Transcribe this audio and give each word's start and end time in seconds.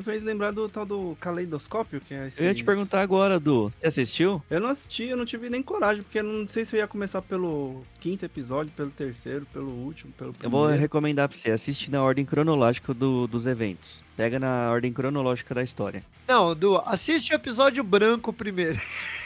Você 0.00 0.10
fez 0.12 0.22
lembrar 0.22 0.50
do 0.50 0.66
tal 0.68 0.86
do 0.86 1.14
caleidoscópio, 1.20 2.00
que 2.00 2.14
é 2.14 2.28
esse... 2.28 2.40
Eu 2.40 2.46
ia 2.46 2.54
te 2.54 2.64
perguntar 2.64 3.02
agora, 3.02 3.38
Du. 3.38 3.70
Você 3.78 3.86
assistiu? 3.86 4.42
Eu 4.48 4.58
não 4.60 4.70
assisti, 4.70 5.04
eu 5.04 5.16
não 5.16 5.26
tive 5.26 5.50
nem 5.50 5.62
coragem, 5.62 6.02
porque 6.02 6.20
eu 6.20 6.24
não 6.24 6.46
sei 6.46 6.64
se 6.64 6.74
eu 6.74 6.80
ia 6.80 6.86
começar 6.88 7.20
pelo 7.20 7.82
quinto 8.00 8.24
episódio, 8.24 8.72
pelo 8.74 8.90
terceiro, 8.90 9.46
pelo 9.52 9.70
último, 9.70 10.10
pelo 10.12 10.30
Eu 10.30 10.34
primeiro. 10.34 10.50
vou 10.68 10.68
recomendar 10.74 11.28
pra 11.28 11.36
você. 11.36 11.50
Assiste 11.50 11.90
na 11.90 12.02
ordem 12.02 12.24
cronológica 12.24 12.94
do- 12.94 13.26
dos 13.26 13.46
eventos. 13.46 14.02
Pega 14.16 14.38
na 14.40 14.70
ordem 14.70 14.92
cronológica 14.92 15.54
da 15.54 15.62
história. 15.62 16.02
Não, 16.26 16.54
Du, 16.54 16.76
assiste 16.86 17.32
o 17.32 17.34
episódio 17.34 17.82
branco 17.84 18.32
primeiro. 18.32 18.78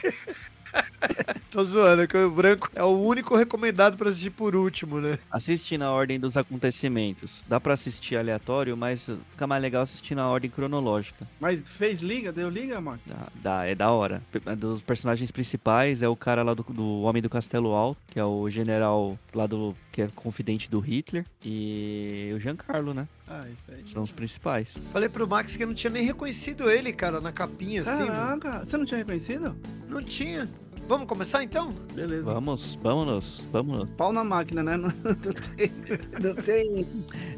Tô 1.50 1.62
zoando, 1.64 2.08
que 2.08 2.16
o 2.16 2.30
branco 2.32 2.68
é 2.74 2.82
o 2.82 2.98
único 3.00 3.36
recomendado 3.36 3.96
pra 3.96 4.10
assistir 4.10 4.30
por 4.30 4.56
último, 4.56 5.00
né? 5.00 5.18
Assiste 5.30 5.78
na 5.78 5.92
ordem 5.92 6.18
dos 6.18 6.36
acontecimentos. 6.36 7.44
Dá 7.48 7.60
pra 7.60 7.74
assistir 7.74 8.16
aleatório, 8.16 8.76
mas 8.76 9.08
fica 9.30 9.46
mais 9.46 9.62
legal 9.62 9.82
assistir 9.82 10.16
na 10.16 10.28
ordem 10.28 10.50
cronológica. 10.50 11.26
Mas 11.38 11.62
fez 11.62 12.00
liga? 12.00 12.32
Deu 12.32 12.48
liga, 12.50 12.80
Marco? 12.80 13.04
Dá, 13.06 13.28
dá, 13.40 13.66
é 13.66 13.74
da 13.74 13.90
hora. 13.90 14.20
Dos 14.58 14.82
personagens 14.82 15.30
principais 15.30 16.02
é 16.02 16.08
o 16.08 16.16
cara 16.16 16.42
lá 16.42 16.54
do, 16.54 16.64
do 16.64 17.02
Homem 17.02 17.22
do 17.22 17.30
Castelo 17.30 17.72
Alto, 17.72 18.00
que 18.08 18.18
é 18.18 18.24
o 18.24 18.50
general 18.50 19.16
lá 19.32 19.46
do. 19.46 19.76
que 19.92 20.02
é 20.02 20.08
confidente 20.08 20.68
do 20.68 20.80
Hitler. 20.80 21.24
E 21.44 22.32
o 22.34 22.40
Giancarlo, 22.40 22.92
né? 22.92 23.06
Ah, 23.28 23.44
isso 23.48 23.64
aí. 23.70 23.86
São 23.86 24.02
os 24.02 24.10
principais. 24.12 24.74
Falei 24.92 25.08
pro 25.08 25.26
Max 25.26 25.54
que 25.56 25.62
eu 25.62 25.66
não 25.68 25.74
tinha 25.74 25.90
nem 25.90 26.04
reconhecido 26.04 26.68
ele, 26.68 26.92
cara, 26.92 27.20
na 27.20 27.30
capinha, 27.32 27.82
assim. 27.82 28.00
mano. 28.00 28.12
Caraca, 28.12 28.64
você 28.64 28.76
não 28.76 28.84
tinha 28.84 28.98
reconhecido? 28.98 29.56
Não 29.88 30.02
tinha. 30.02 30.48
Vamos 30.86 31.08
começar 31.08 31.42
então? 31.42 31.72
Beleza. 31.94 32.24
Vamos, 32.24 32.78
vamos, 32.82 33.44
vamos. 33.50 33.88
Pau 33.96 34.12
na 34.12 34.22
máquina, 34.22 34.62
né? 34.62 34.76
Não, 34.76 34.90
não 35.02 35.14
tem... 35.14 35.72
Não 36.20 36.34
tem... 36.34 36.86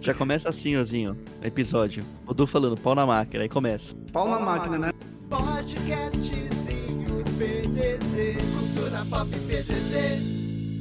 Já 0.00 0.12
começa 0.12 0.48
assim, 0.48 0.76
Ozinho, 0.76 1.16
episódio. 1.42 2.04
O 2.26 2.34
Du 2.34 2.46
falando, 2.46 2.76
pau 2.76 2.94
na 2.94 3.06
máquina, 3.06 3.44
aí 3.44 3.48
começa. 3.48 3.94
Pau 4.12 4.28
na 4.28 4.40
máquina, 4.40 4.78
né? 4.78 4.92
Podcastzinho 5.30 7.24
PDZ, 7.38 8.36
Cultura 8.52 9.04
Pop 9.08 9.30
PDZ. 9.30 10.36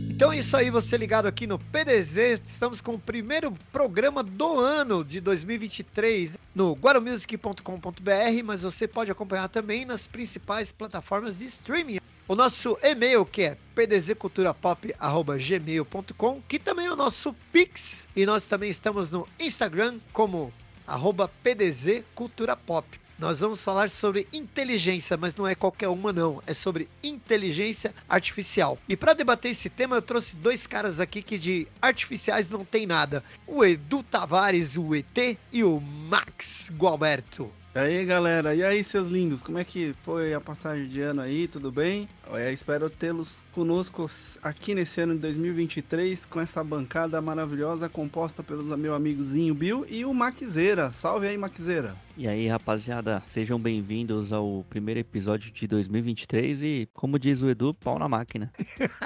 Então 0.09 0.31
é 0.31 0.39
isso 0.39 0.55
aí, 0.55 0.71
você 0.71 0.97
ligado 0.97 1.27
aqui 1.27 1.45
no 1.45 1.59
PDZ. 1.59 2.39
Estamos 2.45 2.79
com 2.81 2.93
o 2.93 2.99
primeiro 2.99 3.53
programa 3.71 4.23
do 4.23 4.57
ano 4.57 5.03
de 5.03 5.19
2023 5.19 6.37
no 6.55 6.71
guaramusic.com.br, 6.73 8.43
mas 8.43 8.61
você 8.61 8.87
pode 8.87 9.11
acompanhar 9.11 9.49
também 9.49 9.83
nas 9.83 10.07
principais 10.07 10.71
plataformas 10.71 11.39
de 11.39 11.45
streaming. 11.47 11.99
O 12.27 12.33
nosso 12.33 12.75
e-mail 12.81 13.23
que 13.23 13.43
é 13.43 13.55
pdzculturapop.gmail.com, 13.75 16.41
que 16.47 16.57
também 16.57 16.87
é 16.87 16.91
o 16.91 16.95
nosso 16.95 17.35
Pix. 17.51 18.07
E 18.15 18.25
nós 18.25 18.47
também 18.47 18.71
estamos 18.71 19.11
no 19.11 19.27
Instagram 19.39 19.99
como 20.11 20.51
arroba 20.87 21.29
pdzculturapop. 21.43 22.99
Nós 23.19 23.41
vamos 23.41 23.63
falar 23.63 23.91
sobre 23.91 24.27
inteligência, 24.33 25.15
mas 25.15 25.35
não 25.35 25.47
é 25.47 25.53
qualquer 25.53 25.87
uma 25.87 26.11
não, 26.11 26.41
é 26.47 26.55
sobre 26.55 26.89
inteligência 27.03 27.93
artificial. 28.09 28.79
E 28.89 28.97
para 28.97 29.13
debater 29.13 29.51
esse 29.51 29.69
tema, 29.69 29.95
eu 29.95 30.01
trouxe 30.01 30.35
dois 30.35 30.65
caras 30.65 30.99
aqui 30.99 31.21
que 31.21 31.37
de 31.37 31.67
artificiais 31.79 32.49
não 32.49 32.65
tem 32.65 32.87
nada. 32.87 33.23
O 33.45 33.63
Edu 33.63 34.01
Tavares, 34.01 34.75
o 34.75 34.95
ET, 34.95 35.37
e 35.53 35.63
o 35.63 35.79
Max 35.79 36.71
Gualberto. 36.75 37.53
E 37.75 37.79
aí, 37.79 38.05
galera? 38.05 38.55
E 38.55 38.63
aí, 38.63 38.81
seus 38.85 39.09
lindos? 39.09 39.43
Como 39.43 39.57
é 39.57 39.65
que 39.65 39.93
foi 40.01 40.33
a 40.33 40.39
passagem 40.39 40.87
de 40.87 41.01
ano 41.01 41.21
aí? 41.21 41.45
Tudo 41.45 41.69
bem? 41.73 42.07
Eu 42.27 42.51
espero 42.51 42.89
tê-los 42.89 43.35
conosco 43.51 44.09
aqui 44.41 44.75
nesse 44.75 44.99
ano 44.99 45.13
de 45.13 45.19
2023 45.21 46.25
com 46.25 46.41
essa 46.41 46.63
bancada 46.63 47.21
maravilhosa 47.21 47.87
composta 47.87 48.43
pelos 48.43 48.65
meu 48.77 48.93
amigozinho 48.93 49.53
Bill 49.53 49.85
e 49.87 50.03
o 50.03 50.13
Maquezeira. 50.13 50.91
Salve 50.91 51.27
aí, 51.27 51.37
Maquezeira. 51.37 51.95
E 52.17 52.27
aí, 52.27 52.47
rapaziada, 52.47 53.23
sejam 53.27 53.59
bem-vindos 53.59 54.33
ao 54.33 54.65
primeiro 54.69 54.99
episódio 54.99 55.51
de 55.51 55.67
2023 55.67 56.63
e, 56.63 56.89
como 56.93 57.19
diz 57.19 57.41
o 57.41 57.49
Edu, 57.49 57.73
pau 57.73 57.99
na 57.99 58.09
máquina. 58.09 58.51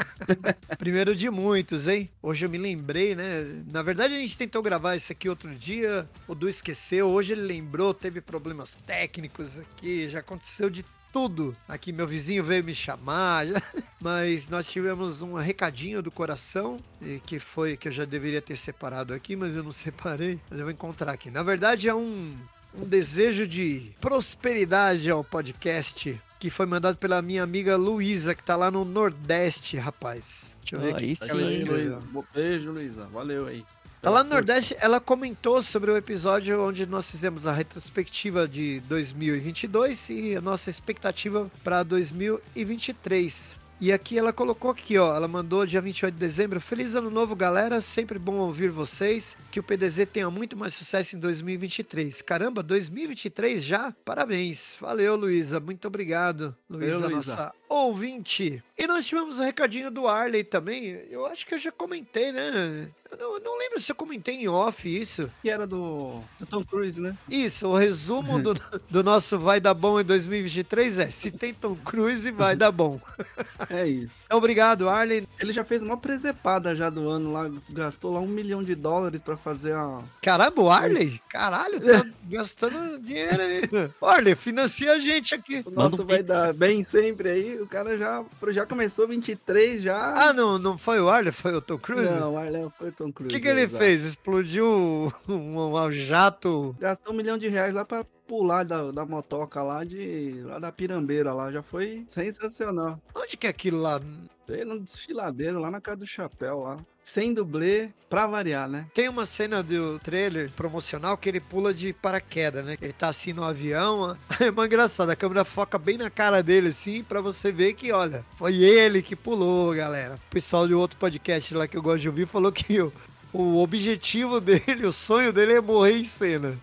Primeiro 0.78 1.16
de 1.16 1.30
muitos, 1.30 1.88
hein? 1.88 2.10
Hoje 2.22 2.46
eu 2.46 2.50
me 2.50 2.58
lembrei, 2.58 3.16
né? 3.16 3.64
Na 3.68 3.84
verdade, 3.84 4.16
a 4.16 4.20
gente 4.20 4.38
tentou 4.38 4.62
gravar 4.62 4.96
isso 4.96 5.12
aqui 5.12 5.28
outro 5.28 5.54
dia, 5.54 6.08
o 6.28 6.34
Du 6.34 6.48
esqueceu. 6.48 7.08
Hoje 7.08 7.34
ele 7.34 7.42
lembrou, 7.42 7.94
teve 7.94 8.22
problemas 8.22 8.76
técnicos 8.88 9.58
aqui, 9.58 10.08
já 10.10 10.20
aconteceu 10.20 10.70
de 10.70 10.84
tudo. 11.12 11.56
Aqui 11.68 11.92
meu 11.92 12.08
vizinho 12.08 12.44
veio 12.44 12.64
me 12.64 12.76
chamar, 12.76 13.46
mas 14.00 14.48
nós 14.50 14.68
tivemos 14.68 15.22
um 15.22 15.34
recadinho 15.34 16.02
do 16.02 16.12
coração 16.12 16.80
e 17.02 17.20
que 17.26 17.40
foi 17.40 17.78
que 17.78 17.88
eu 17.88 17.92
já 17.92 18.06
deveria 18.06 18.42
ter 18.42 18.58
separado 18.58 19.14
aqui, 19.14 19.36
mas 19.36 19.56
eu 19.56 19.64
não 19.64 19.72
separei. 19.72 20.40
Mas 20.50 20.60
eu 20.60 20.66
vou 20.66 20.72
encontrar 20.72 21.12
aqui. 21.12 21.30
Na 21.30 21.44
verdade, 21.44 21.88
é 21.90 21.96
um 21.96 22.36
um 22.74 22.86
desejo 22.86 23.48
de 23.48 23.92
prosperidade 24.00 25.10
ao 25.10 25.24
podcast 25.24 26.22
que 26.40 26.50
foi 26.50 26.66
mandado 26.66 26.98
pela 26.98 27.22
minha 27.22 27.44
amiga 27.44 27.76
Luísa, 27.76 28.34
que 28.34 28.44
tá 28.44 28.56
lá 28.56 28.72
no 28.72 28.86
Nordeste, 28.86 29.76
rapaz. 29.78 30.54
Deixa 30.62 30.76
eu 30.76 30.80
ver 30.80 30.94
Ó, 30.94 30.96
aqui 30.96 31.18
ela 31.28 31.42
escreveu. 31.42 32.00
Beijo, 32.34 32.72
Luísa. 32.72 33.06
Valeu 33.08 33.48
aí. 33.48 33.66
Tá 34.02 34.10
lá 34.10 34.24
no. 34.24 34.30
Nordeste, 34.30 34.78
ela 34.80 35.02
comentou 35.02 35.62
sobre 35.62 35.92
o 35.92 35.98
episódio 35.98 36.64
onde 36.64 36.86
nós 36.86 37.12
fizemos 37.12 37.46
a 37.46 37.52
retrospectiva 37.52 38.48
de 38.48 38.80
2022 38.82 40.10
e 40.10 40.36
a 40.38 40.42
nossa 40.42 40.70
expectativa 40.70 41.52
para 41.64 41.84
2023. 41.84 43.60
E 43.82 43.94
aqui 43.94 44.18
ela 44.18 44.34
colocou 44.34 44.72
aqui, 44.72 44.98
ó, 44.98 45.16
ela 45.16 45.28
mandou 45.28 45.66
dia 45.66 45.80
28 45.80 46.14
de 46.14 46.20
dezembro, 46.20 46.60
feliz 46.60 46.96
ano 46.96 47.10
novo, 47.10 47.34
galera, 47.34 47.80
sempre 47.82 48.20
bom 48.20 48.36
ouvir 48.36 48.70
vocês, 48.70 49.38
que 49.50 49.60
o 49.60 49.64
PDZ 49.64 50.06
tenha 50.12 50.30
muito 50.30 50.58
mais 50.58 50.74
sucesso 50.74 51.16
em 51.16 51.20
2023. 51.20 52.22
Caramba, 52.22 52.62
2023 52.62 53.64
já? 53.64 53.94
Parabéns. 54.04 54.76
Valeu, 54.82 55.16
Luísa, 55.16 55.62
muito 55.62 55.88
obrigado, 55.88 56.54
Luísa, 56.70 57.08
nossa 57.08 57.54
ouvinte. 57.70 58.62
E 58.78 58.86
nós 58.86 59.06
tivemos 59.06 59.40
um 59.40 59.44
recadinho 59.44 59.90
do 59.90 60.08
Arley 60.08 60.44
também, 60.44 61.02
eu 61.10 61.26
acho 61.26 61.48
que 61.48 61.54
eu 61.54 61.60
já 61.60 61.72
comentei, 61.72 62.34
né? 62.34 62.90
Eu 63.18 63.40
não, 63.40 63.58
lembro 63.58 63.80
se 63.80 63.92
eu 63.92 63.96
comentei 63.96 64.36
em 64.36 64.48
off 64.48 64.88
isso. 64.88 65.32
Que 65.42 65.50
era 65.50 65.66
do, 65.66 66.22
do 66.38 66.46
Tom 66.46 66.64
Cruise, 66.64 67.00
né? 67.02 67.18
Isso, 67.30 67.68
o 67.68 67.76
resumo 67.76 68.40
do, 68.40 68.54
do 68.90 69.04
nosso 69.04 69.40
Vai 69.40 69.60
Dar 69.60 69.74
Bom 69.74 70.00
em 70.00 70.04
2023 70.04 71.00
é: 71.00 71.10
se 71.10 71.32
tem 71.32 71.54
Tom 71.54 71.76
Cruise, 71.76 72.30
vai 72.32 72.56
dar 72.56 72.72
bom. 72.72 73.00
É 73.70 73.86
isso. 73.86 74.24
Então, 74.26 74.38
obrigado, 74.38 74.90
Arlen. 74.90 75.28
Ele 75.40 75.52
já 75.52 75.64
fez 75.64 75.82
uma 75.82 75.98
presepada 75.98 76.74
já 76.76 76.90
do 76.90 77.08
ano 77.10 77.32
lá, 77.32 77.52
gastou 77.70 78.14
lá 78.14 78.20
um 78.20 78.28
milhão 78.28 78.64
de 78.64 78.74
dólares 78.74 79.22
pra 79.22 79.38
fazer 79.38 79.74
a. 79.74 80.00
Caramba, 80.22 80.62
o 80.62 80.72
Arley? 80.72 81.22
Caralho, 81.30 81.80
tá 81.80 82.06
gastando 82.24 83.00
dinheiro 83.00 83.42
aí. 83.42 83.62
Arley, 84.02 84.36
financia 84.36 84.94
a 84.94 85.00
gente 85.00 85.36
aqui. 85.36 85.62
O 85.66 85.72
nosso 85.72 86.06
vai 86.06 86.24
dar 86.24 86.54
bem 86.54 86.84
sempre 86.84 87.30
aí. 87.30 87.62
O 87.62 87.68
cara 87.68 87.98
já, 87.98 88.24
já 88.48 88.66
começou 88.66 89.08
23 89.08 89.84
já. 89.84 90.14
Ah, 90.16 90.34
não, 90.34 90.58
não 90.58 90.78
foi 90.78 91.00
o 91.00 91.10
Arley, 91.10 91.32
foi 91.32 91.54
o 91.54 91.62
Tom 91.62 91.78
Cruise? 91.78 92.10
não, 92.10 92.34
o 92.34 92.38
Arley 92.38 92.68
foi 92.78 92.90
o 92.90 92.94
Tom 93.00 93.08
O 93.10 93.14
Cruise. 93.14 93.34
que, 93.34 93.42
que 93.42 93.48
ele 93.48 93.62
exato. 93.62 93.82
fez? 93.82 94.04
Explodiu 94.04 95.12
um, 95.28 95.58
um 95.74 95.92
jato. 95.92 96.76
Gastou 96.78 97.14
um 97.14 97.16
milhão 97.18 97.38
de 97.38 97.48
reais 97.48 97.74
lá 97.74 97.86
pra 97.86 98.04
pular 98.28 98.64
da, 98.66 98.92
da 98.92 99.06
motoca 99.06 99.64
lá 99.64 99.86
de. 99.86 100.42
lá 100.44 100.60
da 100.60 100.70
pirambeira 100.72 101.34
lá. 101.34 101.50
Já 101.50 101.64
foi 101.64 102.04
sensacional. 102.08 103.02
Onde 103.16 103.38
que 103.38 103.48
é 103.48 103.50
aquilo 103.50 103.80
lá? 103.82 104.02
Veio 104.46 104.66
no 104.66 104.80
desfiladeiro 104.82 105.60
lá 105.60 105.72
na 105.72 105.80
casa 105.80 105.98
do 105.98 106.08
chapéu 106.08 106.60
lá. 106.60 106.78
Sem 107.12 107.34
dublê, 107.34 107.90
pra 108.08 108.28
variar, 108.28 108.70
né? 108.70 108.86
Tem 108.94 109.10
uma 109.10 109.26
cena 109.26 109.64
do 109.64 109.98
trailer 109.98 110.52
promocional 110.52 111.18
que 111.18 111.28
ele 111.28 111.40
pula 111.40 111.74
de 111.74 111.92
paraquedas, 111.92 112.64
né? 112.64 112.78
Ele 112.80 112.94
tá 112.94 113.10
assim 113.10 113.34
no 113.34 113.44
avião. 113.44 114.16
É 114.40 114.52
muito 114.52 114.66
engraçado. 114.66 115.10
A 115.10 115.16
câmera 115.16 115.44
foca 115.44 115.78
bem 115.80 115.98
na 115.98 116.10
cara 116.10 116.44
dele, 116.44 116.70
assim, 116.70 117.04
pra 117.04 117.20
você 117.20 117.52
ver 117.52 117.74
que, 117.74 117.92
olha, 117.92 118.24
foi 118.36 118.58
ele 118.58 119.02
que 119.02 119.16
pulou, 119.16 119.74
galera. 119.74 120.16
O 120.16 120.32
pessoal 120.32 120.68
de 120.68 120.74
outro 120.76 120.98
podcast 120.98 121.54
lá 121.56 121.68
que 121.68 121.76
eu 121.76 121.82
gosto 121.82 122.02
de 122.02 122.10
ouvir 122.10 122.28
falou 122.28 122.52
que 122.52 122.80
o, 122.80 122.94
o 123.34 123.58
objetivo 123.58 124.40
dele, 124.40 124.86
o 124.86 124.94
sonho 124.94 125.34
dele 125.34 125.54
é 125.54 125.62
morrer 125.62 125.98
em 125.98 126.06
cena. 126.06 126.56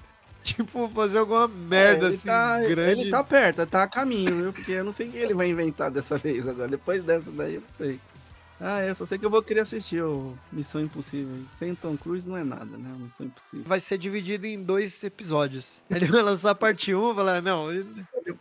Tipo, 0.44 0.88
fazer 0.94 1.18
alguma 1.18 1.48
merda 1.48 2.06
É, 2.06 2.14
assim, 2.14 2.28
tá, 2.28 2.60
grande. 2.60 3.00
Ele 3.00 3.10
tá 3.10 3.24
perto, 3.24 3.66
tá 3.66 3.82
a 3.82 3.88
caminho, 3.88 4.36
viu? 4.36 4.52
Porque 4.52 4.70
eu 4.70 4.84
não 4.84 4.92
sei 4.92 5.08
o 5.08 5.10
que 5.10 5.18
ele 5.18 5.34
vai 5.34 5.48
inventar 5.48 5.90
dessa 5.90 6.16
vez 6.16 6.46
agora. 6.46 6.68
Depois 6.68 7.02
dessa 7.02 7.32
daí, 7.32 7.56
eu 7.56 7.62
não 7.62 7.68
sei. 7.68 7.98
Ah, 8.60 8.82
eu 8.82 8.94
só 8.94 9.04
sei 9.04 9.18
que 9.18 9.26
eu 9.26 9.30
vou 9.30 9.42
querer 9.42 9.60
assistir 9.60 10.02
o 10.02 10.36
Missão 10.50 10.80
Impossível. 10.80 11.36
Sem 11.58 11.74
Tom 11.74 11.96
Cruise 11.96 12.26
não 12.26 12.36
é 12.36 12.44
nada, 12.44 12.64
né? 12.64 12.94
Missão 12.98 13.26
Impossível. 13.26 13.64
Vai 13.66 13.80
ser 13.80 13.98
dividido 13.98 14.46
em 14.46 14.62
dois 14.62 15.02
episódios. 15.04 15.82
Ele 15.90 16.06
vai 16.06 16.22
lançar 16.22 16.50
a 16.50 16.54
parte 16.54 16.94
1 16.94 17.12
e 17.12 17.14
falar, 17.14 17.42
não, 17.42 17.66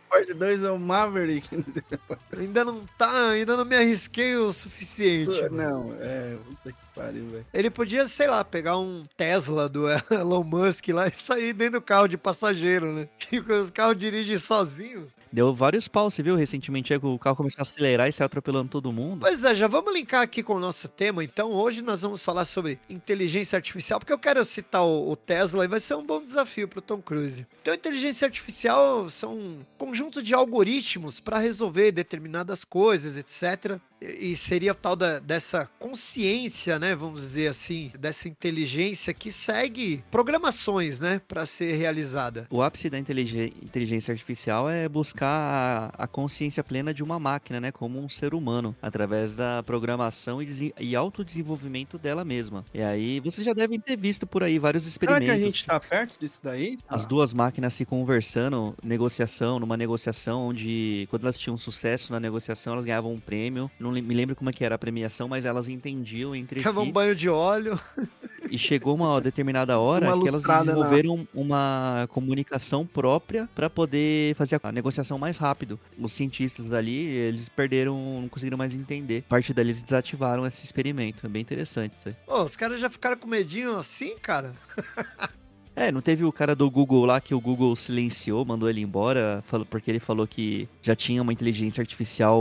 Parte 0.08 0.32
2 0.32 0.62
é 0.62 0.70
o 0.70 0.78
Maverick. 0.78 1.48
ainda 2.36 2.64
não 2.64 2.86
tá, 2.98 3.28
ainda 3.28 3.56
não 3.56 3.64
me 3.64 3.76
arrisquei 3.76 4.36
o 4.36 4.52
suficiente. 4.52 5.48
não, 5.50 5.94
é. 6.00 6.36
Puta 6.44 6.72
que 6.72 6.78
pariu, 6.94 7.26
velho. 7.26 7.46
Ele 7.52 7.70
podia, 7.70 8.06
sei 8.08 8.26
lá, 8.26 8.42
pegar 8.42 8.78
um 8.78 9.04
Tesla 9.16 9.68
do 9.68 9.86
Elon 10.10 10.42
Musk 10.42 10.88
lá 10.88 11.06
e 11.08 11.14
sair 11.14 11.52
dentro 11.52 11.80
do 11.80 11.82
carro 11.82 12.08
de 12.08 12.16
passageiro, 12.16 12.92
né? 12.92 13.08
Que 13.18 13.38
os 13.38 13.70
carros 13.70 13.96
dirigem 13.98 14.38
sozinho. 14.38 15.06
Deu 15.32 15.54
vários 15.54 15.88
paus, 15.88 16.14
você 16.14 16.22
viu 16.22 16.36
recentemente 16.36 16.94
o 16.94 17.18
carro 17.18 17.36
começou 17.36 17.60
a 17.60 17.62
acelerar 17.62 18.08
e 18.08 18.12
se 18.12 18.22
atropelando 18.22 18.70
todo 18.70 18.92
mundo. 18.92 19.20
Pois 19.20 19.44
é, 19.44 19.54
já 19.54 19.66
vamos 19.66 19.92
linkar 19.92 20.22
aqui 20.22 20.42
com 20.42 20.54
o 20.54 20.60
nosso 20.60 20.88
tema. 20.88 21.22
Então, 21.22 21.52
hoje 21.52 21.82
nós 21.82 22.02
vamos 22.02 22.24
falar 22.24 22.44
sobre 22.44 22.78
inteligência 22.88 23.56
artificial, 23.56 23.98
porque 23.98 24.12
eu 24.12 24.18
quero 24.18 24.44
citar 24.44 24.84
o, 24.84 25.10
o 25.10 25.16
Tesla 25.16 25.64
e 25.64 25.68
vai 25.68 25.80
ser 25.80 25.94
um 25.94 26.04
bom 26.04 26.22
desafio 26.22 26.68
para 26.68 26.78
o 26.78 26.82
Tom 26.82 27.02
Cruise. 27.02 27.46
Então, 27.60 27.74
inteligência 27.74 28.26
artificial 28.26 29.10
são 29.10 29.34
um 29.34 29.60
conjunto 29.76 30.22
de 30.22 30.34
algoritmos 30.34 31.20
para 31.20 31.38
resolver 31.38 31.92
determinadas 31.92 32.64
coisas, 32.64 33.16
etc. 33.16 33.80
E 34.00 34.36
seria 34.36 34.74
tal 34.74 34.94
da, 34.94 35.18
dessa 35.18 35.68
consciência, 35.78 36.78
né? 36.78 36.94
Vamos 36.94 37.22
dizer 37.22 37.48
assim, 37.48 37.90
dessa 37.98 38.28
inteligência 38.28 39.14
que 39.14 39.32
segue 39.32 40.04
programações, 40.10 41.00
né? 41.00 41.20
Para 41.26 41.46
ser 41.46 41.74
realizada. 41.76 42.46
O 42.50 42.62
ápice 42.62 42.90
da 42.90 42.98
inteligência 42.98 44.12
artificial 44.12 44.68
é 44.68 44.86
buscar 44.86 45.15
a, 45.24 45.90
a, 45.96 46.06
consciência 46.06 46.62
plena 46.62 46.92
de 46.92 47.02
uma 47.02 47.18
máquina, 47.18 47.60
né? 47.60 47.72
Como 47.72 47.98
um 47.98 48.08
ser 48.08 48.34
humano, 48.34 48.74
através 48.82 49.36
da 49.36 49.62
programação 49.62 50.42
e, 50.42 50.74
e 50.78 50.96
autodesenvolvimento 50.96 51.98
dela 51.98 52.24
mesma. 52.24 52.64
E 52.74 52.82
aí, 52.82 53.20
vocês 53.20 53.44
já 53.44 53.52
devem 53.52 53.80
ter 53.80 53.96
visto 53.96 54.26
por 54.26 54.42
aí 54.42 54.58
vários 54.58 54.86
experimentos. 54.86 55.26
Será 55.26 55.38
que 55.38 55.42
a 55.42 55.44
gente 55.44 55.64
tá 55.64 55.80
perto 55.80 56.18
disso 56.18 56.40
daí? 56.42 56.78
As 56.88 57.06
duas 57.06 57.32
máquinas 57.32 57.74
se 57.74 57.84
conversando, 57.84 58.74
negociação, 58.82 59.58
numa 59.58 59.76
negociação 59.76 60.48
onde, 60.48 61.06
quando 61.10 61.22
elas 61.22 61.38
tinham 61.38 61.56
sucesso 61.56 62.12
na 62.12 62.20
negociação, 62.20 62.72
elas 62.74 62.84
ganhavam 62.84 63.12
um 63.12 63.20
prêmio 63.20 63.70
não 63.78 63.90
me 63.92 64.14
lembro 64.14 64.34
como 64.34 64.50
é 64.50 64.52
que 64.52 64.64
era 64.64 64.74
a 64.74 64.78
premiação, 64.78 65.28
mas 65.28 65.44
elas 65.44 65.68
entendiam 65.68 66.34
entre 66.34 66.60
si. 66.60 66.68
um 66.68 66.90
banho 66.90 67.14
de 67.14 67.28
óleo. 67.28 67.78
E 68.48 68.56
chegou 68.56 68.94
uma 68.94 69.20
determinada 69.20 69.76
hora 69.78 70.14
uma 70.14 70.22
que 70.22 70.28
elas 70.28 70.42
desenvolveram 70.42 71.16
na... 71.16 71.24
uma 71.34 72.08
comunicação 72.12 72.86
própria 72.86 73.48
para 73.54 73.68
poder 73.68 74.36
fazer 74.36 74.60
a 74.62 74.70
negociação 74.70 75.05
mais 75.18 75.38
rápido. 75.38 75.78
Os 75.98 76.12
cientistas 76.12 76.64
dali, 76.64 76.96
eles 76.96 77.48
perderam, 77.48 78.20
não 78.20 78.28
conseguiram 78.28 78.58
mais 78.58 78.74
entender. 78.74 79.24
A 79.26 79.30
partir 79.30 79.52
dali 79.52 79.70
eles 79.70 79.82
desativaram 79.82 80.46
esse 80.46 80.64
experimento. 80.64 81.26
É 81.26 81.28
bem 81.28 81.42
interessante 81.42 81.94
isso 81.98 82.08
aí. 82.08 82.16
Pô, 82.26 82.42
os 82.42 82.56
caras 82.56 82.80
já 82.80 82.90
ficaram 82.90 83.16
com 83.16 83.26
medinho 83.26 83.78
assim, 83.78 84.16
cara? 84.18 84.52
É, 85.78 85.92
não 85.92 86.00
teve 86.00 86.24
o 86.24 86.32
cara 86.32 86.56
do 86.56 86.70
Google 86.70 87.04
lá 87.04 87.20
que 87.20 87.34
o 87.34 87.40
Google 87.40 87.76
silenciou, 87.76 88.46
mandou 88.46 88.70
ele 88.70 88.80
embora, 88.80 89.44
porque 89.68 89.90
ele 89.90 90.00
falou 90.00 90.26
que 90.26 90.66
já 90.80 90.96
tinha 90.96 91.20
uma 91.20 91.34
inteligência 91.34 91.82
artificial 91.82 92.40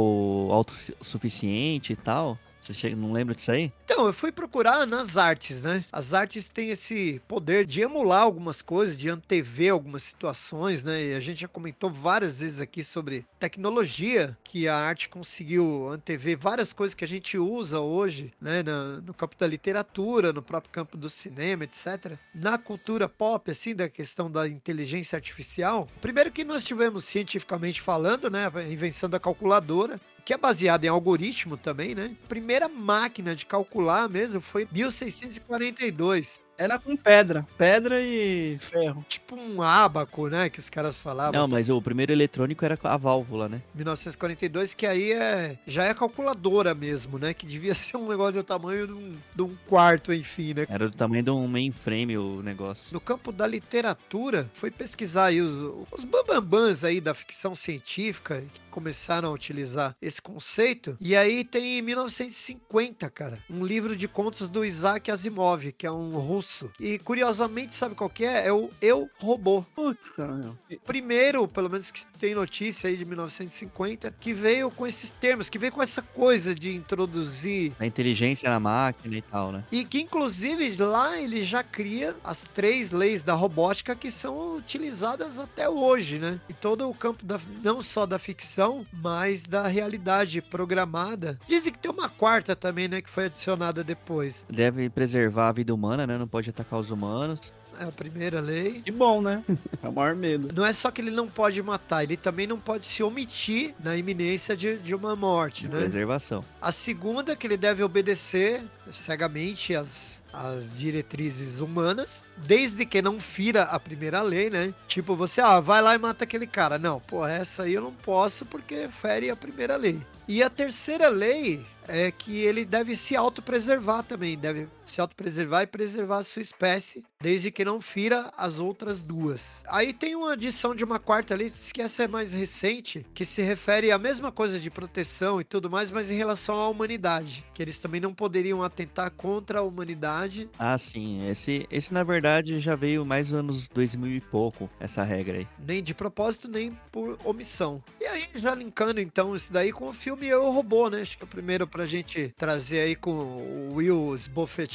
autossuficiente 0.50 1.92
e 1.92 1.96
tal? 1.98 2.40
Você 2.74 2.96
não 2.96 3.12
lembra 3.12 3.36
disso 3.36 3.52
aí? 3.52 3.72
Então, 3.86 4.08
eu 4.08 4.14
fui 4.14 4.32
procurar 4.32 4.86
nas 4.86 5.18
artes, 5.18 5.62
né? 5.62 5.84
As 5.92 6.14
artes 6.14 6.50
têm 6.50 6.72
esse 6.72 7.22
poder 7.28 7.66
de 7.66 7.82
emular 7.82 8.22
algumas 8.22 8.62
coisas, 8.62 8.98
de 8.98 9.10
antever 9.10 9.72
algumas 9.72 10.04
situações, 10.04 10.84
né? 10.84 11.06
E 11.06 11.14
a 11.14 11.20
gente 11.20 11.42
já 11.42 11.48
comentou 11.48 11.90
várias 11.90 12.40
vezes 12.40 12.60
aqui 12.60 12.84
sobre 12.84 13.26
tecnologia, 13.40 14.38
que 14.44 14.68
a 14.68 14.76
arte 14.76 15.10
conseguiu 15.10 15.90
antever 15.90 16.38
várias 16.38 16.74
coisas 16.74 16.96
que 16.96 17.04
a 17.04 17.08
gente 17.08 17.38
usa 17.38 17.80
hoje, 17.80 18.34
né? 18.42 18.64
No, 18.64 19.02
no 19.02 19.14
campo 19.14 19.36
da 19.38 19.48
literatura, 19.48 20.34
no 20.34 20.42
próprio 20.42 20.72
campo 20.72 20.98
do 20.98 21.10
cinema, 21.10 21.64
etc. 21.64 22.18
Na 22.34 22.58
cultura 22.58 23.08
pop, 23.08 23.50
assim, 23.52 23.76
da 23.76 23.88
questão 23.88 24.30
da 24.30 24.48
inteligência 24.48 25.16
artificial. 25.16 25.88
Primeiro 26.02 26.32
que 26.32 26.44
nós 26.44 26.64
tivemos, 26.64 27.06
cientificamente 27.06 27.82
falando, 27.82 28.30
né? 28.30 28.52
A 28.54 28.64
invenção 28.64 29.10
da 29.10 29.20
calculadora, 29.20 30.00
que 30.26 30.34
é 30.34 30.38
baseado 30.38 30.84
em 30.84 30.88
algoritmo 30.88 31.56
também, 31.56 31.94
né? 31.94 32.18
Primeira 32.28 32.68
máquina 32.68 33.36
de 33.36 33.46
calcular 33.46 34.10
mesmo 34.10 34.42
foi 34.42 34.68
1642. 34.72 36.42
Era 36.58 36.80
com 36.80 36.96
pedra. 36.96 37.46
Pedra 37.58 38.00
e 38.02 38.58
ferro. 38.60 39.06
Tipo 39.08 39.36
um 39.36 39.62
ábaco, 39.62 40.28
né? 40.28 40.50
Que 40.50 40.60
os 40.60 40.70
caras 40.70 40.98
falavam. 40.98 41.34
Não, 41.34 41.48
mas 41.48 41.70
o 41.70 41.82
primeiro 41.82 42.14
eletrônico 42.14 42.64
era 42.64 42.80
a 42.82 42.98
válvula, 42.98 43.50
né? 43.50 43.62
1942, 43.74 44.74
que 44.74 44.86
aí 44.86 45.12
é 45.12 45.58
já 45.68 45.84
é 45.84 45.94
calculadora 45.94 46.74
mesmo, 46.74 47.20
né? 47.20 47.34
Que 47.34 47.46
devia 47.46 47.76
ser 47.76 47.98
um 47.98 48.08
negócio 48.08 48.34
do 48.36 48.44
tamanho 48.44 48.88
de 48.88 48.94
um, 48.94 49.16
de 49.36 49.42
um 49.42 49.56
quarto, 49.68 50.14
enfim, 50.14 50.54
né? 50.54 50.66
Era 50.70 50.90
do 50.90 50.96
tamanho 50.96 51.24
de 51.24 51.30
um 51.30 51.48
mainframe 51.48 52.18
o 52.18 52.42
negócio. 52.42 52.94
No 52.94 53.02
campo 53.02 53.32
da 53.32 53.46
literatura, 53.46 54.50
foi 54.54 54.72
pesquisar 54.72 55.26
aí 55.26 55.42
os, 55.42 55.88
os 55.92 56.06
bambambãs 56.06 56.84
aí 56.84 57.02
da 57.02 57.14
ficção 57.14 57.54
científica 57.56 58.42
que 58.54 58.62
começaram 58.70 59.30
a 59.30 59.32
utilizar 59.32 59.96
esse 60.02 60.22
conceito. 60.22 60.98
E 61.02 61.16
aí 61.16 61.44
tem 61.44 61.80
em 61.80 61.82
1950, 61.82 63.10
cara, 63.10 63.40
um 63.50 63.66
livro 63.66 63.96
de 63.96 64.08
contos 64.08 64.50
do 64.50 64.64
Isaac 64.64 65.12
Asimov, 65.12 65.72
que 65.74 65.86
é 65.86 65.92
um 65.92 66.18
russo 66.18 66.45
russo. 66.46 66.72
E 66.80 67.00
curiosamente, 67.00 67.74
sabe 67.74 67.96
qual 67.96 68.10
que 68.10 68.24
é? 68.24 68.48
É 68.48 68.54
o 68.54 68.70
Eu 68.82 69.10
Robô. 69.20 69.66
Puta, 69.76 70.28
meu. 70.28 70.56
Primeiro, 70.86 71.48
pelo 71.48 71.70
menos 71.70 71.90
que 71.90 72.06
tem 72.20 72.36
notícia 72.36 72.88
aí 72.88 72.96
de 72.96 73.04
1950, 73.04 74.14
que 74.20 74.34
veio 74.34 74.70
com 74.70 74.86
esses 74.86 75.12
termos, 75.12 75.50
que 75.50 75.58
veio 75.58 75.72
com 75.72 75.82
essa 75.82 76.02
coisa 76.02 76.54
de 76.54 76.76
introduzir 76.76 77.74
a 77.80 77.86
inteligência 77.86 78.50
na 78.50 78.60
máquina 78.60 79.18
e 79.18 79.22
tal, 79.22 79.52
né? 79.52 79.64
E 79.72 79.84
que 79.84 80.00
inclusive 80.00 80.76
lá 80.78 81.20
ele 81.20 81.44
já 81.44 81.64
cria 81.64 82.16
as 82.24 82.48
três 82.48 82.92
leis 82.92 83.24
da 83.24 83.34
robótica 83.34 83.96
que 83.96 84.12
são 84.12 84.56
utilizadas 84.58 85.40
até 85.40 85.68
hoje, 85.68 86.20
né? 86.20 86.40
E 86.48 86.54
todo 86.54 86.88
o 86.90 86.94
campo 86.94 87.26
da, 87.26 87.40
não 87.64 87.82
só 87.82 88.06
da 88.06 88.20
ficção, 88.20 88.86
mas 88.94 89.44
da 89.44 89.68
realidade 89.68 90.42
programada. 90.42 91.40
Dizem 91.48 91.74
que 91.74 91.80
tem 91.80 91.92
uma 91.92 92.10
quarta 92.10 92.56
também, 92.56 92.88
né, 92.88 93.02
que 93.02 93.10
foi 93.10 93.26
adicionada 93.26 93.84
depois. 93.84 94.46
Deve 94.50 94.90
preservar 94.90 95.50
a 95.50 95.52
vida 95.52 95.74
humana, 95.74 96.06
né? 96.06 96.18
Não 96.18 96.28
pode 96.36 96.50
atacar 96.50 96.78
os 96.78 96.92
humanos. 96.92 97.54
É 97.80 97.86
a 97.86 97.92
primeira 97.92 98.42
lei. 98.42 98.82
Que 98.82 98.92
bom, 98.92 99.22
né? 99.22 99.42
É 99.82 99.88
o 99.88 99.94
maior 99.94 100.16
medo. 100.16 100.50
Não 100.54 100.66
é 100.66 100.74
só 100.74 100.90
que 100.90 101.00
ele 101.00 101.12
não 101.12 101.28
pode 101.28 101.62
matar, 101.62 102.04
ele 102.04 102.18
também 102.18 102.48
não 102.48 102.60
pode 102.60 102.86
se 102.86 103.04
omitir 103.04 103.76
na 103.82 103.96
iminência 103.96 104.58
de, 104.58 104.78
de 104.78 104.96
uma 104.96 105.16
morte, 105.16 105.68
né? 105.68 105.80
Preservação. 105.80 106.44
A 106.60 106.72
segunda, 106.72 107.34
é 107.34 107.36
que 107.36 107.46
ele 107.46 107.56
deve 107.56 107.84
obedecer 107.84 108.64
cegamente 108.92 109.76
as, 109.76 110.24
as 110.34 110.78
diretrizes 110.78 111.60
humanas, 111.60 112.26
desde 112.36 112.84
que 112.86 113.02
não 113.02 113.20
fira 113.20 113.64
a 113.64 113.80
primeira 113.80 114.22
lei, 114.24 114.50
né? 114.50 114.74
Tipo, 114.88 115.16
você, 115.16 115.40
ah, 115.40 115.60
vai 115.60 115.82
lá 115.82 115.94
e 115.94 116.00
mata 116.00 116.24
aquele 116.24 116.48
cara. 116.48 116.80
Não, 116.80 117.00
pô, 117.00 117.26
essa 117.26 117.64
aí 117.64 117.76
eu 117.76 117.82
não 117.82 117.94
posso 117.94 118.44
porque 118.46 118.90
fere 118.90 119.30
a 119.30 119.36
primeira 119.36 119.76
lei. 119.76 120.02
E 120.28 120.42
a 120.42 120.50
terceira 120.50 121.08
lei 121.08 121.64
é 121.88 122.10
que 122.12 122.42
ele 122.42 122.66
deve 122.66 122.98
se 122.98 123.16
autopreservar 123.16 124.04
também, 124.04 124.36
deve 124.36 124.68
se 124.86 125.02
autopreservar 125.02 125.64
e 125.64 125.68
preservar 125.68 126.18
a 126.20 126.24
sua 126.24 126.42
espécie, 126.42 127.04
desde 127.22 127.52
que 127.52 127.66
não 127.66 127.82
fira 127.82 128.32
as 128.38 128.60
outras 128.60 129.02
duas. 129.02 129.64
Aí 129.68 129.94
tem 129.94 130.16
uma 130.16 130.34
adição 130.34 130.76
de 130.76 130.84
uma 130.84 131.00
quarta 131.00 131.34
ali, 131.34 131.52
que 131.74 131.82
essa 131.82 132.04
é 132.04 132.08
mais 132.08 132.34
recente, 132.34 133.06
que 133.14 133.26
se 133.26 133.42
refere 133.42 133.92
à 133.92 133.98
mesma 133.98 134.32
coisa 134.32 134.60
de 134.60 134.70
proteção 134.70 135.42
e 135.42 135.44
tudo 135.44 135.70
mais, 135.70 135.92
mas 135.92 136.12
em 136.12 136.16
relação 136.16 136.56
à 136.56 136.68
humanidade, 136.68 137.46
que 137.54 137.62
eles 137.62 137.80
também 137.80 138.00
não 138.00 138.14
poderiam 138.14 138.64
atentar 138.64 139.12
contra 139.12 139.60
a 139.60 139.64
humanidade. 139.64 140.50
Ah, 140.60 140.78
sim, 140.78 141.28
esse, 141.28 141.68
esse 141.72 141.94
na 141.94 142.04
verdade 142.04 142.60
já 142.60 142.76
veio 142.76 143.06
mais 143.06 143.34
anos 143.34 143.68
2000 143.68 144.18
e 144.18 144.22
pouco, 144.22 144.70
essa 144.80 145.04
regra 145.04 145.40
aí. 145.40 145.48
Nem 145.66 145.82
de 145.82 145.94
propósito, 145.94 146.48
nem 146.48 146.72
por 146.92 147.18
omissão. 147.24 147.84
E 148.00 148.06
aí, 148.06 148.24
já 148.36 148.54
linkando 148.54 149.00
então 149.02 149.36
isso 149.36 149.52
daí 149.52 149.72
com 149.72 149.90
o 149.90 149.94
filme 149.94 150.28
Eu 150.28 150.52
Robô, 150.52 150.90
né? 150.90 151.02
Acho 151.02 151.18
que 151.18 151.24
é 151.24 151.26
o 151.26 151.30
primeiro 151.30 151.68
pra 151.68 151.86
gente 151.86 152.34
trazer 152.38 152.82
aí 152.82 152.96
com 152.96 153.12
o 153.12 153.74
Will 153.76 154.16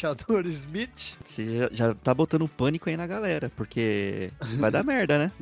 esbofeteador 0.01 0.47
Smith. 0.47 1.17
Você 1.25 1.59
já, 1.59 1.69
já 1.73 1.95
tá 1.95 2.15
botando 2.15 2.49
pânico 2.49 2.89
aí 2.89 2.97
na 2.97 3.07
galera, 3.07 3.51
porque 3.55 4.31
vai 4.57 4.71
dar 4.71 4.83
merda, 4.85 5.19
né? 5.19 5.33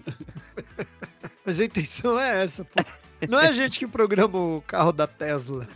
Mas 1.45 1.61
a 1.61 1.65
intenção 1.65 2.19
é 2.19 2.45
essa, 2.45 2.65
pô. 2.65 2.83
Não 3.29 3.41
é 3.41 3.49
a 3.49 3.53
gente 3.53 3.81
que 3.81 3.87
programa 3.87 4.39
o 4.39 4.63
carro 4.63 4.93
da 4.93 5.07
Tesla. 5.07 5.67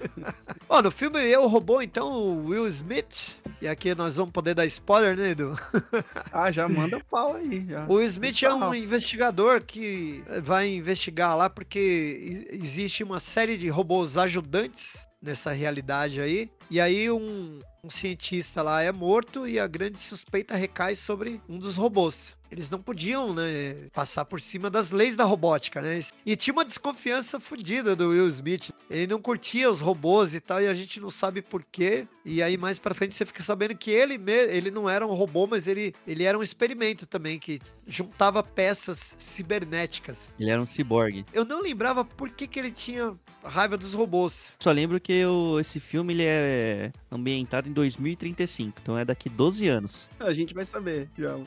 Ó, 0.68 0.80
no 0.80 0.92
filme 0.92 1.18
Eu 1.18 1.48
Robô, 1.48 1.82
então, 1.82 2.08
o 2.12 2.46
Will 2.46 2.68
Smith. 2.68 3.40
E 3.60 3.66
aqui 3.66 3.94
nós 3.96 4.16
vamos 4.16 4.30
poder 4.30 4.54
dar 4.54 4.64
spoiler, 4.66 5.16
né, 5.16 5.30
Edu? 5.30 5.58
ah, 6.32 6.52
já 6.52 6.68
manda 6.68 7.02
pau 7.10 7.34
aí. 7.34 7.66
Já. 7.68 7.84
O 7.88 7.94
Will 7.94 8.06
Smith 8.06 8.42
é 8.44 8.54
um 8.54 8.72
investigador 8.72 9.60
que 9.60 10.22
vai 10.42 10.72
investigar 10.72 11.36
lá 11.36 11.50
porque 11.50 12.46
existe 12.52 13.02
uma 13.02 13.18
série 13.18 13.56
de 13.56 13.68
robôs 13.68 14.16
ajudantes 14.16 15.04
nessa 15.20 15.52
realidade 15.52 16.20
aí. 16.20 16.50
E 16.71 16.81
aí 16.81 17.11
um, 17.11 17.61
um 17.85 17.90
cientista 17.90 18.62
lá 18.62 18.83
é 18.83 18.92
morto 18.92 19.47
e 19.47 19.59
a 19.59 19.66
grande 19.66 19.99
suspeita 19.99 20.57
recai 20.57 20.95
sobre 20.95 21.40
um 21.49 21.59
dos 21.59 21.76
robôs 21.76 22.37
eles 22.52 22.69
não 22.69 22.78
podiam, 22.78 23.33
né, 23.33 23.88
passar 23.95 24.26
por 24.26 24.40
cima 24.40 24.69
das 24.69 24.90
leis 24.90 25.16
da 25.16 25.25
robótica, 25.25 25.81
né? 25.81 25.99
E 26.25 26.37
tinha 26.37 26.52
uma 26.52 26.64
desconfiança 26.64 27.40
fodida 27.40 27.97
do 27.97 28.11
Will 28.11 28.28
Smith. 28.28 28.71
Ele 28.90 29.07
não 29.07 29.21
curtia 29.21 29.71
os 29.71 29.81
robôs 29.81 30.35
e 30.35 30.40
tal, 30.40 30.61
e 30.61 30.69
a 30.69 30.75
gente 30.75 31.00
não 31.00 31.09
sabe 31.09 31.40
por 31.40 31.64
quê. 31.64 32.07
E 32.25 32.42
aí 32.42 32.59
mais 32.59 32.78
para 32.78 32.95
frente 32.95 33.14
você 33.14 33.25
fica 33.25 33.42
sabendo 33.42 33.75
que 33.75 33.90
ele 33.90 34.21
ele 34.50 34.71
não 34.71 34.88
era 34.88 35.07
um 35.07 35.14
robô, 35.14 35.47
mas 35.47 35.66
ele, 35.66 35.95
ele 36.07 36.25
era 36.25 36.38
um 36.38 36.42
experimento 36.42 37.07
também 37.07 37.38
que 37.38 37.59
juntava 37.87 38.42
peças 38.42 39.14
cibernéticas. 39.19 40.31
Ele 40.38 40.50
era 40.50 40.61
um 40.61 40.66
ciborgue. 40.66 41.25
Eu 41.33 41.45
não 41.45 41.62
lembrava 41.62 42.04
por 42.04 42.28
que, 42.28 42.47
que 42.47 42.59
ele 42.59 42.71
tinha 42.71 43.16
raiva 43.42 43.76
dos 43.76 43.95
robôs. 43.95 44.57
Só 44.61 44.71
lembro 44.71 45.00
que 45.00 45.12
eu, 45.12 45.59
esse 45.59 45.81
filme 45.81 46.12
ele 46.12 46.25
é 46.25 46.62
é 46.62 46.92
ambientado 47.11 47.69
em 47.69 47.73
2035, 47.73 48.78
então 48.83 48.97
é 48.97 49.04
daqui 49.04 49.28
12 49.28 49.69
anos. 49.69 50.11
A 50.19 50.33
gente 50.33 50.54
vai 50.54 50.64
saber 50.64 51.09
já. 51.19 51.38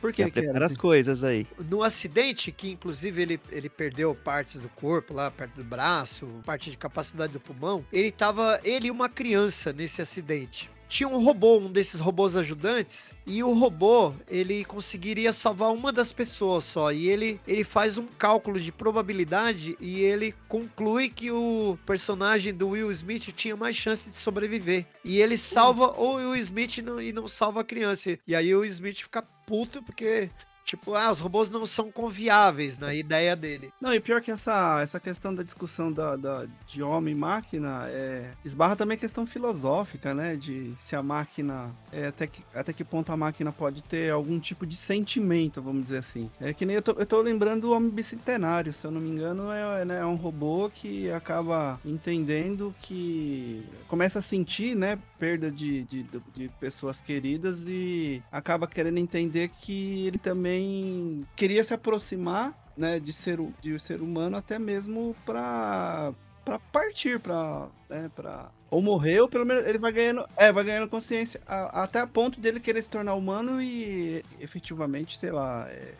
Por 0.00 0.12
que, 0.12 0.30
que 0.30 0.40
era 0.40 0.66
as 0.66 0.76
coisas 0.76 1.24
aí. 1.24 1.46
No 1.68 1.82
acidente, 1.82 2.50
que 2.52 2.70
inclusive 2.70 3.22
ele, 3.22 3.40
ele 3.50 3.68
perdeu 3.68 4.14
partes 4.14 4.60
do 4.60 4.68
corpo 4.68 5.14
lá, 5.14 5.30
perto 5.30 5.56
do 5.56 5.64
braço, 5.64 6.26
parte 6.44 6.70
de 6.70 6.76
capacidade 6.76 7.32
do 7.32 7.40
pulmão, 7.40 7.84
ele 7.92 8.10
tava, 8.10 8.60
ele 8.64 8.88
e 8.88 8.90
uma 8.90 9.08
criança 9.08 9.72
nesse 9.72 10.00
acidente 10.02 10.70
tinha 10.92 11.08
um 11.08 11.24
robô, 11.24 11.56
um 11.56 11.72
desses 11.72 12.00
robôs 12.00 12.36
ajudantes, 12.36 13.14
e 13.26 13.42
o 13.42 13.54
robô, 13.54 14.12
ele 14.28 14.62
conseguiria 14.62 15.32
salvar 15.32 15.72
uma 15.72 15.90
das 15.90 16.12
pessoas 16.12 16.64
só, 16.64 16.92
e 16.92 17.08
ele, 17.08 17.40
ele 17.48 17.64
faz 17.64 17.96
um 17.96 18.06
cálculo 18.06 18.60
de 18.60 18.70
probabilidade 18.70 19.74
e 19.80 20.02
ele 20.02 20.34
conclui 20.48 21.08
que 21.08 21.30
o 21.30 21.78
personagem 21.86 22.52
do 22.52 22.68
Will 22.68 22.92
Smith 22.92 23.32
tinha 23.34 23.56
mais 23.56 23.74
chance 23.74 24.10
de 24.10 24.16
sobreviver. 24.16 24.84
E 25.02 25.18
ele 25.18 25.38
salva 25.38 25.98
o 25.98 26.16
Will 26.16 26.36
Smith 26.36 26.76
não, 26.78 27.00
e 27.00 27.10
não 27.10 27.26
salva 27.26 27.62
a 27.62 27.64
criança. 27.64 28.18
E 28.26 28.36
aí 28.36 28.54
o 28.54 28.62
Smith 28.62 28.98
fica 28.98 29.22
puto 29.22 29.82
porque 29.82 30.28
Tipo, 30.64 30.94
ah, 30.94 31.10
os 31.10 31.18
robôs 31.18 31.50
não 31.50 31.66
são 31.66 31.90
confiáveis 31.90 32.78
na 32.78 32.94
ideia 32.94 33.34
dele. 33.34 33.72
Não, 33.80 33.92
e 33.92 34.00
pior 34.00 34.20
que 34.20 34.30
essa, 34.30 34.80
essa 34.82 35.00
questão 35.00 35.34
da 35.34 35.42
discussão 35.42 35.92
da, 35.92 36.16
da, 36.16 36.46
de 36.66 36.82
homem 36.82 37.14
e 37.14 37.16
máquina 37.16 37.86
é, 37.88 38.30
esbarra 38.44 38.76
também 38.76 38.96
a 38.96 39.00
questão 39.00 39.26
filosófica, 39.26 40.14
né? 40.14 40.36
De 40.36 40.72
se 40.78 40.94
a 40.94 41.02
máquina. 41.02 41.70
É, 41.92 42.06
até, 42.06 42.26
que, 42.26 42.42
até 42.54 42.72
que 42.72 42.84
ponto 42.84 43.12
a 43.12 43.16
máquina 43.16 43.52
pode 43.52 43.82
ter 43.82 44.10
algum 44.12 44.38
tipo 44.38 44.66
de 44.66 44.76
sentimento, 44.76 45.60
vamos 45.60 45.82
dizer 45.84 45.98
assim. 45.98 46.30
É 46.40 46.54
que 46.54 46.64
nem 46.64 46.76
eu 46.76 46.82
tô, 46.82 46.92
eu 46.92 47.06
tô 47.06 47.20
lembrando 47.20 47.64
o 47.64 47.72
Homem 47.72 47.90
Bicentenário, 47.90 48.72
se 48.72 48.86
eu 48.86 48.90
não 48.90 49.00
me 49.00 49.10
engano, 49.10 49.50
é, 49.50 49.84
né, 49.84 50.00
é 50.00 50.06
um 50.06 50.14
robô 50.14 50.70
que 50.70 51.10
acaba 51.10 51.80
entendendo 51.84 52.74
que. 52.80 53.66
começa 53.88 54.20
a 54.20 54.22
sentir, 54.22 54.76
né? 54.76 54.98
Perda 55.22 55.52
de, 55.52 55.84
de, 55.84 56.04
de 56.34 56.48
pessoas 56.58 57.00
queridas 57.00 57.68
e 57.68 58.20
acaba 58.32 58.66
querendo 58.66 58.98
entender 58.98 59.50
que 59.60 60.04
ele 60.04 60.18
também 60.18 61.24
queria 61.36 61.62
se 61.62 61.72
aproximar 61.72 62.52
né, 62.76 62.98
de, 62.98 63.12
ser, 63.12 63.38
de 63.60 63.78
ser 63.78 64.00
humano 64.00 64.36
até 64.36 64.58
mesmo 64.58 65.14
para 65.24 66.12
para 66.44 66.58
partir 66.58 67.20
para 67.20 67.68
né, 67.88 68.10
para 68.16 68.50
ou 68.68 68.82
morrer 68.82 69.20
ou 69.20 69.28
pelo 69.28 69.46
menos 69.46 69.64
ele 69.64 69.78
vai 69.78 69.92
ganhando 69.92 70.26
é 70.36 70.50
vai 70.50 70.64
ganhando 70.64 70.88
consciência 70.88 71.40
a, 71.46 71.84
até 71.84 72.00
a 72.00 72.06
ponto 72.06 72.40
dele 72.40 72.58
querer 72.58 72.82
se 72.82 72.90
tornar 72.90 73.14
humano 73.14 73.62
e 73.62 74.24
efetivamente 74.40 75.16
sei 75.16 75.30
lá 75.30 75.68
é, 75.68 75.94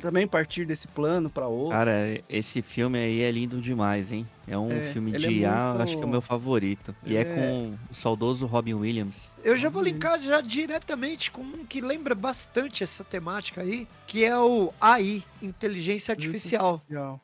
também 0.00 0.28
partir 0.28 0.64
desse 0.64 0.86
plano 0.86 1.28
para 1.28 1.48
outro. 1.48 1.76
Cara 1.76 2.22
esse 2.28 2.62
filme 2.62 3.00
aí 3.00 3.20
é 3.20 3.32
lindo 3.32 3.60
demais 3.60 4.12
hein 4.12 4.28
é 4.50 4.58
um 4.58 4.72
é, 4.72 4.92
filme 4.92 5.12
de 5.12 5.30
IA, 5.30 5.68
muito... 5.68 5.82
acho 5.82 5.96
que 5.96 6.02
é 6.02 6.06
o 6.06 6.08
meu 6.08 6.20
favorito. 6.20 6.94
E 7.04 7.16
é... 7.16 7.20
é... 7.20 7.24
com 7.24 7.78
o 7.90 7.94
saudoso 7.94 8.46
Robin 8.46 8.74
Williams. 8.74 9.32
Eu 9.44 9.56
já 9.56 9.68
vou 9.68 9.82
linkar 9.82 10.20
já 10.20 10.40
diretamente 10.40 11.30
com 11.30 11.42
um 11.42 11.64
que 11.64 11.80
lembra 11.80 12.14
bastante 12.14 12.82
essa 12.82 13.04
temática 13.04 13.60
aí, 13.60 13.86
que 14.06 14.24
é 14.24 14.36
o 14.36 14.72
AI, 14.80 15.22
Inteligência 15.40 16.12
Artificial, 16.12 16.82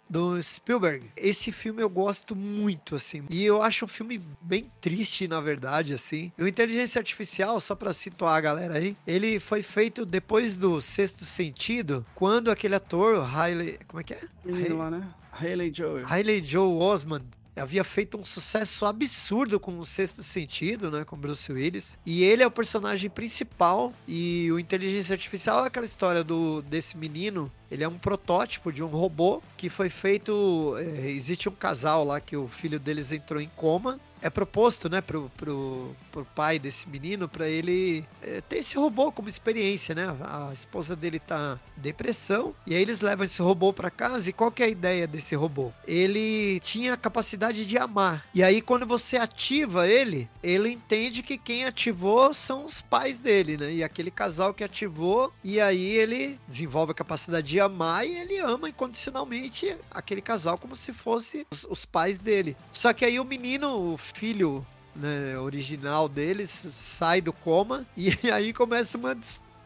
do 0.09 0.41
Spielberg. 0.41 1.11
Esse 1.17 1.51
filme 1.51 1.83
eu 1.83 1.91
gosto 1.91 2.37
muito, 2.37 2.95
assim. 2.95 3.25
E 3.29 3.45
eu 3.45 3.61
acho 3.61 3.87
um 3.87 3.89
filme 3.89 4.23
bem 4.41 4.71
triste, 4.81 5.27
na 5.27 5.41
verdade, 5.41 5.95
assim. 5.95 6.31
O 6.39 6.47
Inteligência 6.47 7.01
Artificial, 7.01 7.59
só 7.59 7.75
pra 7.75 7.93
situar 7.93 8.37
a 8.37 8.41
galera 8.41 8.79
aí, 8.79 8.97
ele 9.05 9.41
foi 9.41 9.63
feito 9.63 10.07
depois 10.07 10.57
do 10.57 10.81
Sexto 10.81 11.25
Sentido, 11.25 12.07
quando 12.15 12.53
aquele 12.53 12.77
ator, 12.77 13.25
Riley... 13.25 13.81
Como 13.89 14.01
é 14.01 14.05
que 14.05 14.15
é? 14.15 14.21
Menino 14.45 14.79
lá, 14.79 14.91
né? 14.91 15.09
Haley 15.41 15.73
Joel. 15.75 16.07
Haley 16.07 16.45
Joel 16.45 16.79
Osmond 16.79 17.25
havia 17.61 17.83
feito 17.83 18.19
um 18.19 18.25
sucesso 18.25 18.85
absurdo 18.85 19.59
com 19.59 19.79
o 19.79 19.87
Sexto 19.87 20.23
Sentido, 20.23 20.91
né, 20.91 21.05
com 21.05 21.17
Bruce 21.17 21.51
Willis. 21.51 21.99
E 22.05 22.23
ele 22.23 22.43
é 22.43 22.47
o 22.47 22.51
personagem 22.51 23.09
principal 23.09 23.93
e 24.07 24.51
o 24.53 24.59
Inteligência 24.59 25.15
Artificial 25.15 25.65
é 25.65 25.69
aquela 25.69 25.87
história 25.87 26.23
do 26.23 26.63
desse 26.63 26.97
menino. 26.97 27.51
Ele 27.71 27.83
é 27.83 27.89
um 27.89 27.99
protótipo 27.99 28.73
de 28.73 28.83
um 28.83 28.89
robô 28.89 29.43
que 29.57 29.69
foi 29.69 29.89
feito. 29.89 30.77
É, 30.79 31.11
existe 31.11 31.49
um 31.49 31.53
casal 31.53 32.05
lá 32.05 32.21
que 32.21 32.37
o 32.37 32.47
filho 32.47 32.79
deles 32.79 33.11
entrou 33.11 33.41
em 33.41 33.51
coma 33.57 33.99
é 34.23 34.31
proposto, 34.31 34.89
né, 34.89 35.01
pro, 35.01 35.31
pro, 35.37 35.95
pro 36.11 36.25
pai 36.25 36.59
desse 36.59 36.89
menino 36.89 37.29
para 37.29 37.49
ele 37.49 38.05
é, 38.23 38.41
ter 38.41 38.59
esse 38.59 38.77
robô 38.77 39.13
como 39.13 39.29
experiência, 39.29 39.95
né? 39.95 40.17
A 40.23 40.53
esposa 40.53 40.97
dele 40.97 41.19
tá 41.19 41.59
depressão 41.77 42.55
e 42.67 42.75
aí 42.75 42.83
eles 42.83 43.01
levam 43.01 43.27
esse 43.27 43.41
robô 43.41 43.73
para 43.73 43.91
casa 43.91 44.31
e 44.31 44.33
qual 44.33 44.51
que 44.51 44.63
é 44.63 44.67
a 44.67 44.69
ideia 44.69 45.07
desse 45.07 45.35
robô? 45.35 45.73
Ele 45.87 46.61
tinha 46.61 46.95
a 46.95 46.97
capacidade 46.97 47.65
de 47.65 47.79
amar. 47.79 48.27
E 48.35 48.43
aí 48.43 48.61
quando 48.61 48.87
você 48.87 49.17
ativa 49.17 49.87
ele, 49.87 50.29
ele 50.43 50.71
entende 50.71 51.23
que 51.23 51.37
quem 51.39 51.65
ativou 51.65 52.33
são 52.33 52.65
os 52.65 52.81
pais 52.81 53.19
dele, 53.19 53.57
né? 53.57 53.73
E 53.73 53.85
aquele 53.85 54.11
casal 54.11 54.55
que 54.55 54.65
ativou 54.65 55.33
e 55.45 55.61
aí 55.61 55.97
ele 55.97 56.39
desenvolve 56.49 56.93
a 56.93 56.95
capacidade 56.95 57.47
de 57.47 57.61
amar 57.61 58.07
e 58.07 58.17
ele 58.17 58.39
ama 58.39 58.69
incondicionalmente 58.69 59.77
aquele 59.91 60.21
casal 60.21 60.59
como 60.59 60.77
se 60.77 60.93
fosse 60.93 61.47
os, 61.51 61.65
os 61.65 61.85
pais 61.85 62.19
dele. 62.19 62.57
Só 62.73 62.93
que 62.93 63.05
aí 63.05 63.21
o 63.21 63.25
menino, 63.25 63.97
filho 64.15 64.67
né, 64.95 65.39
original 65.39 66.09
deles 66.09 66.69
sai 66.73 67.21
do 67.21 67.33
coma 67.33 67.87
e 67.97 68.31
aí 68.31 68.53
começa 68.53 68.97
uma 68.97 69.15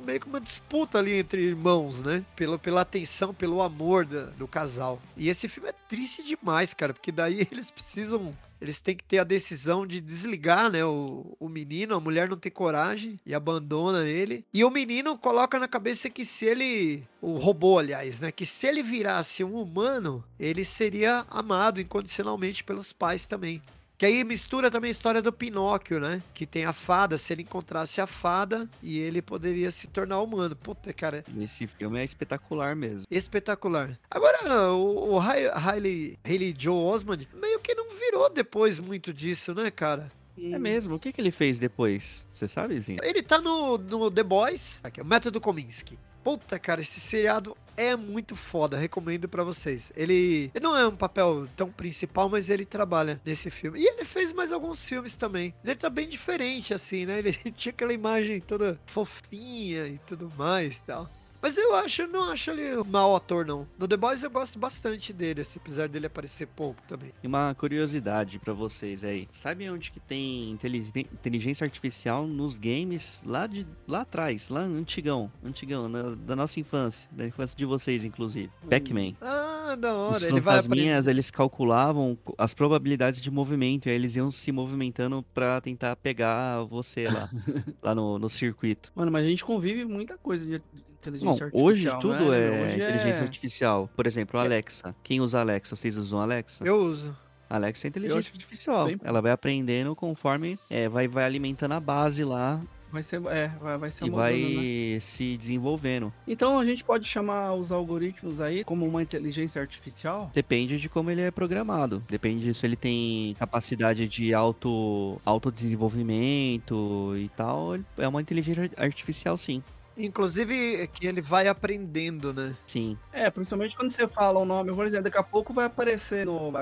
meio 0.05 0.21
que 0.21 0.27
uma 0.27 0.41
disputa 0.41 0.99
ali 0.99 1.13
entre 1.13 1.43
irmãos, 1.43 2.01
né? 2.01 2.25
Pela, 2.35 2.59
pela 2.59 2.81
atenção, 2.81 3.35
pelo 3.35 3.63
amor 3.63 4.05
da, 4.05 4.27
do 4.27 4.49
casal. 4.49 5.01
E 5.17 5.29
esse 5.29 5.49
filme 5.49 5.69
é 5.69 5.75
triste 5.89 6.23
demais, 6.23 6.75
cara, 6.75 6.93
porque 6.93 7.13
daí 7.13 7.47
eles 7.53 7.71
precisam. 7.71 8.37
Eles 8.61 8.79
têm 8.79 8.95
que 8.95 9.05
ter 9.05 9.19
a 9.19 9.25
decisão 9.25 9.87
de 9.87 10.03
desligar, 10.03 10.71
né? 10.71 10.85
O, 10.85 11.35
o 11.41 11.49
menino, 11.49 11.95
a 11.95 12.01
mulher 12.01 12.29
não 12.29 12.37
tem 12.37 12.53
coragem 12.53 13.19
e 13.25 13.35
abandona 13.35 14.07
ele. 14.07 14.45
E 14.53 14.63
o 14.65 14.71
menino 14.71 15.17
coloca 15.17 15.59
na 15.59 15.67
cabeça 15.67 16.11
que 16.11 16.27
se 16.27 16.45
ele. 16.45 17.03
O 17.23 17.39
robô, 17.39 17.79
aliás, 17.79 18.21
né? 18.21 18.31
Que 18.31 18.45
se 18.45 18.67
ele 18.67 18.83
virasse 18.83 19.43
um 19.43 19.55
humano, 19.55 20.23
ele 20.39 20.65
seria 20.65 21.25
amado 21.31 21.81
incondicionalmente 21.81 22.63
pelos 22.63 22.93
pais 22.93 23.27
também. 23.27 23.63
Que 24.01 24.07
aí 24.07 24.25
mistura 24.25 24.71
também 24.71 24.89
a 24.89 24.93
história 24.93 25.21
do 25.21 25.31
Pinóquio, 25.31 26.01
né? 26.01 26.23
Que 26.33 26.47
tem 26.47 26.65
a 26.65 26.73
fada, 26.73 27.19
se 27.19 27.35
ele 27.35 27.43
encontrasse 27.43 28.01
a 28.01 28.07
fada 28.07 28.67
e 28.83 28.99
ele 28.99 29.21
poderia 29.21 29.71
se 29.71 29.89
tornar 29.89 30.23
humano. 30.23 30.57
Puta, 30.57 30.91
cara. 30.91 31.23
Esse 31.39 31.67
filme 31.67 32.01
é 32.01 32.05
espetacular 32.05 32.75
mesmo. 32.75 33.07
Espetacular. 33.11 33.99
Agora, 34.11 34.73
o, 34.73 35.17
o 35.17 35.21
Hailey, 35.21 36.19
Hailey 36.25 36.55
Joe 36.59 36.83
Osmond 36.83 37.29
meio 37.35 37.61
que 37.61 37.75
não 37.75 37.91
virou 37.91 38.31
depois 38.31 38.79
muito 38.79 39.13
disso, 39.13 39.53
né, 39.53 39.71
cara? 39.71 40.11
É 40.39 40.59
mesmo? 40.59 40.95
O 40.95 40.99
que, 40.99 41.13
que 41.13 41.21
ele 41.21 41.31
fez 41.31 41.59
depois? 41.59 42.27
Você 42.31 42.49
sabe, 42.49 42.81
Zinho? 42.81 43.01
Ele 43.03 43.23
tá 43.23 43.39
no, 43.39 43.77
no 43.77 44.11
The 44.11 44.23
Boys, 44.23 44.81
aqui, 44.83 45.03
o 45.03 45.05
Método 45.05 45.43
Kominsky. 45.43 45.99
Puta, 46.23 46.59
cara, 46.59 46.81
esse 46.81 47.01
seriado 47.01 47.57
é 47.77 47.97
muito 47.97 48.37
foda, 48.37 48.77
recomendo 48.77 49.29
para 49.29 49.43
vocês. 49.43 49.91
Ele, 49.97 50.51
ele, 50.55 50.63
não 50.63 50.77
é 50.77 50.87
um 50.87 50.95
papel 50.95 51.49
tão 51.57 51.71
principal, 51.71 52.29
mas 52.29 52.51
ele 52.51 52.67
trabalha 52.67 53.21
nesse 53.25 53.51
filme. 53.51 53.81
E 53.81 53.87
ele 53.87 54.05
fez 54.05 54.33
mais 54.33 54.53
alguns 54.53 54.87
filmes 54.87 55.17
também. 55.17 55.55
Ele 55.65 55.75
tá 55.75 55.89
bem 55.89 56.09
diferente, 56.09 56.75
assim, 56.75 57.07
né? 57.07 57.19
Ele 57.21 57.33
tinha 57.53 57.73
aquela 57.73 57.93
imagem 57.93 58.41
toda 58.41 58.79
fofinha 58.85 59.87
e 59.87 59.99
tudo 60.07 60.31
mais 60.37 60.79
tal. 60.81 61.09
Mas 61.43 61.57
eu 61.57 61.75
acho, 61.75 62.07
não 62.07 62.31
acho 62.31 62.51
ele 62.51 62.77
um 62.77 62.85
mau 62.85 63.17
ator, 63.17 63.47
não. 63.47 63.67
No 63.79 63.89
The 63.89 63.97
Boys 63.97 64.23
eu 64.23 64.31
gosto 64.31 64.59
bastante 64.59 65.13
dele, 65.13 65.41
assim, 65.41 65.59
apesar 65.63 65.89
dele 65.89 66.07
aparecer 66.07 66.47
pouco 66.47 66.81
também. 66.87 67.13
E 67.23 67.27
uma 67.27 67.55
curiosidade 67.55 68.39
para 68.39 68.53
vocês 68.53 69.03
aí. 69.03 69.27
Sabe 69.31 69.69
onde 69.71 69.91
que 69.91 70.01
tem 70.01 70.51
inteligência 70.51 71.65
artificial 71.65 72.27
nos 72.27 72.59
games 72.59 73.23
lá 73.25 73.47
de 73.47 73.67
lá 73.89 74.03
atrás, 74.03 74.49
lá 74.49 74.61
antigão, 74.61 75.33
antigão, 75.45 75.89
na, 75.89 76.15
da 76.15 76.37
nossa 76.37 76.61
infância, 76.61 77.09
da 77.13 77.27
infância 77.27 77.57
de 77.57 77.65
vocês, 77.65 78.05
inclusive. 78.05 78.51
Hum. 78.65 78.69
Pac-Man. 78.69 79.15
Ah, 79.21 79.77
da 79.79 79.95
hora. 79.95 80.17
Os 80.17 80.23
ele 80.23 80.41
fantasminhas, 80.41 81.07
vai 81.07 81.15
eles 81.15 81.31
calculavam 81.31 82.19
as 82.37 82.53
probabilidades 82.53 83.21
de 83.21 83.31
movimento, 83.31 83.87
e 83.87 83.91
aí 83.91 83.95
eles 83.95 84.17
iam 84.17 84.31
se 84.31 84.53
movimentando 84.53 85.25
para 85.35 85.61
tentar 85.61 85.97
pegar 85.97 86.63
você 86.65 87.09
lá, 87.09 87.31
lá 87.83 87.95
no, 87.95 88.19
no 88.19 88.29
circuito. 88.29 88.93
Mano, 88.95 89.11
mas 89.11 89.25
a 89.25 89.29
gente 89.29 89.45
convive 89.45 89.85
muita 89.85 90.19
coisa 90.19 90.47
de 90.47 90.63
inteligência 91.01 91.51
Bom, 91.51 91.63
hoje 91.63 91.91
tudo 92.01 92.31
né? 92.31 92.47
é 92.47 92.65
hoje 92.65 92.75
inteligência 92.75 93.21
é... 93.21 93.23
artificial. 93.23 93.91
Por 93.97 94.07
exemplo, 94.07 94.39
o 94.39 94.43
é. 94.43 94.47
Alexa. 94.47 94.95
Quem 95.03 95.21
usa 95.21 95.41
Alexa? 95.41 95.75
Vocês 95.75 95.97
usam 95.97 96.21
Alexa? 96.21 96.65
Eu 96.65 96.77
uso. 96.77 97.17
Alexa 97.49 97.87
é 97.87 97.89
inteligência 97.89 98.33
artificial. 98.33 98.87
Bem... 98.87 99.01
Ela 99.03 99.21
vai 99.21 99.33
aprendendo 99.33 99.97
conforme 99.97 100.59
é, 100.69 100.89
vai, 100.89 101.09
vai 101.09 101.25
alimentando 101.25 101.73
a 101.73 101.81
base 101.81 102.23
lá 102.23 102.61
Vai 102.91 103.03
ser, 103.05 103.23
é, 103.27 103.49
vai, 103.61 103.79
vai 103.79 103.91
ser 103.91 104.07
E 104.07 104.11
vai 104.11 104.95
né? 104.95 105.01
se 105.01 105.37
desenvolvendo. 105.37 106.13
Então 106.27 106.59
a 106.59 106.65
gente 106.65 106.83
pode 106.83 107.07
chamar 107.07 107.55
os 107.55 107.71
algoritmos 107.71 108.41
aí 108.41 108.65
como 108.65 108.85
uma 108.85 109.03
inteligência 109.03 109.61
artificial? 109.61 110.31
Depende 110.35 110.79
de 110.79 110.89
como 110.89 111.11
ele 111.11 111.21
é 111.21 111.31
programado. 111.31 112.03
Depende 112.09 112.53
se 112.53 112.67
ele 112.67 112.77
tem 112.77 113.35
capacidade 113.39 114.09
de 114.09 114.35
auto, 114.35 115.21
autodesenvolvimento 115.25 117.15
e 117.17 117.29
tal. 117.37 117.79
É 117.97 118.09
uma 118.09 118.21
inteligência 118.21 118.71
artificial, 118.77 119.37
sim. 119.37 119.63
Inclusive 120.05 120.89
que 120.89 121.07
ele 121.07 121.21
vai 121.21 121.49
aprendendo, 121.49 122.33
né? 122.33 122.55
Sim. 122.67 122.97
É, 123.13 123.31
principalmente 123.31 123.77
quando 123.77 123.91
você 123.91 124.09
fala 124.09 124.39
o 124.39 124.45
nome, 124.45 124.73
por 124.73 124.87
exemplo, 124.87 125.05
daqui 125.05 125.19
a 125.19 125.23
pouco 125.23 125.53
vai 125.53 125.67
aparecer 125.67 126.27
no. 126.27 126.53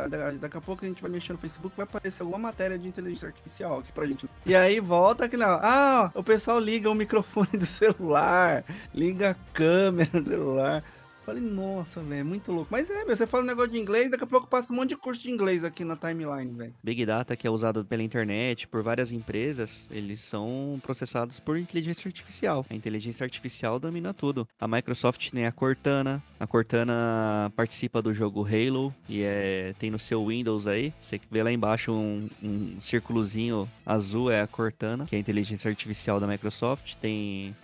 Daqui 0.41 0.57
a 0.57 0.61
pouco 0.61 0.85
a 0.85 0.89
gente 0.89 1.01
vai 1.01 1.11
mexer 1.11 1.33
no 1.33 1.39
Facebook, 1.39 1.77
vai 1.77 1.85
aparecer 1.85 2.23
alguma 2.23 2.39
matéria 2.39 2.79
de 2.79 2.89
inteligência 2.89 3.29
artificial 3.29 3.79
aqui 3.79 3.93
pra 3.93 4.07
gente. 4.07 4.29
E 4.45 4.55
aí 4.55 4.81
volta 4.81 5.25
aquele. 5.27 5.45
Ah, 5.45 6.11
o 6.15 6.23
pessoal 6.23 6.59
liga 6.59 6.91
o 6.91 6.95
microfone 6.95 7.49
do 7.53 7.67
celular, 7.67 8.65
liga 8.95 9.31
a 9.31 9.35
câmera 9.53 10.21
do 10.21 10.29
celular. 10.29 10.85
Falei, 11.29 11.43
nossa, 11.43 12.01
velho, 12.01 12.21
é 12.21 12.25
muito 12.25 12.51
louco. 12.51 12.69
Mas 12.71 12.89
é, 12.89 13.05
você 13.05 13.27
fala 13.27 13.45
um 13.45 13.47
negócio 13.47 13.71
de 13.71 13.79
inglês, 13.79 14.11
daqui 14.11 14.25
a 14.25 14.27
pouco 14.27 14.47
passa 14.47 14.73
um 14.73 14.77
monte 14.77 14.89
de 14.89 14.97
curso 14.97 15.21
de 15.21 15.31
inglês 15.31 15.63
aqui 15.63 15.85
na 15.85 15.95
timeline, 15.95 16.51
velho. 16.57 16.75
Big 16.83 17.05
Data, 17.05 17.37
que 17.37 17.47
é 17.47 17.51
usado 17.51 17.85
pela 17.85 18.03
internet, 18.03 18.67
por 18.67 18.83
várias 18.83 19.13
empresas, 19.13 19.87
eles 19.91 20.23
são 20.23 20.81
processados 20.83 21.39
por 21.39 21.59
inteligência 21.59 22.09
artificial. 22.09 22.65
A 22.71 22.75
inteligência 22.75 23.25
artificial 23.25 23.79
domina 23.79 24.15
tudo. 24.15 24.49
A 24.59 24.67
Microsoft 24.67 25.31
tem 25.31 25.45
a 25.45 25.53
Cortana. 25.53 26.23
A 26.41 26.47
Cortana 26.47 27.53
participa 27.55 28.01
do 28.01 28.15
jogo 28.15 28.47
Halo 28.47 28.95
e 29.07 29.21
é, 29.23 29.75
tem 29.79 29.91
no 29.91 29.99
seu 29.99 30.29
Windows 30.29 30.67
aí. 30.67 30.95
Você 30.99 31.21
vê 31.31 31.43
lá 31.43 31.53
embaixo 31.53 31.93
um, 31.93 32.27
um 32.43 32.81
círculozinho 32.81 33.69
azul, 33.85 34.31
é 34.31 34.41
a 34.41 34.47
Cortana, 34.47 35.05
que 35.05 35.15
é 35.15 35.19
a 35.19 35.21
inteligência 35.21 35.69
artificial 35.69 36.19
da 36.19 36.27
Microsoft. 36.27 36.95
Tem 36.95 37.55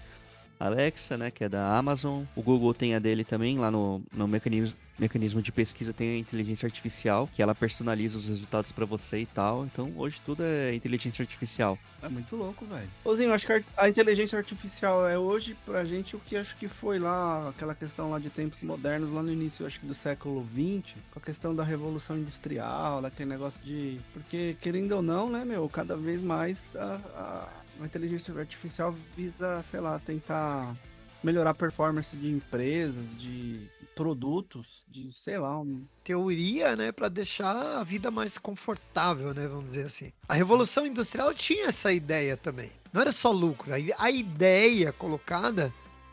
Alexa, 0.59 1.17
né, 1.17 1.31
que 1.31 1.45
é 1.45 1.49
da 1.49 1.77
Amazon. 1.77 2.25
O 2.35 2.43
Google 2.43 2.75
tem 2.75 2.95
a 2.95 2.99
dele 2.99 3.25
também, 3.25 3.59
lá 3.59 3.71
no, 3.71 4.03
no 4.13 4.27
mecanismo, 4.27 4.77
mecanismo 4.99 5.43
de 5.43 5.51
pesquisa 5.51 5.93
tem 5.93 6.11
a 6.11 6.19
inteligência 6.19 6.67
artificial, 6.67 7.29
que 7.33 7.43
ela 7.43 7.55
personaliza 7.55 8.17
os 8.17 8.27
resultados 8.27 8.73
para 8.73 8.85
você 8.85 9.19
e 9.19 9.27
tal. 9.27 9.65
Então, 9.65 9.93
hoje 9.97 10.21
tudo 10.25 10.43
é 10.43 10.75
inteligência 10.75 11.23
artificial. 11.23 11.79
É 12.03 12.09
muito 12.09 12.37
louco, 12.37 12.65
velho. 12.67 12.89
Ô, 13.05 13.13
acho 13.35 13.47
que 13.47 13.65
a 13.77 13.89
inteligência 13.89 14.39
artificial 14.39 15.07
é 15.09 15.19
hoje 15.19 15.57
pra 15.67 15.85
gente 15.85 16.15
o 16.15 16.21
que 16.21 16.37
acho 16.37 16.57
que 16.57 16.69
foi 16.69 16.99
lá, 16.99 17.49
aquela 17.49 17.75
questão 17.75 18.11
lá 18.11 18.19
de 18.19 18.31
tempos 18.31 18.63
modernos, 18.63 19.11
lá 19.11 19.23
no 19.23 19.33
início, 19.33 19.67
acho 19.67 19.81
que 19.81 19.87
do 19.87 19.95
século 19.95 20.47
XX, 20.55 20.95
com 21.11 21.19
a 21.19 21.23
questão 21.23 21.55
da 21.55 21.65
revolução 21.65 22.17
industrial, 22.17 23.03
daquele 23.03 23.31
negócio 23.31 23.61
de... 23.63 24.01
Porque, 24.13 24.57
querendo 24.61 24.93
ou 24.93 25.03
não, 25.03 25.29
né, 25.29 25.45
meu, 25.45 25.69
cada 25.69 25.97
vez 25.97 26.21
mais 26.23 26.77
a, 26.77 27.01
a 27.17 27.63
a 27.81 27.85
inteligência 27.85 28.37
artificial 28.38 28.95
visa, 29.16 29.62
sei 29.62 29.81
lá, 29.81 29.99
tentar 29.99 30.76
melhorar 31.23 31.50
a 31.50 31.54
performance 31.54 32.16
de 32.16 32.31
empresas, 32.31 33.16
de 33.16 33.66
produtos, 33.95 34.85
de, 34.88 35.12
sei 35.12 35.38
lá, 35.38 35.59
um... 35.59 35.87
teoria, 36.02 36.76
né, 36.76 36.93
para 36.93 37.09
deixar 37.09 37.78
a 37.78 37.85
vida 37.85 38.11
mais 38.11 38.37
confortável, 38.37 39.33
né, 39.33 39.47
vamos 39.47 39.66
dizer 39.66 39.87
assim. 39.87 40.12
A 40.28 40.35
revolução 40.35 40.87
industrial 40.87 41.33
tinha 41.33 41.66
essa 41.66 41.93
ideia 41.93 42.37
também. 42.37 42.71
Não 42.93 43.00
era 43.00 43.12
só 43.12 43.31
lucro, 43.31 43.73
a 43.73 44.11
ideia 44.11 44.93
colocada 44.93 45.73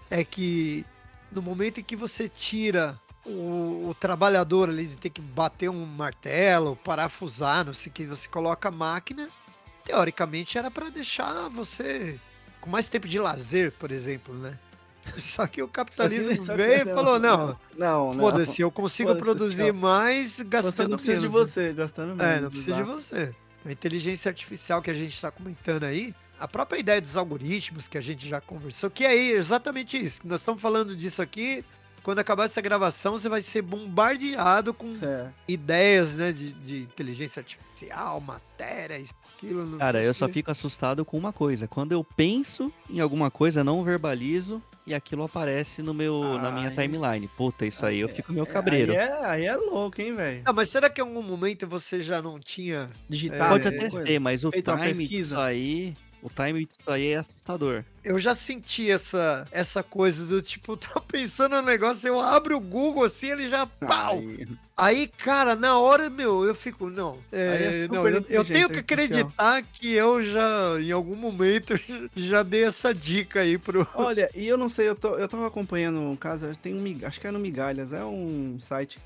é 0.09 0.23
que 0.23 0.85
no 1.31 1.41
momento 1.41 1.79
em 1.79 1.83
que 1.83 1.95
você 1.95 2.27
tira 2.27 2.99
o, 3.25 3.89
o, 3.89 3.95
trabalhador 3.99 4.69
ali 4.69 4.85
de 4.85 4.95
ter 4.97 5.09
que 5.09 5.21
bater 5.21 5.69
um 5.69 5.85
martelo, 5.85 6.75
parafusar, 6.75 7.65
não 7.65 7.73
sei 7.73 7.89
o 7.89 7.93
que, 7.93 8.05
você 8.05 8.27
coloca 8.27 8.69
a 8.69 8.71
máquina, 8.71 9.29
teoricamente 9.91 10.57
era 10.57 10.71
para 10.71 10.89
deixar 10.89 11.49
você 11.49 12.17
com 12.61 12.69
mais 12.69 12.87
tempo 12.87 13.07
de 13.07 13.19
lazer, 13.19 13.73
por 13.73 13.91
exemplo, 13.91 14.33
né? 14.33 14.57
Só 15.17 15.45
que 15.47 15.61
o 15.61 15.67
capitalismo 15.67 16.43
veio 16.55 16.89
e 16.89 16.93
falou: 16.93 17.19
não, 17.19 17.57
não, 17.77 18.13
foda-se, 18.13 18.61
eu 18.61 18.71
consigo 18.71 19.15
produzir 19.15 19.73
mais 19.73 20.39
gastando 20.41 20.91
não 20.91 20.97
precisa 20.97 21.21
menos. 21.21 21.31
de 21.31 21.39
você, 21.39 21.73
gastando 21.73 22.15
menos. 22.15 22.23
É, 22.23 22.39
não 22.39 22.49
precisa 22.49 22.75
de 22.75 22.83
você. 22.83 23.35
A 23.65 23.71
inteligência 23.71 24.29
artificial 24.29 24.81
que 24.81 24.89
a 24.89 24.93
gente 24.93 25.13
está 25.13 25.29
comentando 25.29 25.83
aí, 25.83 26.15
a 26.39 26.47
própria 26.47 26.79
ideia 26.79 27.01
dos 27.01 27.17
algoritmos 27.17 27.87
que 27.87 27.97
a 27.97 28.01
gente 28.01 28.27
já 28.29 28.39
conversou, 28.39 28.89
que 28.89 29.03
é 29.03 29.15
exatamente 29.15 29.97
isso. 29.97 30.21
Nós 30.23 30.41
estamos 30.41 30.61
falando 30.61 30.95
disso 30.95 31.21
aqui 31.21 31.63
quando 32.03 32.19
acabar 32.19 32.45
essa 32.45 32.61
gravação, 32.61 33.17
você 33.17 33.29
vai 33.29 33.41
ser 33.41 33.61
bombardeado 33.61 34.73
com 34.73 34.93
certo. 34.95 35.33
ideias, 35.47 36.15
né, 36.15 36.31
de, 36.31 36.51
de, 36.51 36.77
inteligência 36.83 37.41
artificial, 37.41 38.19
matéria, 38.19 38.99
aquilo. 39.41 39.77
Cara, 39.77 40.01
eu 40.01 40.13
só 40.13 40.27
fico 40.27 40.51
assustado 40.51 41.03
com 41.03 41.17
uma 41.17 41.33
coisa. 41.33 41.67
Quando 41.67 41.91
eu 41.91 42.03
penso 42.03 42.71
em 42.89 42.99
alguma 42.99 43.31
coisa, 43.31 43.63
não 43.63 43.83
verbalizo 43.83 44.61
e 44.85 44.93
aquilo 44.93 45.23
aparece 45.23 45.81
no 45.81 45.93
meu, 45.93 46.21
Ai. 46.23 46.41
na 46.41 46.51
minha 46.51 46.71
timeline. 46.71 47.27
Puta, 47.35 47.65
isso 47.65 47.85
aí 47.85 47.99
eu 47.99 48.09
fico 48.09 48.31
meio 48.31 48.45
cabreiro. 48.45 48.93
Aí 48.93 48.97
é, 48.97 49.25
aí 49.25 49.45
é 49.45 49.55
louco, 49.55 50.01
hein, 50.01 50.15
velho? 50.15 50.41
Ah, 50.45 50.53
mas 50.53 50.69
será 50.69 50.89
que 50.89 51.01
em 51.01 51.03
algum 51.03 51.23
momento 51.23 51.67
você 51.67 52.01
já 52.01 52.21
não 52.21 52.39
tinha 52.39 52.89
digitado? 53.09 53.49
Pode 53.49 53.67
até 53.67 53.89
ser, 53.89 54.19
mas 54.19 54.43
o 54.43 54.51
time 54.51 55.07
disso 55.07 55.39
aí 55.39 55.95
o 56.21 56.29
time 56.29 56.65
disso 56.65 56.79
aí 56.89 57.07
é 57.07 57.17
assustador. 57.17 57.83
Eu 58.03 58.19
já 58.19 58.33
senti 58.35 58.89
essa, 58.89 59.47
essa 59.51 59.83
coisa 59.83 60.25
do 60.25 60.41
tipo, 60.41 60.75
tá 60.77 60.99
pensando 60.99 61.55
no 61.55 61.61
negócio, 61.61 62.07
eu 62.07 62.19
abro 62.19 62.57
o 62.57 62.61
Google 62.61 63.03
assim, 63.03 63.31
ele 63.31 63.47
já 63.47 63.65
pau! 63.65 64.21
Aí, 64.81 65.05
cara, 65.05 65.55
na 65.55 65.77
hora, 65.77 66.09
meu, 66.09 66.43
eu 66.43 66.55
fico, 66.55 66.89
não. 66.89 67.19
É, 67.31 67.83
é 67.83 67.87
não 67.87 68.07
eu, 68.07 68.25
eu, 68.27 68.43
tenho 68.43 68.67
que 68.67 68.79
acreditar 68.79 69.61
que 69.61 69.93
eu 69.93 70.23
já, 70.23 70.81
em 70.81 70.91
algum 70.91 71.15
momento, 71.15 71.79
já 72.17 72.41
dei 72.41 72.63
essa 72.63 72.91
dica 72.91 73.41
aí 73.41 73.59
pro. 73.59 73.87
Olha, 73.93 74.27
e 74.33 74.47
eu 74.47 74.57
não 74.57 74.67
sei, 74.67 74.89
eu, 74.89 74.95
tô, 74.95 75.17
eu 75.17 75.27
tava 75.29 75.45
acompanhando 75.45 75.99
um 75.99 76.15
caso, 76.15 76.47
tem 76.55 76.73
um, 76.73 77.05
acho 77.05 77.19
que 77.19 77.27
é 77.27 77.31
no 77.31 77.37
Migalhas, 77.37 77.93
é 77.93 78.03
um 78.03 78.57
site 78.59 78.99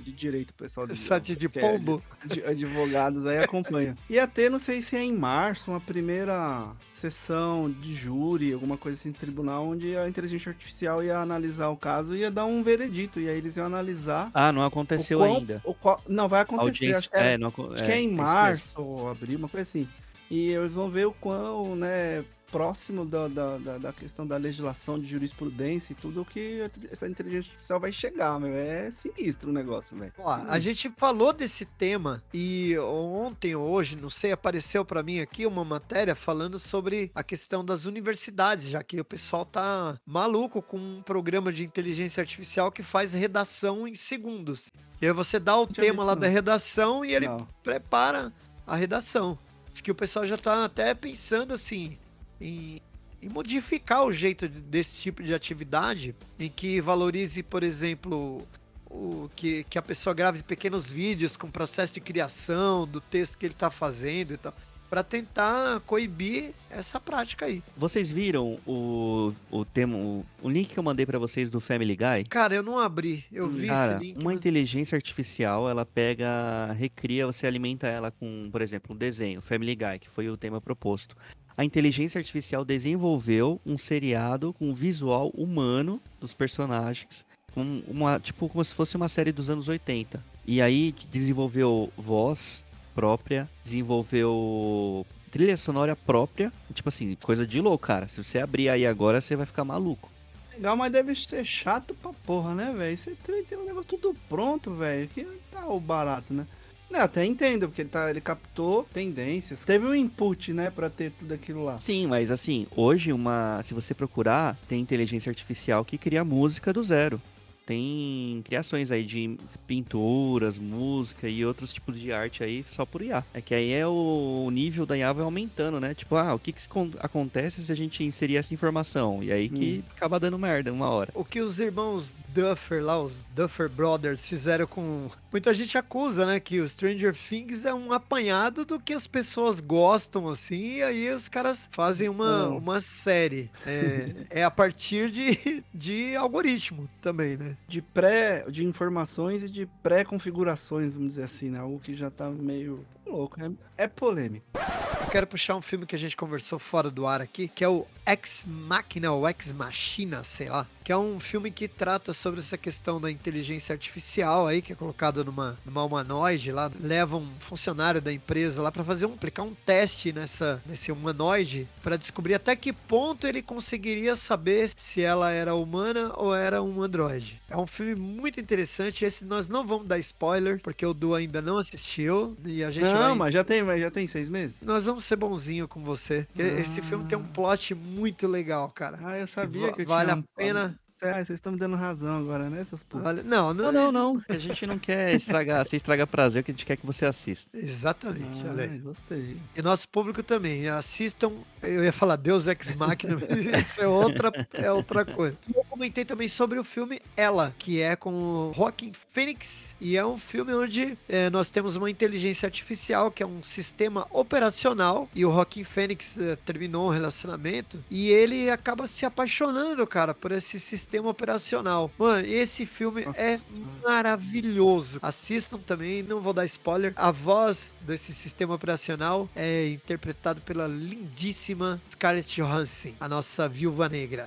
de 0.00 0.12
direito, 0.12 0.52
pessoal. 0.52 0.86
De, 0.86 0.98
site 0.98 1.34
de 1.34 1.46
é 1.46 1.48
pombo. 1.48 2.02
É, 2.22 2.34
de, 2.34 2.44
advogados 2.44 3.24
aí 3.24 3.38
acompanha. 3.38 3.96
Ia 4.10 4.26
ter, 4.26 4.50
não 4.50 4.58
sei 4.58 4.82
se 4.82 4.96
é 4.96 5.02
em 5.02 5.16
março, 5.16 5.70
uma 5.70 5.80
primeira 5.80 6.66
sessão 6.92 7.70
de 7.70 7.94
júri, 8.26 8.52
alguma 8.52 8.76
coisa 8.76 8.98
assim, 8.98 9.12
tribunal, 9.12 9.66
onde 9.66 9.96
a 9.96 10.08
inteligência 10.08 10.50
artificial 10.50 11.02
ia 11.02 11.18
analisar 11.18 11.68
o 11.68 11.76
caso 11.76 12.14
e 12.14 12.20
ia 12.20 12.30
dar 12.30 12.46
um 12.46 12.62
veredito, 12.62 13.20
e 13.20 13.28
aí 13.28 13.38
eles 13.38 13.56
iam 13.56 13.66
analisar. 13.66 14.30
Ah, 14.34 14.52
não 14.52 14.62
aconteceu 14.62 15.18
qual, 15.18 15.36
ainda. 15.36 15.62
Qual, 15.80 16.02
não, 16.08 16.28
vai 16.28 16.40
acontecer. 16.40 16.94
Acho 16.94 17.10
que, 17.10 17.16
era, 17.16 17.30
é, 17.30 17.38
não, 17.38 17.48
acho 17.48 17.82
é, 17.82 17.86
que 17.86 17.92
é 17.92 18.00
em 18.00 18.12
março 18.12 18.72
ou 18.76 19.08
abril, 19.08 19.38
uma 19.38 19.48
coisa 19.48 19.62
assim. 19.62 19.88
E 20.30 20.48
eles 20.48 20.74
vão 20.74 20.88
ver 20.88 21.06
o 21.06 21.12
quão, 21.12 21.76
né, 21.76 22.24
próximo 22.50 23.04
da, 23.04 23.28
da, 23.28 23.58
da, 23.58 23.78
da, 23.78 23.92
questão 23.92 24.26
da 24.26 24.36
legislação 24.36 24.98
de 24.98 25.06
jurisprudência 25.06 25.92
e 25.92 25.96
tudo 25.96 26.24
que 26.24 26.60
essa 26.90 27.08
inteligência 27.08 27.50
artificial 27.50 27.80
vai 27.80 27.92
chegar, 27.92 28.38
meu. 28.38 28.54
É 28.54 28.90
sinistro 28.90 29.50
o 29.50 29.52
negócio, 29.52 29.96
velho. 29.96 30.12
A 30.48 30.58
gente 30.58 30.90
falou 30.96 31.32
desse 31.32 31.64
tema 31.64 32.22
e 32.32 32.76
ontem 32.78 33.54
ou 33.54 33.68
hoje, 33.68 33.96
não 33.96 34.10
sei, 34.10 34.32
apareceu 34.32 34.84
para 34.84 35.02
mim 35.02 35.20
aqui 35.20 35.44
uma 35.46 35.64
matéria 35.64 36.14
falando 36.14 36.58
sobre 36.58 37.10
a 37.14 37.22
questão 37.22 37.64
das 37.64 37.84
universidades, 37.84 38.68
já 38.68 38.82
que 38.82 39.00
o 39.00 39.04
pessoal 39.04 39.44
tá 39.44 39.98
maluco 40.06 40.62
com 40.62 40.78
um 40.78 41.02
programa 41.02 41.52
de 41.52 41.64
inteligência 41.64 42.20
artificial 42.20 42.70
que 42.70 42.82
faz 42.82 43.12
redação 43.12 43.86
em 43.86 43.94
segundos. 43.94 44.70
E 45.00 45.06
aí 45.06 45.12
você 45.12 45.38
dá 45.38 45.56
o 45.56 45.66
tema 45.66 46.04
lá 46.04 46.14
não. 46.14 46.20
da 46.20 46.28
redação 46.28 47.04
e 47.04 47.14
ele 47.14 47.26
não. 47.26 47.46
prepara 47.62 48.32
a 48.66 48.76
redação. 48.76 49.38
Diz 49.70 49.80
que 49.80 49.90
o 49.90 49.94
pessoal 49.94 50.24
já 50.24 50.36
tá 50.38 50.64
até 50.64 50.94
pensando 50.94 51.52
assim, 51.52 51.98
em, 52.40 52.80
em 53.22 53.28
modificar 53.28 54.04
o 54.04 54.12
jeito 54.12 54.48
desse 54.48 54.96
tipo 54.96 55.22
de 55.22 55.34
atividade, 55.34 56.14
em 56.38 56.48
que 56.48 56.80
valorize, 56.80 57.42
por 57.42 57.62
exemplo, 57.62 58.46
o, 58.90 59.30
que, 59.34 59.64
que 59.64 59.78
a 59.78 59.82
pessoa 59.82 60.14
grave 60.14 60.42
pequenos 60.42 60.90
vídeos 60.90 61.36
com 61.36 61.50
processo 61.50 61.94
de 61.94 62.00
criação 62.00 62.86
do 62.86 63.00
texto 63.00 63.36
que 63.36 63.46
ele 63.46 63.54
está 63.54 63.70
fazendo 63.70 64.34
e 64.34 64.36
tal 64.36 64.54
para 64.88 65.02
tentar 65.02 65.80
coibir 65.80 66.52
essa 66.70 67.00
prática 67.00 67.46
aí. 67.46 67.62
Vocês 67.76 68.10
viram 68.10 68.58
o, 68.66 69.32
o 69.50 69.64
tema, 69.64 69.96
o, 69.96 70.24
o 70.42 70.48
link 70.48 70.68
que 70.68 70.78
eu 70.78 70.82
mandei 70.82 71.04
para 71.04 71.18
vocês 71.18 71.50
do 71.50 71.60
Family 71.60 71.96
Guy? 71.96 72.24
Cara, 72.28 72.54
eu 72.54 72.62
não 72.62 72.78
abri, 72.78 73.24
eu 73.32 73.48
vi 73.48 73.66
Cara, 73.66 73.94
esse 73.96 74.04
link. 74.04 74.16
Uma 74.16 74.30
mas... 74.30 74.36
inteligência 74.36 74.96
artificial, 74.96 75.68
ela 75.68 75.84
pega, 75.84 76.72
recria, 76.72 77.26
você 77.26 77.46
alimenta 77.46 77.86
ela 77.86 78.10
com, 78.10 78.48
por 78.50 78.62
exemplo, 78.62 78.94
um 78.94 78.98
desenho, 78.98 79.40
Family 79.40 79.74
Guy, 79.74 79.98
que 80.00 80.08
foi 80.08 80.28
o 80.28 80.36
tema 80.36 80.60
proposto 80.60 81.16
a 81.56 81.64
inteligência 81.64 82.18
artificial 82.18 82.64
desenvolveu 82.64 83.60
um 83.64 83.78
seriado 83.78 84.52
com 84.52 84.74
visual 84.74 85.30
humano 85.30 86.00
dos 86.20 86.34
personagens, 86.34 87.24
com 87.54 87.82
uma, 87.88 88.20
tipo 88.20 88.48
como 88.48 88.64
se 88.64 88.74
fosse 88.74 88.96
uma 88.96 89.08
série 89.08 89.32
dos 89.32 89.48
anos 89.48 89.68
80. 89.68 90.22
E 90.46 90.60
aí 90.60 90.94
desenvolveu 91.10 91.90
voz 91.96 92.64
própria, 92.94 93.48
desenvolveu 93.64 95.06
trilha 95.30 95.56
sonora 95.56 95.96
própria, 95.96 96.52
tipo 96.72 96.88
assim, 96.88 97.16
coisa 97.22 97.46
de 97.46 97.60
louco, 97.60 97.86
cara. 97.86 98.06
Se 98.08 98.22
você 98.22 98.38
abrir 98.38 98.68
aí 98.68 98.86
agora, 98.86 99.20
você 99.20 99.34
vai 99.34 99.46
ficar 99.46 99.64
maluco. 99.64 100.10
Legal, 100.52 100.76
mas 100.76 100.90
deve 100.92 101.14
ser 101.14 101.44
chato 101.44 101.94
pra 101.94 102.12
porra, 102.12 102.54
né, 102.54 102.72
velho? 102.76 102.96
Você 102.96 103.14
tem 103.48 103.58
um 103.58 103.66
negócio 103.66 103.98
tudo 103.98 104.16
pronto, 104.28 104.72
velho. 104.74 105.06
Que 105.08 105.26
tá 105.50 105.66
o 105.66 105.78
barato, 105.78 106.32
né? 106.32 106.46
Não, 106.90 107.00
até 107.00 107.24
entendo, 107.24 107.68
porque 107.68 107.82
ele, 107.82 107.88
tá, 107.88 108.08
ele 108.08 108.20
captou 108.20 108.84
tendências. 108.92 109.64
Teve 109.64 109.86
um 109.86 109.94
input, 109.94 110.52
né, 110.52 110.70
pra 110.70 110.88
ter 110.88 111.10
tudo 111.10 111.34
aquilo 111.34 111.64
lá. 111.64 111.78
Sim, 111.78 112.06
mas 112.06 112.30
assim, 112.30 112.66
hoje 112.74 113.12
uma. 113.12 113.60
Se 113.64 113.74
você 113.74 113.92
procurar, 113.92 114.56
tem 114.68 114.80
inteligência 114.80 115.30
artificial 115.30 115.84
que 115.84 115.98
cria 115.98 116.24
música 116.24 116.72
do 116.72 116.82
zero. 116.82 117.20
Tem 117.66 118.40
criações 118.44 118.92
aí 118.92 119.04
de 119.04 119.36
pinturas, 119.66 120.56
música 120.56 121.28
e 121.28 121.44
outros 121.44 121.72
tipos 121.72 121.98
de 121.98 122.12
arte 122.12 122.44
aí 122.44 122.64
só 122.70 122.86
por 122.86 123.02
IA. 123.02 123.24
É 123.34 123.40
que 123.40 123.54
aí 123.54 123.72
é 123.72 123.84
o 123.86 124.48
nível 124.52 124.86
da 124.86 124.96
IA 124.96 125.12
vai 125.12 125.24
aumentando, 125.24 125.80
né? 125.80 125.92
Tipo, 125.92 126.14
ah, 126.14 126.34
o 126.34 126.38
que, 126.38 126.52
que 126.52 126.62
acontece 127.00 127.64
se 127.64 127.72
a 127.72 127.74
gente 127.74 128.04
inserir 128.04 128.36
essa 128.36 128.54
informação? 128.54 129.22
E 129.22 129.32
aí 129.32 129.48
que 129.48 129.84
hum. 129.84 129.90
acaba 129.96 130.20
dando 130.20 130.38
merda 130.38 130.72
uma 130.72 130.88
hora. 130.88 131.10
O 131.12 131.24
que 131.24 131.40
os 131.40 131.58
irmãos 131.58 132.14
Duffer 132.32 132.84
lá, 132.84 133.02
os 133.02 133.24
Duffer 133.34 133.68
Brothers, 133.68 134.28
fizeram 134.28 134.66
com. 134.66 135.10
Muita 135.32 135.52
gente 135.52 135.76
acusa, 135.76 136.24
né? 136.24 136.38
Que 136.38 136.60
o 136.60 136.68
Stranger 136.68 137.14
Things 137.14 137.64
é 137.64 137.74
um 137.74 137.92
apanhado 137.92 138.64
do 138.64 138.78
que 138.78 138.92
as 138.92 139.06
pessoas 139.06 139.58
gostam, 139.58 140.28
assim, 140.28 140.76
e 140.76 140.82
aí 140.82 141.10
os 141.10 141.28
caras 141.28 141.68
fazem 141.72 142.08
uma, 142.08 142.48
oh. 142.48 142.58
uma 142.58 142.80
série. 142.80 143.50
É, 143.66 144.14
é 144.30 144.44
a 144.44 144.50
partir 144.50 145.10
de, 145.10 145.64
de 145.74 146.14
algoritmo 146.14 146.88
também, 147.02 147.36
né? 147.36 147.55
De 147.68 147.82
pré, 147.82 148.44
de 148.48 148.64
informações 148.64 149.42
e 149.42 149.50
de 149.50 149.66
pré-configurações, 149.82 150.94
vamos 150.94 151.10
dizer 151.10 151.24
assim, 151.24 151.50
né? 151.50 151.58
Algo 151.58 151.80
que 151.80 151.94
já 151.94 152.10
tá 152.10 152.30
meio 152.30 152.84
louco. 153.04 153.40
É, 153.42 153.84
é 153.84 153.88
polêmico. 153.88 154.46
Eu 154.54 155.10
quero 155.10 155.26
puxar 155.26 155.56
um 155.56 155.62
filme 155.62 155.86
que 155.86 155.94
a 155.94 155.98
gente 155.98 156.16
conversou 156.16 156.58
fora 156.58 156.90
do 156.90 157.06
ar 157.06 157.20
aqui, 157.20 157.48
que 157.48 157.64
é 157.64 157.68
o 157.68 157.86
Ex 158.06 158.44
Machina 158.46 159.10
ou 159.12 159.28
Ex 159.28 159.52
Machina, 159.52 160.22
sei 160.22 160.48
lá, 160.48 160.66
que 160.84 160.92
é 160.92 160.96
um 160.96 161.18
filme 161.18 161.50
que 161.50 161.66
trata 161.66 162.12
sobre 162.12 162.38
essa 162.38 162.56
questão 162.56 163.00
da 163.00 163.10
inteligência 163.10 163.72
artificial 163.72 164.46
aí, 164.46 164.62
que 164.62 164.72
é 164.72 164.76
colocada 164.76 165.24
numa, 165.24 165.58
numa 165.66 165.82
humanoide 165.82 166.52
lá, 166.52 166.70
leva 166.80 167.16
um 167.16 167.28
funcionário 167.40 168.00
da 168.00 168.12
empresa 168.12 168.62
lá 168.62 168.70
para 168.70 168.84
fazer 168.84 169.06
um, 169.06 169.14
aplicar 169.14 169.42
um 169.42 169.52
teste 169.66 170.12
nessa, 170.12 170.62
nesse 170.64 170.92
humanoide 170.92 171.66
para 171.82 171.96
descobrir 171.96 172.34
até 172.34 172.54
que 172.54 172.72
ponto 172.72 173.26
ele 173.26 173.42
conseguiria 173.42 174.14
saber 174.14 174.70
se 174.76 175.02
ela 175.02 175.32
era 175.32 175.56
humana 175.56 176.12
ou 176.16 176.32
era 176.32 176.62
um 176.62 176.80
androide. 176.80 177.42
É 177.50 177.56
um 177.56 177.66
filme 177.66 177.96
muito 177.96 178.38
interessante, 178.38 179.04
esse 179.04 179.24
nós 179.24 179.48
não 179.48 179.66
vamos 179.66 179.88
dar 179.88 179.98
spoiler, 179.98 180.60
porque 180.62 180.86
o 180.86 180.94
Du 180.94 181.16
ainda 181.16 181.42
não 181.42 181.58
assistiu 181.58 182.36
e 182.44 182.62
a 182.62 182.70
gente 182.70 182.84
Não, 182.84 182.92
vai... 182.92 183.14
mas 183.14 183.34
já 183.34 183.42
tem, 183.42 183.64
mas 183.64 183.80
já 183.80 183.90
tem 183.90 184.06
seis 184.06 184.30
meses. 184.30 184.54
Nós 184.62 184.84
vamos 184.84 185.04
ser 185.04 185.16
bonzinho 185.16 185.66
com 185.66 185.82
você. 185.82 186.28
Ah. 186.38 186.42
Esse 186.42 186.80
filme 186.80 187.04
tem 187.06 187.18
um 187.18 187.24
plot 187.24 187.74
muito 187.74 187.95
legal, 188.26 188.70
cara. 188.70 188.98
Ah, 189.02 189.18
eu 189.18 189.26
sabia 189.26 189.70
que, 189.72 189.78
que 189.78 189.84
vale 189.84 190.10
a 190.10 190.22
pena. 190.36 190.78
Ah, 191.02 191.22
vocês 191.22 191.30
estão 191.30 191.52
me 191.52 191.58
dando 191.58 191.76
razão 191.76 192.18
agora, 192.18 192.48
né, 192.48 192.64
seus 192.64 192.82
putos? 192.82 193.22
Não, 193.22 193.52
não, 193.52 193.70
não, 193.70 193.92
não, 193.92 194.22
A 194.28 194.38
gente 194.38 194.66
não 194.66 194.78
quer 194.78 195.14
estragar, 195.14 195.64
se 195.66 195.76
estragar 195.76 196.06
prazer, 196.06 196.42
que 196.42 196.50
a 196.50 196.54
gente 196.54 196.64
quer 196.64 196.76
que 196.76 196.86
você 196.86 197.04
assista. 197.04 197.50
Exatamente, 197.56 198.42
ah, 198.46 198.50
olha 198.50 198.64
aí. 198.64 198.78
Gostei. 198.78 199.36
E 199.54 199.60
nosso 199.60 199.86
público 199.90 200.22
também. 200.22 200.68
Assistam, 200.68 201.32
eu 201.62 201.84
ia 201.84 201.92
falar 201.92 202.16
Deus 202.16 202.46
Ex 202.46 202.74
Machina, 202.74 203.18
mas 203.28 203.68
isso 203.68 203.82
é 203.82 203.86
outra, 203.86 204.48
é 204.54 204.72
outra 204.72 205.04
coisa. 205.04 205.36
Eu 205.54 205.64
comentei 205.64 206.04
também 206.04 206.28
sobre 206.28 206.58
o 206.58 206.64
filme 206.64 207.02
Ela, 207.14 207.54
que 207.58 207.80
é 207.82 207.94
com 207.94 208.14
o 208.14 208.52
Joaquin 208.56 208.92
Phoenix, 209.12 209.76
e 209.78 209.98
é 209.98 210.06
um 210.06 210.16
filme 210.16 210.54
onde 210.54 210.96
é, 211.06 211.28
nós 211.28 211.50
temos 211.50 211.76
uma 211.76 211.90
inteligência 211.90 212.46
artificial, 212.46 213.10
que 213.10 213.22
é 213.22 213.26
um 213.26 213.42
sistema 213.42 214.06
operacional, 214.10 215.10
e 215.14 215.26
o 215.26 215.32
Joaquin 215.32 215.62
Phoenix 215.62 216.18
é, 216.18 216.36
terminou 216.36 216.88
um 216.88 216.90
relacionamento, 216.90 217.84
e 217.90 218.08
ele 218.08 218.48
acaba 218.48 218.88
se 218.88 219.04
apaixonando, 219.04 219.86
cara, 219.86 220.14
por 220.14 220.32
esse 220.32 220.58
sistema 220.58 220.85
sistema 220.86 221.10
operacional. 221.10 221.90
Mano, 221.98 222.26
esse 222.26 222.64
filme 222.64 223.04
Nossa. 223.04 223.20
é 223.20 223.38
maravilhoso. 223.82 225.00
Assistam 225.02 225.58
também, 225.58 226.02
não 226.02 226.20
vou 226.20 226.32
dar 226.32 226.46
spoiler. 226.46 226.92
A 226.94 227.10
voz 227.10 227.74
desse 227.80 228.14
sistema 228.14 228.54
operacional 228.54 229.28
é 229.34 229.68
interpretado 229.68 230.40
pela 230.40 230.66
lindíssima 230.68 231.82
Scarlett 231.90 232.40
Johansson, 232.40 232.92
a 233.00 233.08
nossa 233.08 233.48
viúva 233.48 233.88
negra. 233.88 234.26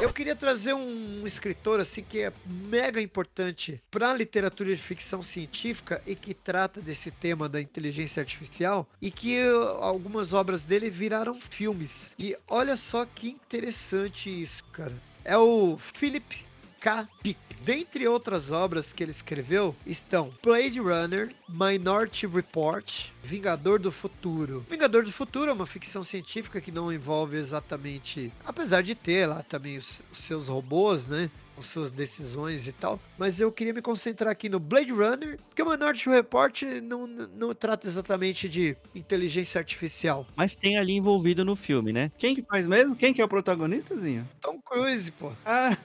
Eu 0.00 0.12
queria 0.12 0.34
trazer 0.34 0.74
um 0.74 1.24
escritor 1.24 1.78
assim 1.78 2.02
que 2.02 2.20
é 2.20 2.32
mega 2.44 3.00
importante 3.00 3.80
para 3.88 4.10
a 4.10 4.14
literatura 4.14 4.74
de 4.74 4.82
ficção 4.82 5.22
científica 5.22 6.02
e 6.04 6.16
que 6.16 6.34
trata 6.34 6.80
desse 6.80 7.12
tema 7.12 7.48
da 7.48 7.60
inteligência 7.60 8.20
artificial 8.20 8.88
e 9.00 9.10
que 9.12 9.38
algumas 9.80 10.32
obras 10.32 10.64
dele 10.64 10.90
viraram 10.90 11.38
filmes. 11.40 12.14
E 12.18 12.36
olha 12.48 12.76
só 12.76 13.06
que 13.06 13.28
interessante 13.28 14.28
isso, 14.28 14.64
cara 14.72 15.11
é 15.24 15.36
o 15.36 15.78
Philip 15.78 16.44
K. 16.80 17.08
Dick. 17.22 17.38
Dentre 17.64 18.08
outras 18.08 18.50
obras 18.50 18.92
que 18.92 19.04
ele 19.04 19.12
escreveu 19.12 19.74
estão 19.86 20.32
Blade 20.42 20.80
Runner, 20.80 21.32
Minority 21.48 22.26
Report, 22.26 23.06
Vingador 23.22 23.78
do 23.78 23.92
Futuro. 23.92 24.66
Vingador 24.68 25.04
do 25.04 25.12
Futuro 25.12 25.48
é 25.48 25.54
uma 25.54 25.66
ficção 25.66 26.02
científica 26.02 26.60
que 26.60 26.72
não 26.72 26.92
envolve 26.92 27.36
exatamente, 27.36 28.32
apesar 28.44 28.82
de 28.82 28.96
ter 28.96 29.26
lá 29.26 29.44
também 29.44 29.78
os, 29.78 30.02
os 30.10 30.18
seus 30.18 30.48
robôs, 30.48 31.06
né? 31.06 31.30
Com 31.54 31.62
suas 31.62 31.92
decisões 31.92 32.66
e 32.66 32.72
tal. 32.72 33.00
Mas 33.18 33.40
eu 33.40 33.50
queria 33.52 33.72
me 33.72 33.82
concentrar 33.82 34.30
aqui 34.30 34.48
no 34.48 34.58
Blade 34.58 34.92
Runner, 34.92 35.38
porque 35.48 35.62
o 35.62 35.70
Minority 35.70 36.08
Report 36.08 36.62
não, 36.82 37.06
não 37.06 37.54
trata 37.54 37.86
exatamente 37.86 38.48
de 38.48 38.76
inteligência 38.94 39.58
artificial. 39.58 40.26
Mas 40.36 40.56
tem 40.56 40.78
ali 40.78 40.92
envolvido 40.92 41.44
no 41.44 41.56
filme, 41.56 41.92
né? 41.92 42.10
Quem 42.18 42.34
que 42.34 42.42
faz 42.42 42.66
mesmo? 42.66 42.96
Quem 42.96 43.12
que 43.12 43.20
é 43.20 43.24
o 43.24 43.28
protagonistazinho? 43.28 44.28
Tom 44.40 44.60
Cruise, 44.60 45.10
pô. 45.12 45.32
Ah, 45.44 45.76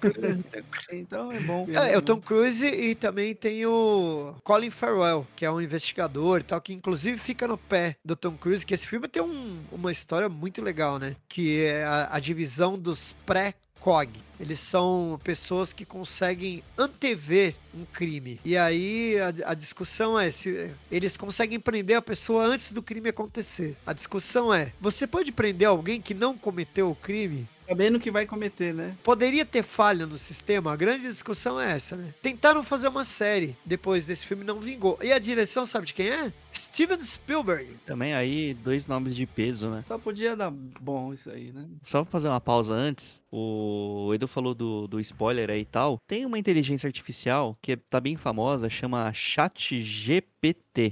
então 0.91 1.31
é 1.31 1.39
bom. 1.39 1.67
É, 1.69 1.93
é 1.93 1.97
o 1.97 2.01
Tom 2.01 2.19
Cruise 2.19 2.65
e 2.65 2.95
também 2.95 3.35
tem 3.35 3.65
o 3.65 4.35
Colin 4.43 4.69
Farrell, 4.69 5.25
que 5.35 5.45
é 5.45 5.51
um 5.51 5.61
investigador 5.61 6.39
e 6.39 6.43
tal, 6.43 6.61
que 6.61 6.73
inclusive 6.73 7.17
fica 7.17 7.47
no 7.47 7.57
pé 7.57 7.95
do 8.03 8.15
Tom 8.15 8.37
Cruise, 8.37 8.65
que 8.65 8.73
esse 8.73 8.87
filme 8.87 9.07
tem 9.07 9.21
um, 9.21 9.59
uma 9.71 9.91
história 9.91 10.29
muito 10.29 10.61
legal, 10.61 10.99
né? 10.99 11.15
Que 11.27 11.63
é 11.63 11.83
a, 11.83 12.15
a 12.15 12.19
divisão 12.19 12.77
dos 12.77 13.13
pré 13.25 13.53
COG. 13.79 14.27
Eles 14.39 14.59
são 14.59 15.19
pessoas 15.23 15.73
que 15.73 15.83
conseguem 15.83 16.63
antever 16.77 17.55
um 17.73 17.85
crime. 17.85 18.39
E 18.45 18.55
aí 18.55 19.15
a, 19.19 19.51
a, 19.51 19.53
discussão 19.53 20.19
é 20.19 20.29
se 20.29 20.71
eles 20.91 21.17
conseguem 21.17 21.59
prender 21.59 21.97
a 21.97 22.01
pessoa 22.01 22.45
antes 22.45 22.71
do 22.71 22.83
crime 22.83 23.09
acontecer. 23.09 23.75
A 23.85 23.93
discussão 23.93 24.53
é: 24.53 24.71
você 24.79 25.07
pode 25.07 25.31
prender 25.31 25.67
alguém 25.67 25.99
que 25.99 26.13
não 26.13 26.37
cometeu 26.37 26.91
o 26.91 26.95
crime? 26.95 27.47
Sabendo 27.67 27.99
que 27.99 28.09
vai 28.09 28.25
cometer, 28.25 28.73
né? 28.73 28.95
Poderia 29.03 29.43
ter 29.43 29.61
falha 29.61 30.05
no 30.05 30.17
sistema? 30.17 30.71
A 30.71 30.75
grande 30.77 31.05
discussão 31.05 31.59
é 31.59 31.73
essa, 31.73 31.97
né? 31.97 32.13
Tentaram 32.21 32.63
fazer 32.63 32.87
uma 32.87 33.03
série 33.03 33.57
depois 33.65 34.05
desse 34.05 34.25
filme, 34.25 34.45
não 34.45 34.61
vingou. 34.61 34.97
E 35.01 35.11
a 35.11 35.19
direção, 35.19 35.65
sabe 35.65 35.87
de 35.87 35.93
quem 35.93 36.07
é? 36.07 36.31
Steven 36.77 37.03
Spielberg. 37.03 37.75
Também 37.87 38.13
aí, 38.13 38.53
dois 38.53 38.85
nomes 38.85 39.15
de 39.15 39.25
peso, 39.25 39.67
né? 39.67 39.83
Só 39.87 39.97
podia 39.97 40.35
dar 40.35 40.51
bom 40.51 41.11
isso 41.11 41.27
aí, 41.31 41.51
né? 41.51 41.65
Só 41.83 42.03
pra 42.03 42.11
fazer 42.11 42.27
uma 42.27 42.39
pausa 42.39 42.75
antes, 42.75 43.19
o 43.31 44.11
Edu 44.13 44.27
falou 44.27 44.53
do, 44.53 44.87
do 44.87 44.99
spoiler 44.99 45.49
aí 45.49 45.61
e 45.61 45.65
tal. 45.65 45.99
Tem 46.05 46.23
uma 46.23 46.37
inteligência 46.37 46.85
artificial 46.85 47.57
que 47.63 47.75
tá 47.75 47.99
bem 47.99 48.15
famosa, 48.15 48.69
chama 48.69 49.11
ChatGPT. 49.11 50.36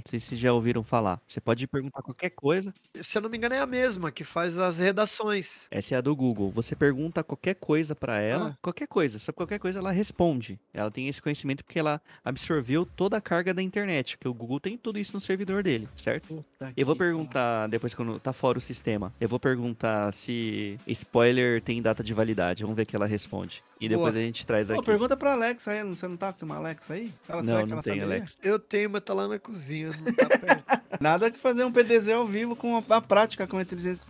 Não 0.04 0.10
sei 0.10 0.18
se 0.18 0.36
já 0.36 0.52
ouviram 0.52 0.82
falar. 0.82 1.20
Você 1.28 1.40
pode 1.40 1.66
perguntar 1.66 2.02
qualquer 2.02 2.30
coisa. 2.30 2.74
Se 3.00 3.18
eu 3.18 3.22
não 3.22 3.30
me 3.30 3.36
engano, 3.36 3.54
é 3.54 3.60
a 3.60 3.66
mesma 3.66 4.10
que 4.10 4.24
faz 4.24 4.58
as 4.58 4.78
redações. 4.78 5.66
Essa 5.70 5.94
é 5.94 5.98
a 5.98 6.00
do 6.00 6.14
Google. 6.14 6.50
Você 6.50 6.74
pergunta 6.74 7.22
qualquer 7.22 7.54
coisa 7.54 7.94
para 7.94 8.20
ela, 8.20 8.48
ah. 8.48 8.58
qualquer 8.60 8.88
coisa, 8.88 9.18
só 9.18 9.32
qualquer 9.32 9.58
coisa 9.58 9.78
ela 9.78 9.92
responde. 9.92 10.58
Ela 10.74 10.90
tem 10.90 11.08
esse 11.08 11.22
conhecimento 11.22 11.64
porque 11.64 11.78
ela 11.78 12.00
absorveu 12.24 12.84
toda 12.84 13.16
a 13.16 13.20
carga 13.20 13.54
da 13.54 13.62
internet, 13.62 14.16
porque 14.16 14.28
o 14.28 14.34
Google 14.34 14.60
tem 14.60 14.76
tudo 14.76 14.98
isso 14.98 15.14
no 15.14 15.20
servidor 15.20 15.62
dele, 15.62 15.88
certo? 15.94 16.28
Puta 16.28 16.72
eu 16.76 16.86
vou 16.86 16.96
perguntar, 16.96 17.68
depois 17.68 17.94
quando 17.94 18.18
tá 18.18 18.32
fora 18.32 18.58
o 18.58 18.60
sistema, 18.60 19.12
eu 19.20 19.28
vou 19.28 19.38
perguntar 19.38 20.12
se 20.12 20.78
spoiler 20.86 21.62
tem 21.62 21.80
data 21.82 22.02
de 22.02 22.14
validade. 22.14 22.62
Vamos 22.62 22.76
ver 22.76 22.82
o 22.82 22.86
que 22.86 22.96
ela 22.96 23.06
responde. 23.06 23.62
E 23.80 23.88
depois 23.88 24.14
Boa. 24.14 24.22
a 24.22 24.26
gente 24.26 24.46
traz 24.46 24.70
aqui. 24.70 24.80
Pô, 24.80 24.84
pergunta 24.84 25.16
pra 25.16 25.32
Alexa 25.32 25.70
aí. 25.70 25.82
Você 25.82 26.08
não 26.08 26.16
tá 26.16 26.32
com 26.32 26.46
uma 26.46 26.56
Alexa 26.56 26.94
aí? 26.94 27.12
Ela, 27.28 27.42
não, 27.42 27.66
não 27.66 27.82
tem 27.82 28.00
Alexa. 28.00 28.36
Eu 28.42 28.58
tenho, 28.58 28.90
mas 28.90 29.02
tá 29.02 29.12
lá 29.12 29.28
na 29.28 29.38
cozinha, 29.38 29.90
não 29.90 30.12
tá 30.14 30.26
perto. 30.38 30.82
Nada 31.00 31.30
que 31.30 31.38
fazer 31.38 31.64
um 31.64 31.72
PDZ 31.72 32.10
ao 32.10 32.26
vivo 32.26 32.56
com 32.56 32.76
a, 32.76 32.96
a 32.96 33.00
prática 33.00 33.46
com 33.46 33.58
a 33.58 33.62
inteligência. 33.62 34.02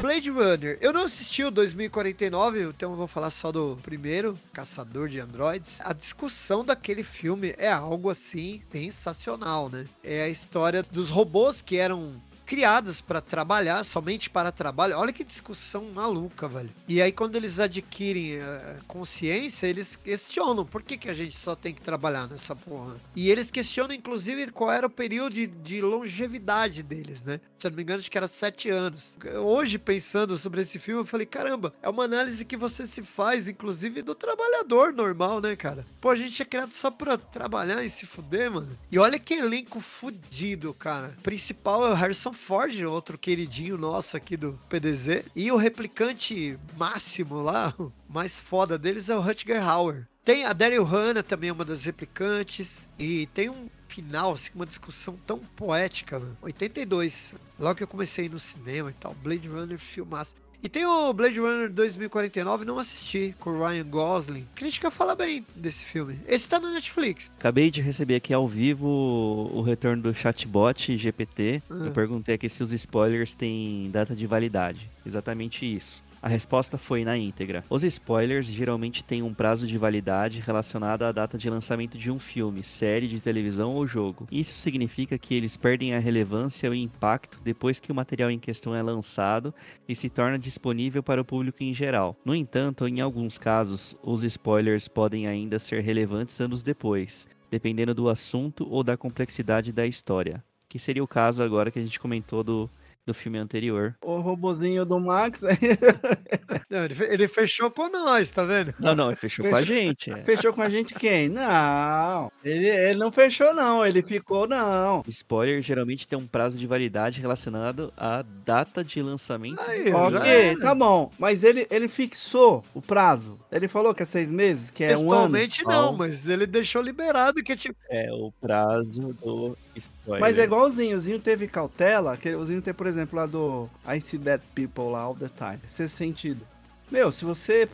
Blade 0.00 0.30
Runner. 0.30 0.78
Eu 0.80 0.92
não 0.94 1.04
assisti 1.04 1.44
o 1.44 1.50
2049, 1.50 2.62
então 2.62 2.92
eu 2.92 2.96
vou 2.96 3.06
falar 3.06 3.30
só 3.30 3.52
do 3.52 3.78
primeiro, 3.82 4.38
Caçador 4.52 5.08
de 5.08 5.20
Androids. 5.20 5.78
A 5.84 5.92
discussão 5.92 6.64
daquele 6.64 7.04
filme 7.04 7.54
é 7.58 7.70
algo 7.70 8.08
assim 8.08 8.62
sensacional, 8.72 9.68
né? 9.68 9.84
É 10.02 10.22
a 10.22 10.28
história 10.28 10.82
dos 10.82 11.10
robôs 11.10 11.60
que 11.60 11.76
eram 11.76 12.14
criados 12.50 13.00
para 13.00 13.20
trabalhar, 13.20 13.84
somente 13.84 14.28
para 14.28 14.50
trabalho. 14.50 14.98
Olha 14.98 15.12
que 15.12 15.22
discussão 15.22 15.84
maluca, 15.94 16.48
velho. 16.48 16.68
E 16.88 17.00
aí, 17.00 17.12
quando 17.12 17.36
eles 17.36 17.60
adquirem 17.60 18.38
uh, 18.38 18.84
consciência, 18.88 19.68
eles 19.68 19.94
questionam 19.94 20.66
por 20.66 20.82
que, 20.82 20.98
que 20.98 21.08
a 21.08 21.14
gente 21.14 21.38
só 21.38 21.54
tem 21.54 21.72
que 21.72 21.80
trabalhar 21.80 22.26
nessa 22.26 22.56
porra. 22.56 22.96
E 23.14 23.30
eles 23.30 23.52
questionam, 23.52 23.94
inclusive, 23.94 24.50
qual 24.50 24.72
era 24.72 24.88
o 24.88 24.90
período 24.90 25.32
de, 25.32 25.46
de 25.46 25.80
longevidade 25.80 26.82
deles, 26.82 27.22
né? 27.22 27.40
Se 27.56 27.68
eu 27.68 27.70
não 27.70 27.76
me 27.76 27.84
engano, 27.84 28.00
acho 28.00 28.10
que 28.10 28.18
era 28.18 28.26
sete 28.26 28.68
anos. 28.68 29.16
Hoje, 29.44 29.78
pensando 29.78 30.36
sobre 30.36 30.62
esse 30.62 30.80
filme, 30.80 31.02
eu 31.02 31.06
falei, 31.06 31.26
caramba, 31.26 31.72
é 31.80 31.88
uma 31.88 32.02
análise 32.02 32.44
que 32.44 32.56
você 32.56 32.84
se 32.84 33.04
faz, 33.04 33.46
inclusive, 33.46 34.02
do 34.02 34.14
trabalhador 34.14 34.92
normal, 34.92 35.40
né, 35.40 35.54
cara? 35.54 35.86
Pô, 36.00 36.10
a 36.10 36.16
gente 36.16 36.42
é 36.42 36.44
criado 36.44 36.72
só 36.72 36.90
pra 36.90 37.16
trabalhar 37.16 37.84
e 37.84 37.90
se 37.90 38.06
fuder, 38.06 38.50
mano. 38.50 38.76
E 38.90 38.98
olha 38.98 39.20
que 39.20 39.34
elenco 39.34 39.78
fudido, 39.78 40.74
cara. 40.74 41.14
O 41.18 41.22
principal 41.22 41.86
é 41.86 41.90
o 41.90 41.94
Harrison 41.94 42.32
Ford, 42.40 42.74
outro 42.84 43.18
queridinho 43.18 43.76
nosso 43.76 44.16
aqui 44.16 44.36
do 44.36 44.58
PDZ. 44.68 45.24
E 45.36 45.52
o 45.52 45.56
replicante 45.56 46.58
máximo 46.76 47.42
lá, 47.42 47.74
o 47.78 47.92
mais 48.08 48.40
foda 48.40 48.78
deles 48.78 49.10
é 49.10 49.16
o 49.16 49.20
Rutger 49.20 49.62
Hauer. 49.62 50.08
Tem 50.24 50.44
a 50.44 50.52
Daryl 50.52 50.84
Hannah 50.84 51.22
também, 51.22 51.50
uma 51.50 51.64
das 51.64 51.84
replicantes. 51.84 52.88
E 52.98 53.26
tem 53.34 53.50
um 53.50 53.68
final, 53.88 54.32
assim, 54.32 54.50
uma 54.54 54.66
discussão 54.66 55.18
tão 55.26 55.38
poética, 55.38 56.18
mano. 56.18 56.36
82. 56.42 57.34
Logo 57.58 57.74
que 57.74 57.82
eu 57.82 57.88
comecei 57.88 58.28
no 58.28 58.38
cinema 58.38 58.90
e 58.90 58.94
tal. 58.94 59.14
Blade 59.14 59.48
Runner 59.48 59.78
filmaço. 59.78 60.34
E 60.62 60.68
tem 60.68 60.84
o 60.84 61.12
Blade 61.12 61.40
Runner 61.40 61.70
2049, 61.70 62.64
não 62.66 62.78
assisti, 62.78 63.34
com 63.40 63.50
o 63.50 63.66
Ryan 63.66 63.84
Gosling. 63.84 64.46
Crítica 64.54 64.90
fala 64.90 65.14
bem 65.14 65.44
desse 65.56 65.84
filme. 65.84 66.18
Esse 66.28 66.48
tá 66.48 66.60
na 66.60 66.70
Netflix. 66.70 67.32
Acabei 67.38 67.70
de 67.70 67.80
receber 67.80 68.16
aqui 68.16 68.34
ao 68.34 68.46
vivo 68.46 68.86
o 68.86 69.62
retorno 69.62 70.02
do 70.02 70.14
chatbot 70.14 70.96
GPT. 70.98 71.62
Ah. 71.70 71.74
Eu 71.86 71.92
perguntei 71.92 72.34
aqui 72.34 72.48
se 72.48 72.62
os 72.62 72.72
spoilers 72.72 73.34
têm 73.34 73.90
data 73.90 74.14
de 74.14 74.26
validade. 74.26 74.90
Exatamente 75.06 75.64
isso. 75.64 76.02
A 76.22 76.28
resposta 76.28 76.76
foi 76.76 77.02
na 77.02 77.16
íntegra. 77.16 77.64
Os 77.70 77.82
spoilers 77.82 78.46
geralmente 78.46 79.02
têm 79.02 79.22
um 79.22 79.32
prazo 79.32 79.66
de 79.66 79.78
validade 79.78 80.40
relacionado 80.40 81.02
à 81.04 81.12
data 81.12 81.38
de 81.38 81.48
lançamento 81.48 81.96
de 81.96 82.10
um 82.10 82.18
filme, 82.18 82.62
série 82.62 83.08
de 83.08 83.20
televisão 83.20 83.72
ou 83.72 83.86
jogo. 83.86 84.28
Isso 84.30 84.58
significa 84.58 85.16
que 85.16 85.34
eles 85.34 85.56
perdem 85.56 85.94
a 85.94 85.98
relevância 85.98 86.66
e 86.66 86.70
o 86.70 86.74
impacto 86.74 87.40
depois 87.42 87.80
que 87.80 87.90
o 87.90 87.94
material 87.94 88.30
em 88.30 88.38
questão 88.38 88.74
é 88.74 88.82
lançado 88.82 89.54
e 89.88 89.94
se 89.94 90.10
torna 90.10 90.38
disponível 90.38 91.02
para 91.02 91.22
o 91.22 91.24
público 91.24 91.62
em 91.62 91.72
geral. 91.72 92.14
No 92.22 92.34
entanto, 92.34 92.86
em 92.86 93.00
alguns 93.00 93.38
casos, 93.38 93.96
os 94.02 94.22
spoilers 94.22 94.88
podem 94.88 95.26
ainda 95.26 95.58
ser 95.58 95.80
relevantes 95.80 96.38
anos 96.38 96.62
depois, 96.62 97.26
dependendo 97.50 97.94
do 97.94 98.10
assunto 98.10 98.68
ou 98.70 98.84
da 98.84 98.94
complexidade 98.94 99.72
da 99.72 99.86
história. 99.86 100.44
Que 100.68 100.78
seria 100.78 101.02
o 101.02 101.08
caso 101.08 101.42
agora 101.42 101.70
que 101.70 101.78
a 101.78 101.82
gente 101.82 101.98
comentou 101.98 102.44
do 102.44 102.70
do 103.10 103.14
filme 103.14 103.38
anterior. 103.38 103.96
O 104.00 104.20
robozinho 104.20 104.84
do 104.84 105.00
Max. 105.00 105.40
não, 106.70 106.84
ele, 106.84 107.26
fechou 107.26 107.70
com 107.70 107.88
nós, 107.88 108.30
tá 108.30 108.44
vendo? 108.44 108.72
Não, 108.78 108.94
não, 108.94 109.08
ele 109.08 109.16
fechou, 109.16 109.44
fechou 109.44 109.50
com 109.50 109.56
a 109.56 109.62
gente. 109.62 110.10
É. 110.10 110.24
Fechou 110.24 110.52
com 110.52 110.62
a 110.62 110.70
gente 110.70 110.94
quem? 110.94 111.28
Não, 111.28 112.30
ele, 112.44 112.68
ele 112.68 112.98
não 112.98 113.10
fechou, 113.10 113.52
não. 113.52 113.84
Ele 113.84 114.00
ficou, 114.00 114.46
não. 114.46 115.02
Spoiler 115.08 115.60
geralmente 115.60 116.06
tem 116.06 116.18
um 116.18 116.26
prazo 116.26 116.56
de 116.56 116.66
validade 116.66 117.20
relacionado 117.20 117.92
à 117.96 118.22
data 118.44 118.84
de 118.84 119.02
lançamento. 119.02 119.60
Aí, 119.60 119.92
ok, 119.92 120.56
tá 120.60 120.74
bom. 120.74 121.10
Mas 121.18 121.42
ele, 121.42 121.66
ele 121.68 121.88
fixou 121.88 122.64
o 122.72 122.80
prazo. 122.80 123.38
Ele 123.50 123.66
falou 123.66 123.92
que 123.92 124.04
é 124.04 124.06
seis 124.06 124.30
meses, 124.30 124.70
que 124.70 124.84
é 124.84 124.96
um 124.96 125.12
ano. 125.12 125.36
não, 125.66 125.92
mas 125.96 126.28
ele 126.28 126.46
deixou 126.46 126.80
liberado 126.80 127.42
que 127.42 127.56
tipo. 127.56 127.76
É 127.90 128.08
o 128.12 128.32
prazo 128.40 129.12
do 129.14 129.56
spoiler. 129.76 130.20
Mas 130.20 130.38
é 130.38 130.44
igualzinho, 130.44 130.96
o 130.96 131.00
Zinho 131.00 131.18
teve 131.18 131.46
cautela, 131.46 132.16
que 132.16 132.34
o 132.34 132.44
Zinho 132.44 132.62
tem, 132.62 132.74
por 132.74 132.86
exemplo, 132.86 133.18
lá 133.18 133.26
do 133.26 133.68
I 133.86 134.00
See 134.00 134.18
Dead 134.18 134.40
People 134.54 134.90
lá 134.90 135.00
all 135.00 135.14
the 135.14 135.28
time. 135.28 135.58
Esse 135.64 135.88
sentido. 135.88 136.44
Meu, 136.90 137.12
se 137.12 137.24
você 137.24 137.68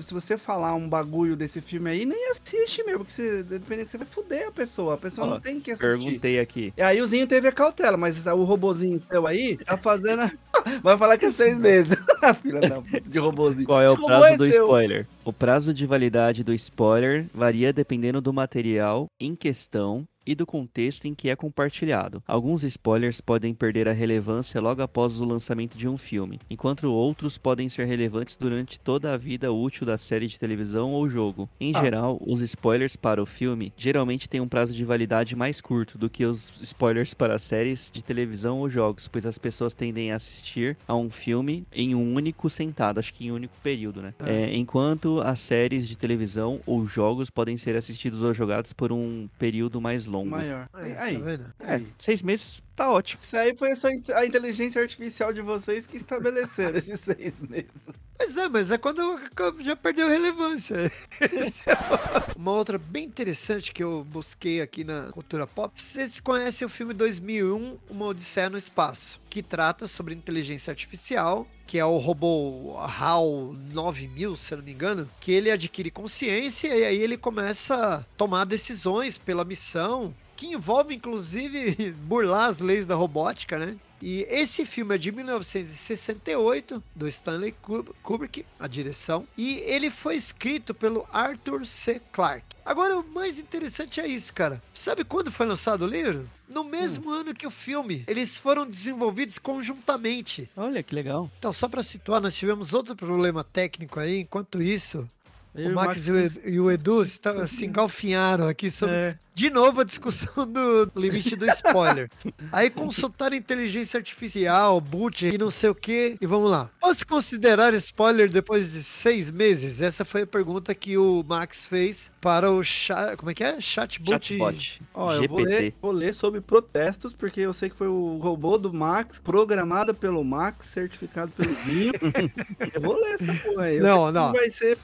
se 0.00 0.12
você 0.12 0.36
falar 0.36 0.74
um 0.74 0.86
bagulho 0.86 1.34
desse 1.34 1.60
filme 1.60 1.90
aí, 1.90 2.04
nem 2.04 2.30
assiste, 2.30 2.84
meu, 2.84 2.98
porque 2.98 3.12
você, 3.12 3.42
dependendo, 3.42 3.88
você 3.88 3.96
vai 3.96 4.06
fuder 4.06 4.48
a 4.48 4.52
pessoa. 4.52 4.94
A 4.94 4.98
pessoa 4.98 5.26
não 5.26 5.40
tem 5.40 5.58
que 5.58 5.70
assistir. 5.70 5.88
Perguntei 5.88 6.38
aqui. 6.38 6.72
E 6.76 6.82
aí 6.82 7.00
o 7.00 7.06
Zinho 7.06 7.26
teve 7.26 7.48
a 7.48 7.52
cautela, 7.52 7.96
mas 7.96 8.24
o 8.26 8.44
robozinho 8.44 9.00
seu 9.00 9.26
aí 9.26 9.56
tá 9.56 9.78
fazendo. 9.78 10.30
vai 10.82 10.98
falar 10.98 11.16
que 11.16 11.26
é 11.26 11.32
seis 11.32 11.58
meses. 11.58 11.96
Filha 12.42 12.60
da 12.60 12.82
de 13.00 13.18
robozinho. 13.18 13.66
Qual 13.66 13.80
é 13.80 13.90
o 13.90 13.96
prazo 13.96 14.26
é 14.26 14.36
do 14.36 14.44
seu? 14.44 14.64
spoiler? 14.64 15.06
O 15.24 15.32
prazo 15.32 15.72
de 15.72 15.86
validade 15.86 16.44
do 16.44 16.52
spoiler 16.52 17.26
varia 17.32 17.72
dependendo 17.72 18.20
do 18.20 18.32
material 18.34 19.06
em 19.18 19.34
questão 19.34 20.06
e 20.26 20.34
do 20.34 20.46
contexto 20.46 21.06
em 21.06 21.14
que 21.14 21.28
é 21.28 21.36
compartilhado. 21.36 22.22
Alguns 22.26 22.62
spoilers 22.62 23.20
podem 23.20 23.54
perder 23.54 23.88
a 23.88 23.92
relevância 23.92 24.60
logo 24.60 24.82
após 24.82 25.20
o 25.20 25.24
lançamento 25.24 25.76
de 25.76 25.88
um 25.88 25.96
filme, 25.96 26.40
enquanto 26.48 26.92
outros 26.92 27.38
podem 27.38 27.68
ser 27.68 27.86
relevantes 27.86 28.36
durante 28.36 28.78
toda 28.78 29.12
a 29.12 29.16
vida 29.16 29.52
útil 29.52 29.86
da 29.86 29.98
série 29.98 30.26
de 30.26 30.38
televisão 30.38 30.92
ou 30.92 31.08
jogo. 31.08 31.48
Em 31.60 31.74
ah. 31.74 31.80
geral, 31.80 32.20
os 32.26 32.40
spoilers 32.40 32.96
para 32.96 33.22
o 33.22 33.26
filme 33.26 33.72
geralmente 33.76 34.28
têm 34.28 34.40
um 34.40 34.48
prazo 34.48 34.74
de 34.74 34.84
validade 34.84 35.34
mais 35.34 35.60
curto 35.60 35.98
do 35.98 36.10
que 36.10 36.24
os 36.24 36.52
spoilers 36.62 37.14
para 37.14 37.38
séries 37.38 37.90
de 37.92 38.02
televisão 38.02 38.60
ou 38.60 38.68
jogos, 38.68 39.08
pois 39.08 39.26
as 39.26 39.38
pessoas 39.38 39.74
tendem 39.74 40.12
a 40.12 40.16
assistir 40.16 40.76
a 40.86 40.94
um 40.94 41.10
filme 41.10 41.66
em 41.72 41.94
um 41.94 42.14
único 42.14 42.48
sentado, 42.48 42.98
acho 42.98 43.12
que 43.14 43.26
em 43.26 43.32
um 43.32 43.36
único 43.36 43.54
período, 43.62 44.02
né? 44.02 44.14
Ah. 44.18 44.30
É, 44.30 44.54
enquanto 44.56 45.20
as 45.20 45.40
séries 45.40 45.88
de 45.88 45.96
televisão 45.96 46.60
ou 46.66 46.86
jogos 46.86 47.30
podem 47.30 47.56
ser 47.56 47.76
assistidos 47.76 48.22
ou 48.22 48.32
jogados 48.32 48.72
por 48.72 48.92
um 48.92 49.28
período 49.38 49.80
mais 49.80 50.06
longo. 50.12 50.30
Maior. 50.30 50.68
Aí, 50.72 50.96
aí, 50.96 51.18
tá 51.18 51.24
vendo? 51.24 51.54
É, 51.60 51.80
seis 51.98 52.22
meses 52.22 52.62
tá 52.76 52.90
ótimo. 52.90 53.20
Isso 53.22 53.36
aí 53.36 53.56
foi 53.56 53.74
só 53.76 53.88
a 54.14 54.26
inteligência 54.26 54.80
artificial 54.80 55.32
de 55.32 55.40
vocês 55.40 55.86
que 55.86 55.96
estabeleceram 55.96 56.76
esses 56.76 57.00
seis 57.00 57.40
meses. 57.40 57.70
Pois 58.16 58.36
é, 58.36 58.48
mas 58.48 58.70
é 58.70 58.78
quando 58.78 59.20
já 59.60 59.74
perdeu 59.74 60.08
relevância. 60.08 60.92
Uma 62.36 62.52
outra 62.52 62.78
bem 62.78 63.04
interessante 63.04 63.72
que 63.72 63.82
eu 63.82 64.04
busquei 64.04 64.60
aqui 64.60 64.84
na 64.84 65.10
cultura 65.10 65.46
pop. 65.46 65.72
Vocês 65.80 66.20
conhecem 66.20 66.64
o 66.64 66.70
filme 66.70 66.94
2001, 66.94 67.78
Uma 67.90 68.06
Odisseia 68.06 68.48
no 68.48 68.56
Espaço, 68.56 69.20
que 69.28 69.42
trata 69.42 69.88
sobre 69.88 70.14
inteligência 70.14 70.70
artificial, 70.70 71.48
que 71.72 71.78
é 71.78 71.84
o 71.86 71.96
robô 71.96 72.76
HAL 72.76 73.56
9000, 73.72 74.36
se 74.36 74.54
não 74.54 74.62
me 74.62 74.72
engano, 74.72 75.08
que 75.18 75.32
ele 75.32 75.50
adquire 75.50 75.90
consciência 75.90 76.68
e 76.68 76.84
aí 76.84 76.98
ele 76.98 77.16
começa 77.16 77.74
a 77.74 78.04
tomar 78.14 78.44
decisões 78.44 79.16
pela 79.16 79.42
missão, 79.42 80.14
que 80.36 80.48
envolve 80.48 80.94
inclusive 80.94 81.92
burlar 82.04 82.50
as 82.50 82.58
leis 82.58 82.84
da 82.84 82.94
robótica, 82.94 83.56
né? 83.56 83.74
E 84.02 84.26
esse 84.28 84.64
filme 84.64 84.96
é 84.96 84.98
de 84.98 85.12
1968, 85.12 86.82
do 86.92 87.06
Stanley 87.06 87.54
Kubrick, 88.02 88.44
a 88.58 88.66
direção, 88.66 89.24
e 89.38 89.58
ele 89.60 89.90
foi 89.90 90.16
escrito 90.16 90.74
pelo 90.74 91.06
Arthur 91.12 91.64
C. 91.64 92.02
Clarke. 92.10 92.56
Agora, 92.66 92.98
o 92.98 93.08
mais 93.08 93.38
interessante 93.38 94.00
é 94.00 94.06
isso, 94.08 94.34
cara. 94.34 94.60
Sabe 94.74 95.04
quando 95.04 95.30
foi 95.30 95.46
lançado 95.46 95.82
o 95.82 95.86
livro? 95.86 96.28
No 96.48 96.64
mesmo 96.64 97.10
hum. 97.10 97.14
ano 97.14 97.34
que 97.34 97.46
o 97.46 97.50
filme. 97.50 98.04
Eles 98.08 98.38
foram 98.38 98.66
desenvolvidos 98.66 99.38
conjuntamente. 99.38 100.50
Olha 100.56 100.82
que 100.82 100.94
legal. 100.94 101.30
Então, 101.38 101.52
só 101.52 101.68
para 101.68 101.84
situar, 101.84 102.20
nós 102.20 102.34
tivemos 102.34 102.74
outro 102.74 102.96
problema 102.96 103.44
técnico 103.44 104.00
aí. 104.00 104.20
Enquanto 104.20 104.60
isso, 104.60 105.08
o 105.54 105.70
Max, 105.70 106.08
Max 106.08 106.40
e 106.44 106.58
o 106.58 106.70
Edu 106.70 107.04
se 107.04 107.20
engalfinharam 107.66 108.48
aqui 108.48 108.68
sobre 108.68 108.94
é 108.94 109.18
de 109.34 109.50
novo 109.50 109.80
a 109.80 109.84
discussão 109.84 110.46
do 110.46 110.90
limite 110.94 111.36
do 111.36 111.46
spoiler. 111.46 112.10
Aí 112.52 112.70
consultar 112.70 113.32
inteligência 113.32 113.98
artificial, 113.98 114.80
boot 114.80 115.26
e 115.26 115.38
não 115.38 115.50
sei 115.50 115.70
o 115.70 115.74
que. 115.74 116.16
E 116.20 116.26
vamos 116.26 116.50
lá. 116.50 116.70
Posso 116.80 117.06
considerar 117.06 117.72
spoiler 117.74 118.30
depois 118.30 118.72
de 118.72 118.82
seis 118.82 119.30
meses? 119.30 119.80
Essa 119.80 120.04
foi 120.04 120.22
a 120.22 120.26
pergunta 120.26 120.74
que 120.74 120.96
o 120.98 121.24
Max 121.26 121.64
fez 121.64 122.10
para 122.20 122.50
o 122.50 122.62
chat. 122.62 123.16
Como 123.16 123.30
é 123.30 123.34
que 123.34 123.42
é? 123.42 123.60
Chatbot. 123.60 124.26
Chatbot. 124.26 124.82
Ó, 124.94 125.14
eu 125.14 125.28
vou 125.28 125.40
ler, 125.40 125.74
vou 125.80 125.92
ler 125.92 126.14
sobre 126.14 126.40
protestos, 126.40 127.14
porque 127.14 127.40
eu 127.40 127.52
sei 127.52 127.70
que 127.70 127.76
foi 127.76 127.88
o 127.88 128.18
robô 128.18 128.58
do 128.58 128.72
Max, 128.72 129.18
programado 129.18 129.94
pelo 129.94 130.22
Max, 130.22 130.66
certificado 130.66 131.32
pelo 131.32 131.54
Vinho. 131.54 131.92
eu 132.72 132.80
vou 132.80 132.96
ler 133.00 133.14
essa 133.14 133.34
porra 133.34 133.64
aí. 133.64 133.76
Eu 133.76 133.82
não, 133.82 134.12
não. 134.12 134.32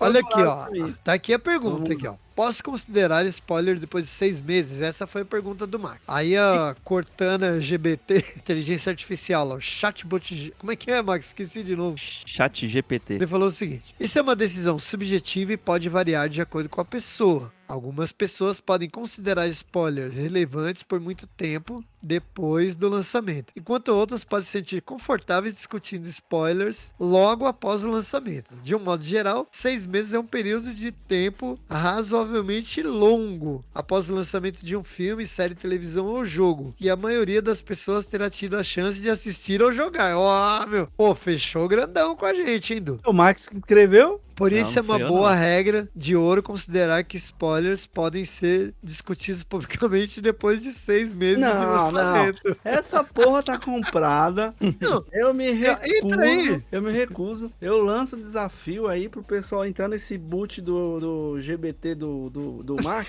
Olha 0.00 0.20
aqui, 0.20 0.42
ó. 0.42 0.68
Tá 1.04 1.12
aqui 1.12 1.34
a 1.34 1.38
pergunta 1.38 1.92
aqui, 1.92 2.06
ó. 2.06 2.16
Posso 2.38 2.62
considerar 2.62 3.26
spoiler 3.26 3.80
depois 3.80 4.04
de 4.04 4.10
seis 4.10 4.40
meses? 4.40 4.80
Essa 4.80 5.08
foi 5.08 5.22
a 5.22 5.24
pergunta 5.24 5.66
do 5.66 5.76
Mark. 5.76 6.00
Aí 6.06 6.36
a 6.36 6.76
Cortana 6.84 7.58
GBT, 7.58 8.24
inteligência 8.38 8.90
artificial, 8.90 9.48
o 9.48 9.60
chatbot. 9.60 10.54
Como 10.56 10.70
é 10.70 10.76
que 10.76 10.88
é, 10.88 11.02
Max? 11.02 11.26
Esqueci 11.26 11.64
de 11.64 11.74
novo. 11.74 11.96
Chat 11.98 12.68
GPT. 12.68 13.14
Ele 13.14 13.26
falou 13.26 13.48
o 13.48 13.52
seguinte: 13.52 13.92
Isso 13.98 14.20
é 14.20 14.22
uma 14.22 14.36
decisão 14.36 14.78
subjetiva 14.78 15.54
e 15.54 15.56
pode 15.56 15.88
variar 15.88 16.28
de 16.28 16.40
acordo 16.40 16.68
com 16.68 16.80
a 16.80 16.84
pessoa. 16.84 17.52
Algumas 17.68 18.12
pessoas 18.12 18.60
podem 18.60 18.88
considerar 18.88 19.46
spoilers 19.48 20.14
relevantes 20.14 20.82
por 20.82 20.98
muito 20.98 21.26
tempo 21.26 21.84
depois 22.02 22.74
do 22.74 22.88
lançamento, 22.88 23.52
enquanto 23.56 23.88
outras 23.88 24.24
podem 24.24 24.44
se 24.44 24.52
sentir 24.52 24.80
confortáveis 24.80 25.54
discutindo 25.54 26.08
spoilers 26.08 26.94
logo 26.98 27.44
após 27.44 27.84
o 27.84 27.90
lançamento. 27.90 28.54
De 28.62 28.74
um 28.74 28.78
modo 28.78 29.02
geral, 29.02 29.46
seis 29.50 29.86
meses 29.86 30.14
é 30.14 30.18
um 30.18 30.26
período 30.26 30.72
de 30.72 30.92
tempo 30.92 31.58
razoavelmente 31.68 32.82
longo 32.82 33.64
após 33.74 34.08
o 34.08 34.14
lançamento 34.14 34.64
de 34.64 34.76
um 34.76 34.84
filme, 34.84 35.26
série, 35.26 35.54
televisão 35.54 36.06
ou 36.06 36.24
jogo, 36.24 36.74
e 36.80 36.88
a 36.88 36.96
maioria 36.96 37.42
das 37.42 37.60
pessoas 37.60 38.06
terá 38.06 38.30
tido 38.30 38.56
a 38.56 38.62
chance 38.62 39.00
de 39.00 39.10
assistir 39.10 39.60
ou 39.60 39.72
jogar. 39.72 40.16
Ó, 40.16 40.62
oh, 40.62 40.66
meu, 40.66 40.86
pô, 40.96 41.14
fechou 41.14 41.68
grandão 41.68 42.16
com 42.16 42.24
a 42.24 42.32
gente, 42.32 42.74
hein, 42.74 42.82
Du? 42.82 43.00
O 43.04 43.12
Max 43.12 43.48
escreveu 43.52 44.20
por 44.38 44.52
isso 44.52 44.80
não, 44.80 44.94
é 44.94 44.98
uma 44.98 45.08
boa 45.08 45.30
não. 45.34 45.36
regra 45.36 45.88
de 45.96 46.14
ouro 46.14 46.40
considerar 46.44 47.02
que 47.02 47.16
spoilers 47.16 47.88
podem 47.88 48.24
ser 48.24 48.72
discutidos 48.80 49.42
publicamente 49.44 50.20
depois 50.20 50.62
de 50.62 50.72
seis 50.72 51.12
meses 51.12 51.40
não, 51.40 51.58
de 51.58 51.66
lançamento. 51.66 52.40
Não. 52.44 52.56
Essa 52.64 53.02
porra 53.02 53.42
tá 53.42 53.58
comprada. 53.58 54.54
Não. 54.80 55.04
Eu 55.12 55.34
me 55.34 55.50
recuso. 55.50 56.62
Eu 56.70 56.80
me 56.80 56.92
recuso. 56.92 57.52
Eu 57.60 57.82
lanço 57.82 58.14
o 58.14 58.22
desafio 58.22 58.86
aí 58.86 59.08
pro 59.08 59.24
pessoal 59.24 59.66
entrar 59.66 59.88
nesse 59.88 60.16
boot 60.16 60.60
do, 60.60 61.00
do 61.00 61.40
GBT 61.40 61.96
do, 61.96 62.30
do, 62.30 62.62
do 62.62 62.82
Mark. 62.82 63.08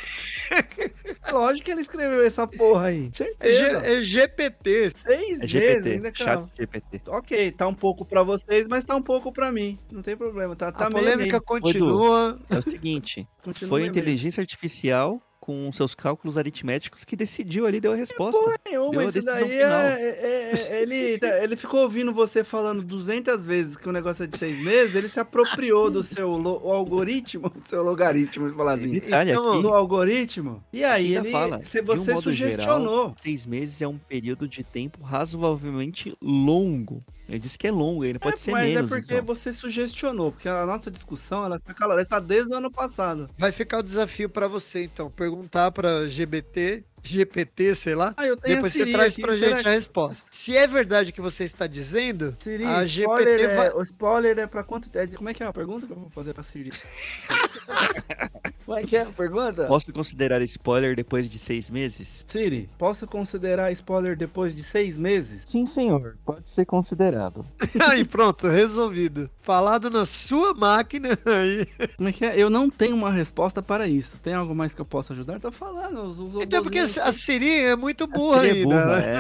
É 1.30 1.34
lógico 1.34 1.66
que 1.66 1.72
ele 1.72 1.82
escreveu 1.82 2.24
essa 2.26 2.48
porra 2.48 2.88
aí. 2.88 3.10
Certeza. 3.14 3.38
É, 3.40 3.52
G, 3.52 3.98
é 3.98 4.02
GPT. 4.02 4.92
Seis 4.96 5.42
É 5.42 5.48
GPT, 5.48 5.74
meses 5.76 5.86
ainda, 5.94 6.12
chat 6.16 6.26
cara. 6.26 6.46
GPT. 6.58 7.02
Ok, 7.08 7.52
tá 7.52 7.68
um 7.68 7.74
pouco 7.74 8.06
pra 8.06 8.24
vocês, 8.24 8.68
mas 8.68 8.84
tá 8.84 8.96
um 8.96 9.02
pouco 9.02 9.32
pra 9.32 9.52
mim. 9.52 9.78
Não 9.92 10.02
tem 10.02 10.16
problema, 10.18 10.56
tá, 10.56 10.72
tá 10.72 10.88
a 10.88 10.90
meio, 10.90 11.04
polêmica 11.04 11.32
meio. 11.38 11.42
continua. 11.42 12.40
É 12.50 12.58
o 12.58 12.62
seguinte, 12.64 13.28
Continua 13.44 13.70
foi 13.70 13.82
a 13.82 13.84
meio, 13.84 13.92
meio. 13.94 14.02
inteligência 14.04 14.42
artificial 14.42 15.22
com 15.50 15.72
seus 15.72 15.96
cálculos 15.96 16.38
aritméticos 16.38 17.04
que 17.04 17.16
decidiu 17.16 17.66
ali, 17.66 17.80
deu 17.82 17.94
a 17.94 17.96
resposta. 17.96 18.40
Porra 18.40 18.56
nenhuma, 18.68 18.92
Deu 18.92 19.00
a 19.00 19.04
isso 19.06 19.14
decisão 19.14 19.34
daí 19.34 19.50
final. 19.50 19.80
é, 19.80 20.02
é- 20.04 20.70
é- 20.78 20.82
ele, 20.84 21.20
ele 21.42 21.56
ficou 21.56 21.82
ouvindo 21.82 22.14
você 22.14 22.44
falando 22.44 22.84
200 22.84 23.44
vezes 23.44 23.76
que 23.76 23.90
o 23.90 23.92
negócio 23.92 24.26
é 24.26 24.28
de 24.28 24.38
seis 24.38 24.64
meses, 24.64 24.94
ele 24.96 25.10
se 25.10 25.20
apropriou 25.20 25.90
do 25.90 26.04
seu 26.04 26.30
lo- 26.38 26.72
algoritmo, 26.72 27.50
do 27.50 27.68
seu 27.68 27.82
logaritmo, 27.82 28.46
vou 28.50 28.58
falar 28.58 28.74
assim, 28.74 28.92
Detalhe 28.92 29.32
Então, 29.32 29.54
aqui, 29.54 29.62
do 29.64 29.70
algoritmo, 29.70 30.64
e 30.72 30.84
aí 30.84 31.16
ele, 31.16 31.32
fala, 31.32 31.64
se 31.64 31.82
de 31.82 31.90
um 31.92 31.96
você 31.96 32.14
modo 32.14 32.24
sugestionou. 32.26 33.16
seis 33.20 33.44
meses 33.48 33.82
é 33.82 33.88
um 33.88 33.98
período 33.98 34.48
de 34.48 34.64
tempo 34.64 35.02
razoavelmente 35.04 36.16
longo. 36.22 37.04
Ele 37.30 37.40
disse 37.40 37.58
que 37.58 37.68
é 37.68 37.72
longo, 37.72 38.04
ele 38.04 38.18
pode 38.18 38.40
ser 38.40 38.52
mas 38.52 38.66
menos. 38.68 38.92
é 38.92 38.96
porque 38.96 39.14
então. 39.14 39.26
você 39.26 39.54
sugestionou, 39.54 40.32
porque 40.32 40.50
a 40.50 40.66
nossa 40.66 40.90
discussão 40.90 41.46
ela 41.46 41.58
está 41.58 41.74
calorosa, 41.74 42.02
está 42.02 42.20
desde 42.20 42.52
o 42.52 42.56
ano 42.56 42.72
passado. 42.72 43.30
Vai 43.38 43.52
ficar 43.52 43.78
o 43.80 43.84
desafio 43.84 44.28
pra 44.30 44.48
você, 44.48 44.84
então. 44.84 45.12
Perguntar 45.12 45.72
pra 45.72 46.08
GBT, 46.08 46.84
GPT, 47.04 47.76
sei 47.76 47.96
lá. 47.96 48.14
Ah, 48.18 48.26
eu 48.26 48.38
tenho 48.38 48.56
Depois 48.58 48.74
a 48.74 48.78
Siri 48.78 48.92
você 48.92 48.98
traz 48.98 49.14
aqui, 49.14 49.22
pra 49.22 49.36
gente 49.38 49.68
a 49.68 49.72
resposta. 49.72 50.26
Se 50.32 50.56
é 50.56 50.68
verdade 50.68 51.12
o 51.12 51.14
que 51.14 51.22
você 51.22 51.44
está 51.44 51.68
dizendo, 51.68 52.36
Siri, 52.40 52.66
a 52.66 52.84
spoiler 52.84 53.40
GPT 53.40 53.54
é, 53.54 53.56
vai. 53.56 53.70
o 53.72 53.82
spoiler 53.82 54.40
é 54.40 54.48
pra 54.48 54.64
quanto 54.64 54.90
tempo? 54.90 55.16
Como 55.16 55.30
é 55.30 55.34
que 55.34 55.44
é 55.44 55.46
a 55.46 55.54
pergunta 55.54 55.86
que 55.86 55.92
eu 55.92 55.98
vou 55.98 56.10
fazer 56.10 56.34
pra 56.34 56.44
Siri? 56.44 56.72
Como 58.66 58.78
é 58.78 58.84
que 58.84 58.96
é 58.96 59.02
a 59.02 59.06
pergunta? 59.08 59.66
Posso 59.66 59.92
considerar 59.92 60.44
spoiler 60.44 60.96
depois 60.96 61.28
de 61.28 61.40
seis 61.40 61.72
meses? 61.72 62.24
Siri, 62.28 62.70
posso 62.78 63.08
considerar 63.08 63.72
spoiler 63.72 64.16
depois 64.16 64.56
de 64.56 64.64
seis 64.64 64.96
meses? 64.96 65.42
Sim, 65.46 65.66
senhor. 65.66 66.18
Pode 66.24 66.48
ser 66.48 66.66
considerado. 66.66 67.44
Aí 67.90 68.06
pronto, 68.06 68.48
resolvido. 68.48 69.28
Falado 69.42 69.90
na 69.90 70.06
sua 70.06 70.54
máquina 70.54 71.18
aí. 71.26 71.66
Como 71.98 72.10
é 72.10 72.12
que 72.12 72.24
é? 72.24 72.38
Eu 72.38 72.50
não 72.50 72.70
tenho 72.70 72.96
uma 72.96 73.12
resposta 73.12 73.60
para 73.62 73.88
isso. 73.88 74.18
Tem 74.22 74.36
algo 74.36 74.54
mais 74.54 74.74
que 74.76 74.82
eu 74.82 74.86
possa 74.86 75.14
ajudar? 75.14 75.40
Tô 75.40 75.52
falando. 75.52 76.04
Os, 76.04 76.20
os 76.20 76.36
Então, 76.36 76.62
porque 76.62 76.86
a 76.98 77.12
Siri 77.12 77.60
é 77.60 77.76
muito 77.76 78.08
burra 78.08 78.42
Siri 78.42 78.50
é 78.50 78.52
ainda. 78.64 78.76
burra, 78.76 79.00
né? 79.00 79.16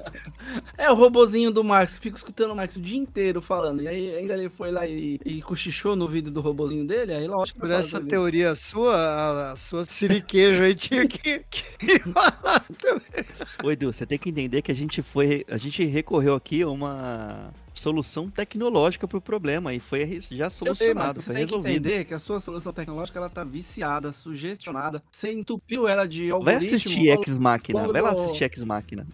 é. 0.00 0.24
É 0.76 0.90
o 0.90 0.94
robozinho 0.94 1.50
do 1.50 1.64
Max, 1.64 1.98
fica 1.98 2.16
escutando 2.16 2.52
o 2.52 2.56
Max 2.56 2.76
o 2.76 2.80
dia 2.80 2.98
inteiro 2.98 3.40
falando. 3.40 3.82
E 3.82 3.88
aí 3.88 4.14
ainda 4.14 4.34
ele 4.34 4.48
foi 4.48 4.70
lá 4.70 4.86
e, 4.86 5.18
e 5.24 5.42
cochichou 5.42 5.96
no 5.96 6.06
vídeo 6.06 6.30
do 6.30 6.40
robozinho 6.40 6.86
dele, 6.86 7.12
aí 7.12 7.26
lógico 7.26 7.60
que 7.60 7.66
Por 7.66 7.74
essa 7.74 8.00
teoria 8.00 8.54
sua, 8.54 8.94
a, 8.94 9.52
a 9.52 9.56
sua 9.56 9.84
siriquejo 9.84 10.62
aí 10.62 10.74
tinha 10.74 11.06
que, 11.06 11.44
que 11.50 11.98
falar 12.12 12.64
também. 12.80 13.24
Ô, 13.62 13.70
Edu, 13.70 13.92
você 13.92 14.06
tem 14.06 14.18
que 14.18 14.28
entender 14.28 14.62
que 14.62 14.70
a 14.70 14.74
gente 14.74 15.02
foi. 15.02 15.44
A 15.48 15.56
gente 15.56 15.84
recorreu 15.84 16.34
aqui 16.34 16.62
a 16.62 16.68
uma 16.68 17.52
solução 17.74 18.30
tecnológica 18.30 19.06
pro 19.06 19.20
problema 19.20 19.74
e 19.74 19.80
foi 19.80 20.20
já 20.30 20.46
Eu 20.46 20.50
sei, 20.50 20.58
solucionado, 20.58 21.20
você 21.20 21.26
foi 21.26 21.34
tem 21.34 21.46
que 21.46 21.54
entender 21.54 22.04
que 22.04 22.14
a 22.14 22.18
sua 22.18 22.40
solução 22.40 22.72
tecnológica 22.72 23.18
ela 23.18 23.28
tá 23.28 23.44
viciada, 23.44 24.12
sugestionada. 24.12 25.02
Você 25.10 25.32
entupiu 25.32 25.86
ela 25.88 26.06
de 26.06 26.22
Vai 26.28 26.30
algoritmo. 26.32 26.66
assistir 26.76 27.10
ao- 27.10 27.20
Ex 27.22 27.38
Machina, 27.38 27.80
longo 27.80 27.92
vai 27.92 28.02
lá 28.02 28.10
assistir 28.12 28.44
Ex 28.44 28.62
Machina. 28.64 29.06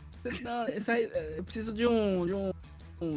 Não, 0.43 0.69
isso 0.69 0.91
aí, 0.91 1.05
é, 1.05 1.35
eu 1.39 1.43
preciso 1.45 1.73
de 1.73 1.87
um, 1.87 2.27
de 2.27 2.35
um- 2.35 2.53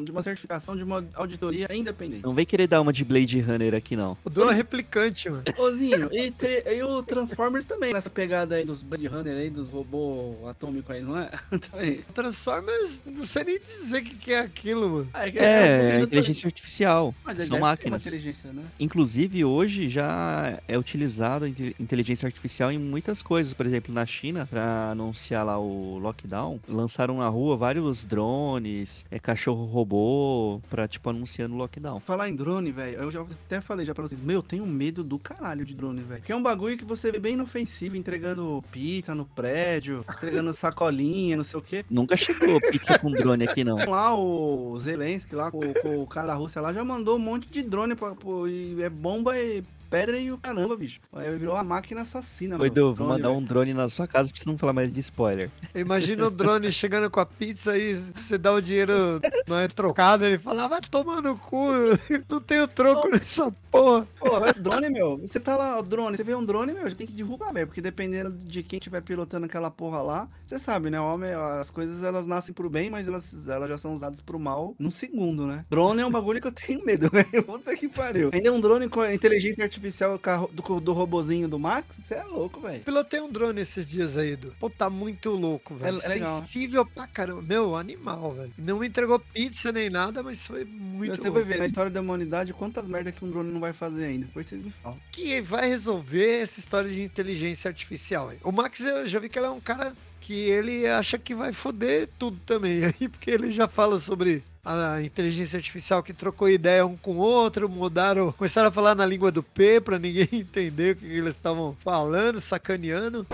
de 0.04 0.12
uma 0.12 0.24
certificação, 0.24 0.76
de 0.78 0.84
uma 0.84 1.06
auditoria 1.14 1.68
independente. 1.74 2.24
Não 2.24 2.34
vem 2.34 2.46
querer 2.46 2.68
dar 2.68 2.80
uma 2.82 2.94
de 2.94 3.04
Blade 3.04 3.40
Runner 3.42 3.74
aqui, 3.76 3.96
não. 3.96 4.18
O 4.24 4.30
dono 4.30 4.52
é 4.52 4.54
replicante, 4.54 5.30
mano. 5.30 5.44
Ô, 5.58 5.70
e, 6.14 6.32
te- 6.32 6.64
e 6.68 6.84
o 6.84 7.04
Transformers 7.04 7.66
também, 7.66 7.94
nessa 7.94 8.10
pegada 8.10 8.56
aí 8.56 8.64
dos 8.66 8.82
Blade 8.82 9.08
Runner 9.08 9.36
aí, 9.36 9.50
dos 9.50 9.70
robôs 9.70 10.36
atômicos 10.48 10.90
aí, 10.96 11.02
não 11.02 11.18
é? 11.20 11.30
também. 11.72 12.00
Transformers, 12.14 13.02
não 13.06 13.26
sei 13.26 13.44
nem 13.44 13.60
dizer 13.60 14.00
o 14.02 14.04
que, 14.06 14.16
que 14.16 14.34
é 14.34 14.40
aquilo, 14.40 14.90
mano. 14.90 15.10
Ah, 15.14 15.30
que 15.30 15.38
É, 15.38 15.42
um 15.42 15.46
é 15.46 15.80
pouquinho 15.80 16.00
do- 16.00 16.04
inteligência 16.06 16.48
artificial. 16.48 17.16
Mas 17.24 17.48
São 17.48 17.60
máquinas. 17.60 18.06
inteligência, 18.06 18.52
né? 18.54 18.64
Inclusive, 18.80 19.44
hoje 19.44 19.90
já 19.90 20.60
é 20.68 20.78
utilizado 20.78 21.46
a 21.46 21.50
inte- 21.50 21.76
inteligência 21.80 22.26
artificial 22.26 22.72
em 22.72 22.78
muitas 22.80 23.22
coisas. 23.22 23.54
Por 23.54 23.66
exemplo, 23.66 23.94
na 23.94 24.06
China, 24.06 24.48
para 24.50 24.92
anunciar 24.92 25.46
lá 25.46 25.60
o 25.60 25.98
lockdown, 26.00 26.60
lançaram 26.68 27.18
na 27.18 27.28
rua 27.28 27.58
vários 27.58 28.04
drones, 28.06 29.06
é, 29.12 29.20
cachorro 29.20 29.66
robô, 29.74 30.62
pra, 30.70 30.88
tipo, 30.88 31.10
anunciando 31.10 31.56
o 31.56 31.58
lockdown. 31.58 32.00
Falar 32.00 32.30
em 32.30 32.36
drone, 32.36 32.72
velho, 32.72 32.98
eu 32.98 33.12
já 33.12 33.22
até 33.22 33.60
falei 33.60 33.86
já 33.86 33.94
pra 33.94 34.04
vocês, 34.04 34.22
meu, 34.22 34.36
eu 34.38 34.44
tenho 34.44 34.66
medo 34.66 35.04
do 35.04 35.18
caralho 35.18 35.66
de 35.66 35.74
drone, 35.74 36.02
velho. 36.02 36.20
Porque 36.22 36.32
é 36.32 36.36
um 36.36 36.44
bagulho 36.44 36.78
que 36.78 36.86
você 36.86 37.12
vê 37.12 37.20
bem 37.20 37.34
inofensivo, 37.34 37.98
entregando 37.98 38.64
pizza 38.72 39.14
no 39.16 39.26
prédio, 39.26 40.06
entregando 40.18 40.54
sacolinha, 40.54 41.36
não 41.36 41.44
sei 41.44 41.60
o 41.60 41.64
quê. 41.64 41.86
Nunca 41.90 42.16
chegou 42.16 42.62
pizza 42.62 42.98
com 43.00 43.12
drone 43.12 43.44
aqui, 43.46 43.64
não. 43.64 43.78
Lá 43.94 44.16
o 44.16 44.80
Zelensky, 44.80 45.36
lá 45.36 45.52
com, 45.52 45.62
com 45.74 46.02
o 46.02 46.08
cara 46.08 46.28
da 46.28 46.34
Rússia 46.34 46.62
lá, 46.62 46.74
já 46.74 46.84
mandou 46.84 47.16
um 47.18 47.20
monte 47.20 47.50
de 47.50 47.62
drone 47.62 47.96
pra, 47.96 48.16
pô, 48.16 48.48
e 48.48 48.82
é 48.82 48.90
bomba 48.90 49.38
e 49.38 49.64
pedra 49.94 50.18
e 50.18 50.32
o 50.32 50.40
caramba, 50.40 50.76
bicho. 50.76 51.00
Aí 51.14 51.38
virou 51.38 51.54
uma 51.54 51.64
máquina 51.64 52.02
assassina, 52.02 52.58
Oi. 52.60 52.66
Edu, 52.66 52.86
vou 52.86 52.94
drone, 52.96 53.10
mandar 53.12 53.28
velho. 53.30 53.40
um 53.40 53.44
drone 53.44 53.74
na 53.76 53.88
sua 53.88 54.08
casa 54.08 54.30
pra 54.32 54.40
você 54.40 54.50
não 54.50 54.58
falar 54.58 54.74
mais 54.74 54.92
de 54.92 55.00
spoiler. 55.02 55.52
Imagina 55.76 56.26
o 56.26 56.32
drone 56.32 56.72
chegando 56.72 57.12
com 57.12 57.20
a 57.20 57.26
pizza 57.28 57.78
e 57.78 57.94
você 57.94 58.36
dá 58.36 58.52
o 58.52 58.60
dinheiro, 58.60 59.22
não 59.48 59.60
é 59.60 59.68
trocado, 59.68 60.26
ele 60.26 60.40
fala, 60.40 60.66
"Ah, 60.66 60.68
vai 60.68 60.82
tomar 60.82 61.22
no 61.22 61.38
cu, 61.38 61.68
não 62.28 62.42
tenho 62.42 62.68
troco 62.68 63.08
nessa 63.10 63.52
porra. 63.70 64.08
Pô, 64.20 64.44
é 64.46 64.54
drone, 64.54 64.90
meu. 64.90 65.18
Você 65.20 65.40
tá 65.40 65.56
lá, 65.56 65.78
o 65.80 65.84
drone, 65.84 66.18
você 66.18 66.24
vê 66.24 66.34
um 66.34 66.44
drone, 66.44 66.74
meu, 66.74 66.90
já 66.90 66.96
tem 66.96 67.06
que 67.06 67.14
derrubar, 67.14 67.54
velho. 67.54 67.68
Porque 67.68 67.82
dependendo 67.82 68.32
de 68.32 68.64
quem 68.64 68.78
estiver 68.78 69.02
pilotando 69.02 69.46
aquela 69.46 69.70
porra 69.70 70.02
lá, 70.02 70.28
você 70.46 70.58
sabe, 70.58 70.90
né? 70.90 71.00
O 71.00 71.06
homem, 71.06 71.32
as 71.34 71.70
coisas 71.70 72.04
elas 72.04 72.26
nascem 72.26 72.54
pro 72.54 72.70
bem, 72.70 72.90
mas 72.90 73.08
elas, 73.08 73.48
elas 73.48 73.70
já 73.70 73.78
são 73.78 73.94
usadas 73.94 74.22
pro 74.22 74.40
mal 74.40 74.76
num 74.80 74.92
segundo, 74.92 75.46
né? 75.46 75.66
Drone 75.70 76.02
é 76.02 76.06
um 76.06 76.12
bagulho 76.12 76.42
que 76.42 76.48
eu 76.48 76.52
tenho 76.52 76.84
medo, 76.84 77.10
velho. 77.14 77.44
Puta 77.44 77.76
que 77.76 77.88
pariu. 77.88 78.32
Ainda 78.34 78.50
é 78.50 78.52
um 78.52 78.60
drone 78.60 78.90
com 78.90 79.02
a 79.02 79.14
inteligência 79.14 79.64
artificial 79.64 79.83
carro- 80.22 80.50
do, 80.54 80.80
do 80.80 80.94
robozinho 80.94 81.48
do 81.48 81.58
Max, 81.60 81.98
você 82.02 82.16
é 82.16 82.24
louco, 82.24 82.60
velho. 82.62 82.84
Pilotei 82.84 83.20
um 83.22 83.32
drone 83.32 83.62
esses 83.62 83.86
dias 83.86 84.18
aí, 84.18 84.32
Edu. 84.32 84.56
Pô, 84.60 84.70
tá 84.70 84.90
muito 84.90 85.32
louco, 85.32 85.76
velho. 85.76 85.98
É- 86.02 86.18
é. 86.20 86.26
Sensível 86.26 86.86
pra 86.86 87.08
caramba. 87.08 87.42
Meu, 87.42 87.76
animal, 87.76 88.34
velho. 88.34 88.54
Não 88.58 88.80
me 88.80 88.88
entregou 88.88 89.20
pizza 89.20 89.72
nem 89.72 89.90
nada, 89.90 90.22
mas 90.24 90.46
foi 90.46 90.64
muito 90.66 91.16
Você 91.16 91.22
louco. 91.24 91.34
vai 91.36 91.44
ver 91.44 91.60
na 91.60 91.66
história 91.66 91.92
da 91.92 92.02
humanidade 92.02 92.54
quantas 92.54 92.88
merdas 92.88 93.14
que 93.16 93.24
um 93.26 93.30
drone 93.30 93.52
não 93.52 93.60
vai 93.60 93.74
fazer 93.74 94.06
ainda. 94.06 94.26
Depois 94.26 94.48
vocês 94.48 94.64
me 94.64 94.72
falam. 94.72 95.00
que 95.12 95.42
vai 95.42 95.68
resolver 95.68 96.42
essa 96.42 96.60
história 96.60 96.90
de 96.90 97.02
inteligência 97.04 97.68
artificial. 97.70 98.30
aí. 98.30 98.38
O 98.44 98.52
Max, 98.52 98.80
eu 98.80 99.08
já 99.08 99.20
vi 99.20 99.30
que 99.30 99.38
ele 99.40 99.48
é 99.48 99.50
um 99.52 99.60
cara 99.62 99.94
que 100.22 100.34
ele 100.34 100.88
acha 100.88 101.18
que 101.18 101.36
vai 101.36 101.52
foder 101.52 102.08
tudo 102.18 102.40
também. 102.46 102.86
Aí, 102.86 102.94
porque 103.10 103.30
ele 103.32 103.52
já 103.52 103.68
fala 103.68 104.00
sobre 104.00 104.44
a 104.64 105.02
inteligência 105.02 105.58
artificial 105.58 106.02
que 106.02 106.14
trocou 106.14 106.50
ideia 106.50 106.86
um 106.86 106.96
com 106.96 107.16
o 107.16 107.18
outro, 107.20 107.68
mudaram, 107.68 108.32
começaram 108.32 108.70
a 108.70 108.72
falar 108.72 108.96
na 108.96 109.06
língua 109.06 109.30
do 109.32 109.44
P 109.44 109.82
pra 109.82 110.00
ninguém 110.00 110.28
entender 110.32 110.96
o 110.96 111.00
que 111.00 111.06
eles 111.06 111.36
estavam 111.36 111.76
falando, 111.84 112.40
sacaneando. 112.40 113.28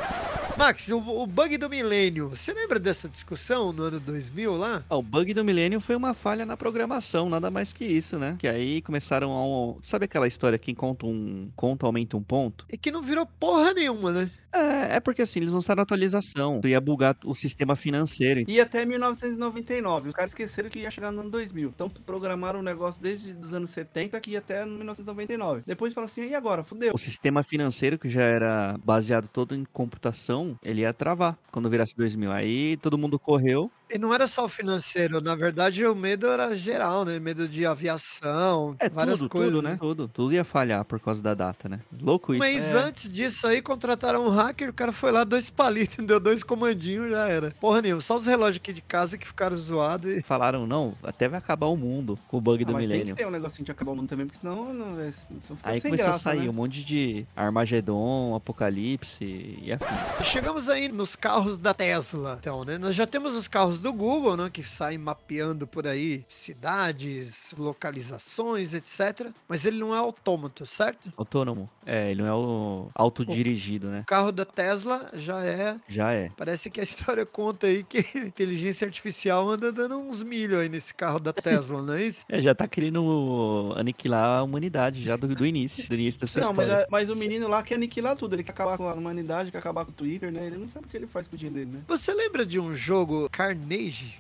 Max, 0.58 0.90
o, 0.90 0.98
o 0.98 1.26
bug 1.28 1.56
do 1.58 1.70
milênio, 1.70 2.30
você 2.30 2.52
lembra 2.52 2.80
dessa 2.80 3.08
discussão 3.08 3.72
no 3.72 3.84
ano 3.84 4.00
2000 4.00 4.58
lá? 4.58 4.84
Ah, 4.90 4.98
o 4.98 5.04
bug 5.04 5.34
do 5.34 5.46
milênio 5.46 5.80
foi 5.80 5.96
uma 5.96 6.14
falha 6.14 6.46
na 6.46 6.58
programação, 6.58 7.30
nada 7.30 7.50
mais 7.52 7.72
que 7.72 7.86
isso, 7.86 8.18
né? 8.18 8.36
Que 8.40 8.48
aí 8.48 8.82
começaram 8.82 9.32
a... 9.32 9.46
um- 9.46 9.78
Sabe 9.84 10.06
aquela 10.06 10.28
história 10.28 10.58
que 10.58 10.74
conta 10.76 11.06
um 11.06 11.50
conto 11.56 11.86
aumenta 11.86 12.18
um 12.18 12.24
ponto? 12.24 12.66
E 12.70 12.78
que 12.78 12.92
não 12.92 13.02
virou 13.02 13.26
porra 13.40 13.74
nenhuma, 13.74 14.12
né? 14.12 14.30
É, 14.52 14.96
é 14.96 15.00
porque 15.00 15.22
assim, 15.22 15.40
eles 15.40 15.54
lançaram 15.54 15.82
atualização. 15.82 16.62
Ia 16.66 16.82
bugar 16.82 17.16
o 17.24 17.36
sistema 17.36 17.76
financeiro. 17.76 18.44
E 18.48 18.60
até 18.60 18.86
1999. 18.86 20.10
Os 20.10 20.16
caras 20.16 20.32
esqueceram 20.32 20.70
que 20.70 20.80
ia 20.80 20.92
chegar 20.92 21.12
no 21.12 21.22
ano 21.22 21.30
2000. 21.30 21.70
Então 21.70 21.90
programaram 21.90 22.60
o 22.60 22.64
negócio 22.64 23.02
desde 23.02 23.32
os 23.32 23.54
anos 23.54 23.70
70 23.72 24.20
que 24.20 24.32
ia 24.32 24.40
até 24.40 24.66
1999. 24.66 25.64
Depois 25.66 25.94
fala 25.94 26.06
assim, 26.06 26.28
e 26.28 26.36
agora? 26.36 26.64
Fudeu. 26.64 26.94
O 26.94 26.98
sistema 26.98 27.44
financeiro, 27.44 27.98
que 27.98 28.10
já 28.10 28.24
era 28.24 28.78
baseado 28.84 29.28
todo 29.28 29.56
em 29.56 29.64
computação, 29.66 30.58
ele 30.64 30.82
ia 30.82 30.94
travar 30.94 31.38
quando 31.52 31.70
virasse 31.70 31.96
2000. 31.96 32.32
Aí 32.32 32.78
todo 32.78 32.98
mundo 32.98 33.20
correu. 33.20 33.72
E 33.92 33.98
não 33.98 34.14
era 34.14 34.28
só 34.28 34.46
o 34.46 34.50
financeiro, 34.50 35.20
na 35.22 35.36
verdade 35.36 35.86
o 35.86 35.96
medo 35.96 36.28
era 36.28 36.56
geral, 36.56 37.04
né? 37.06 37.20
Medo 37.20 37.48
de 37.48 37.66
aviação, 37.66 38.76
É 38.80 38.88
várias 38.90 39.20
tudo, 39.20 39.30
coisas. 39.30 39.52
tudo, 39.52 39.62
né? 39.62 39.78
Tudo. 39.80 40.08
Tudo 40.08 40.34
ia 40.34 40.44
falhar 40.44 40.84
por 40.86 41.00
causa 41.00 41.22
da 41.22 41.34
data, 41.34 41.68
né? 41.68 41.80
Louco 42.02 42.34
isso. 42.34 42.40
Mas 42.40 42.72
É. 42.72 42.78
antes 42.78 43.12
disso 43.14 43.48
aí, 43.48 43.62
contrataram 43.62 44.26
um 44.26 44.30
hacker, 44.30 44.70
o 44.70 44.74
cara 44.74 44.92
foi 44.92 45.12
lá, 45.12 45.24
dois 45.24 45.50
palitos, 45.50 45.98
deu 46.06 46.20
dois 46.20 46.44
comandinhos, 46.44 47.10
já 47.10 47.28
era. 47.28 47.52
Porra 47.60 47.82
nenhuma, 47.82 48.02
só 48.02 48.16
os 48.16 48.26
relógios 48.26 48.58
aqui 48.58 48.72
de 48.74 48.82
casa 48.82 49.18
que 49.18 49.28
ficaram 49.28 49.58
zoados 49.58 50.12
e... 50.18 50.22
Falaram, 50.22 50.68
não, 50.68 50.94
até 51.04 51.28
vai 51.28 51.40
acabar 51.40 51.68
o 51.68 51.76
mundo 51.78 52.18
com 52.28 52.38
o 52.38 52.42
bug 52.42 52.64
Ah, 52.64 52.68
do 52.68 52.74
mas 52.74 52.82
tem 52.88 52.90
milênio. 52.98 53.16
que 53.16 53.22
ter 53.22 53.28
um 53.28 53.32
negocinho 53.32 53.66
de 53.66 53.72
acabar 53.72 53.92
o 53.92 53.96
mundo 53.96 54.08
também, 54.08 54.26
porque 54.28 54.40
senão 54.40 54.74
não, 54.74 55.00
é, 55.00 55.12
senão 55.12 55.42
fica 55.58 55.60
Aí 55.64 55.82
sem 55.82 55.90
começou 55.92 56.10
graça, 56.12 56.30
a 56.30 56.34
sair 56.34 56.44
né? 56.44 56.50
um 56.50 56.54
monte 56.54 56.84
de 56.84 57.26
Armagedon, 57.36 58.36
Apocalipse 58.36 59.24
e 59.64 59.72
afins. 59.72 60.28
Chegamos 60.28 60.70
aí 60.70 60.90
nos 60.90 61.16
carros 61.16 61.58
da 61.58 61.74
Tesla, 61.74 62.38
então, 62.40 62.64
né? 62.64 62.78
Nós 62.78 62.96
já 62.96 63.06
temos 63.08 63.36
os 63.36 63.48
carros 63.48 63.79
os 63.80 63.82
do 63.82 63.94
Google, 63.94 64.38
né? 64.38 64.50
Que 64.52 64.62
saem 64.62 64.98
mapeando 64.98 65.66
por 65.66 65.88
aí 65.88 66.24
cidades, 66.28 67.54
localizações, 67.58 68.74
etc. 68.74 69.32
Mas 69.48 69.66
ele 69.66 69.80
não 69.80 69.96
é 69.96 69.98
autômato, 69.98 70.66
certo? 70.66 71.12
Autônomo. 71.18 71.70
É, 71.86 72.12
ele 72.12 72.22
não 72.22 72.28
é 72.28 72.34
o 72.34 72.90
autodirigido, 72.94 73.88
né? 73.88 74.02
O 74.02 74.06
carro 74.06 74.32
da 74.32 74.46
Tesla 74.46 75.10
já 75.14 75.44
é. 75.44 75.78
Já 75.88 76.12
é. 76.12 76.30
Parece 76.38 76.70
que 76.70 76.80
a 76.80 76.84
história 76.84 77.26
conta 77.26 77.68
aí 77.68 77.84
que 77.84 78.00
a 78.00 78.20
inteligência 78.20 78.86
artificial 78.86 79.50
anda 79.50 79.72
dando 79.72 79.98
uns 79.98 80.22
milho 80.22 80.60
aí 80.60 80.70
nesse 80.70 80.94
carro 80.94 81.20
da 81.20 81.34
Tesla, 81.34 81.82
não 81.82 81.94
é 81.94 82.04
isso? 82.04 82.20
É, 82.30 82.42
já 82.42 82.54
tá 82.54 82.68
querendo 82.68 83.74
aniquilar 83.76 84.40
a 84.40 84.44
humanidade 84.44 85.04
já 85.04 85.16
do, 85.16 85.34
do 85.34 85.46
início, 85.46 85.88
do 85.88 85.96
início 85.96 86.20
dessa 86.20 86.40
não, 86.42 86.52
história. 86.52 86.88
Mas, 86.90 87.08
mas 87.08 87.10
o 87.10 87.16
menino 87.16 87.48
lá 87.48 87.64
quer 87.64 87.76
aniquilar 87.76 88.16
tudo, 88.16 88.36
ele 88.36 88.44
quer 88.44 88.52
acabar 88.52 88.78
com 88.78 88.88
a 88.88 88.94
humanidade, 88.94 89.52
quer 89.52 89.58
acabar 89.58 89.84
com 89.84 89.92
o 89.92 89.94
Twitter, 89.94 90.32
né? 90.32 90.46
Ele 90.46 90.58
não 90.58 90.68
sabe 90.68 90.86
o 90.86 90.90
que 90.90 90.96
ele 90.96 91.08
faz 91.08 91.28
com 91.28 91.36
o 91.36 91.40
dinheiro 91.40 91.60
dele, 91.60 91.78
né? 91.78 91.84
Você 91.88 92.14
lembra 92.14 92.46
de 92.46 92.60
um 92.60 92.76
jogo 92.76 93.28
Carnage? 93.32 93.69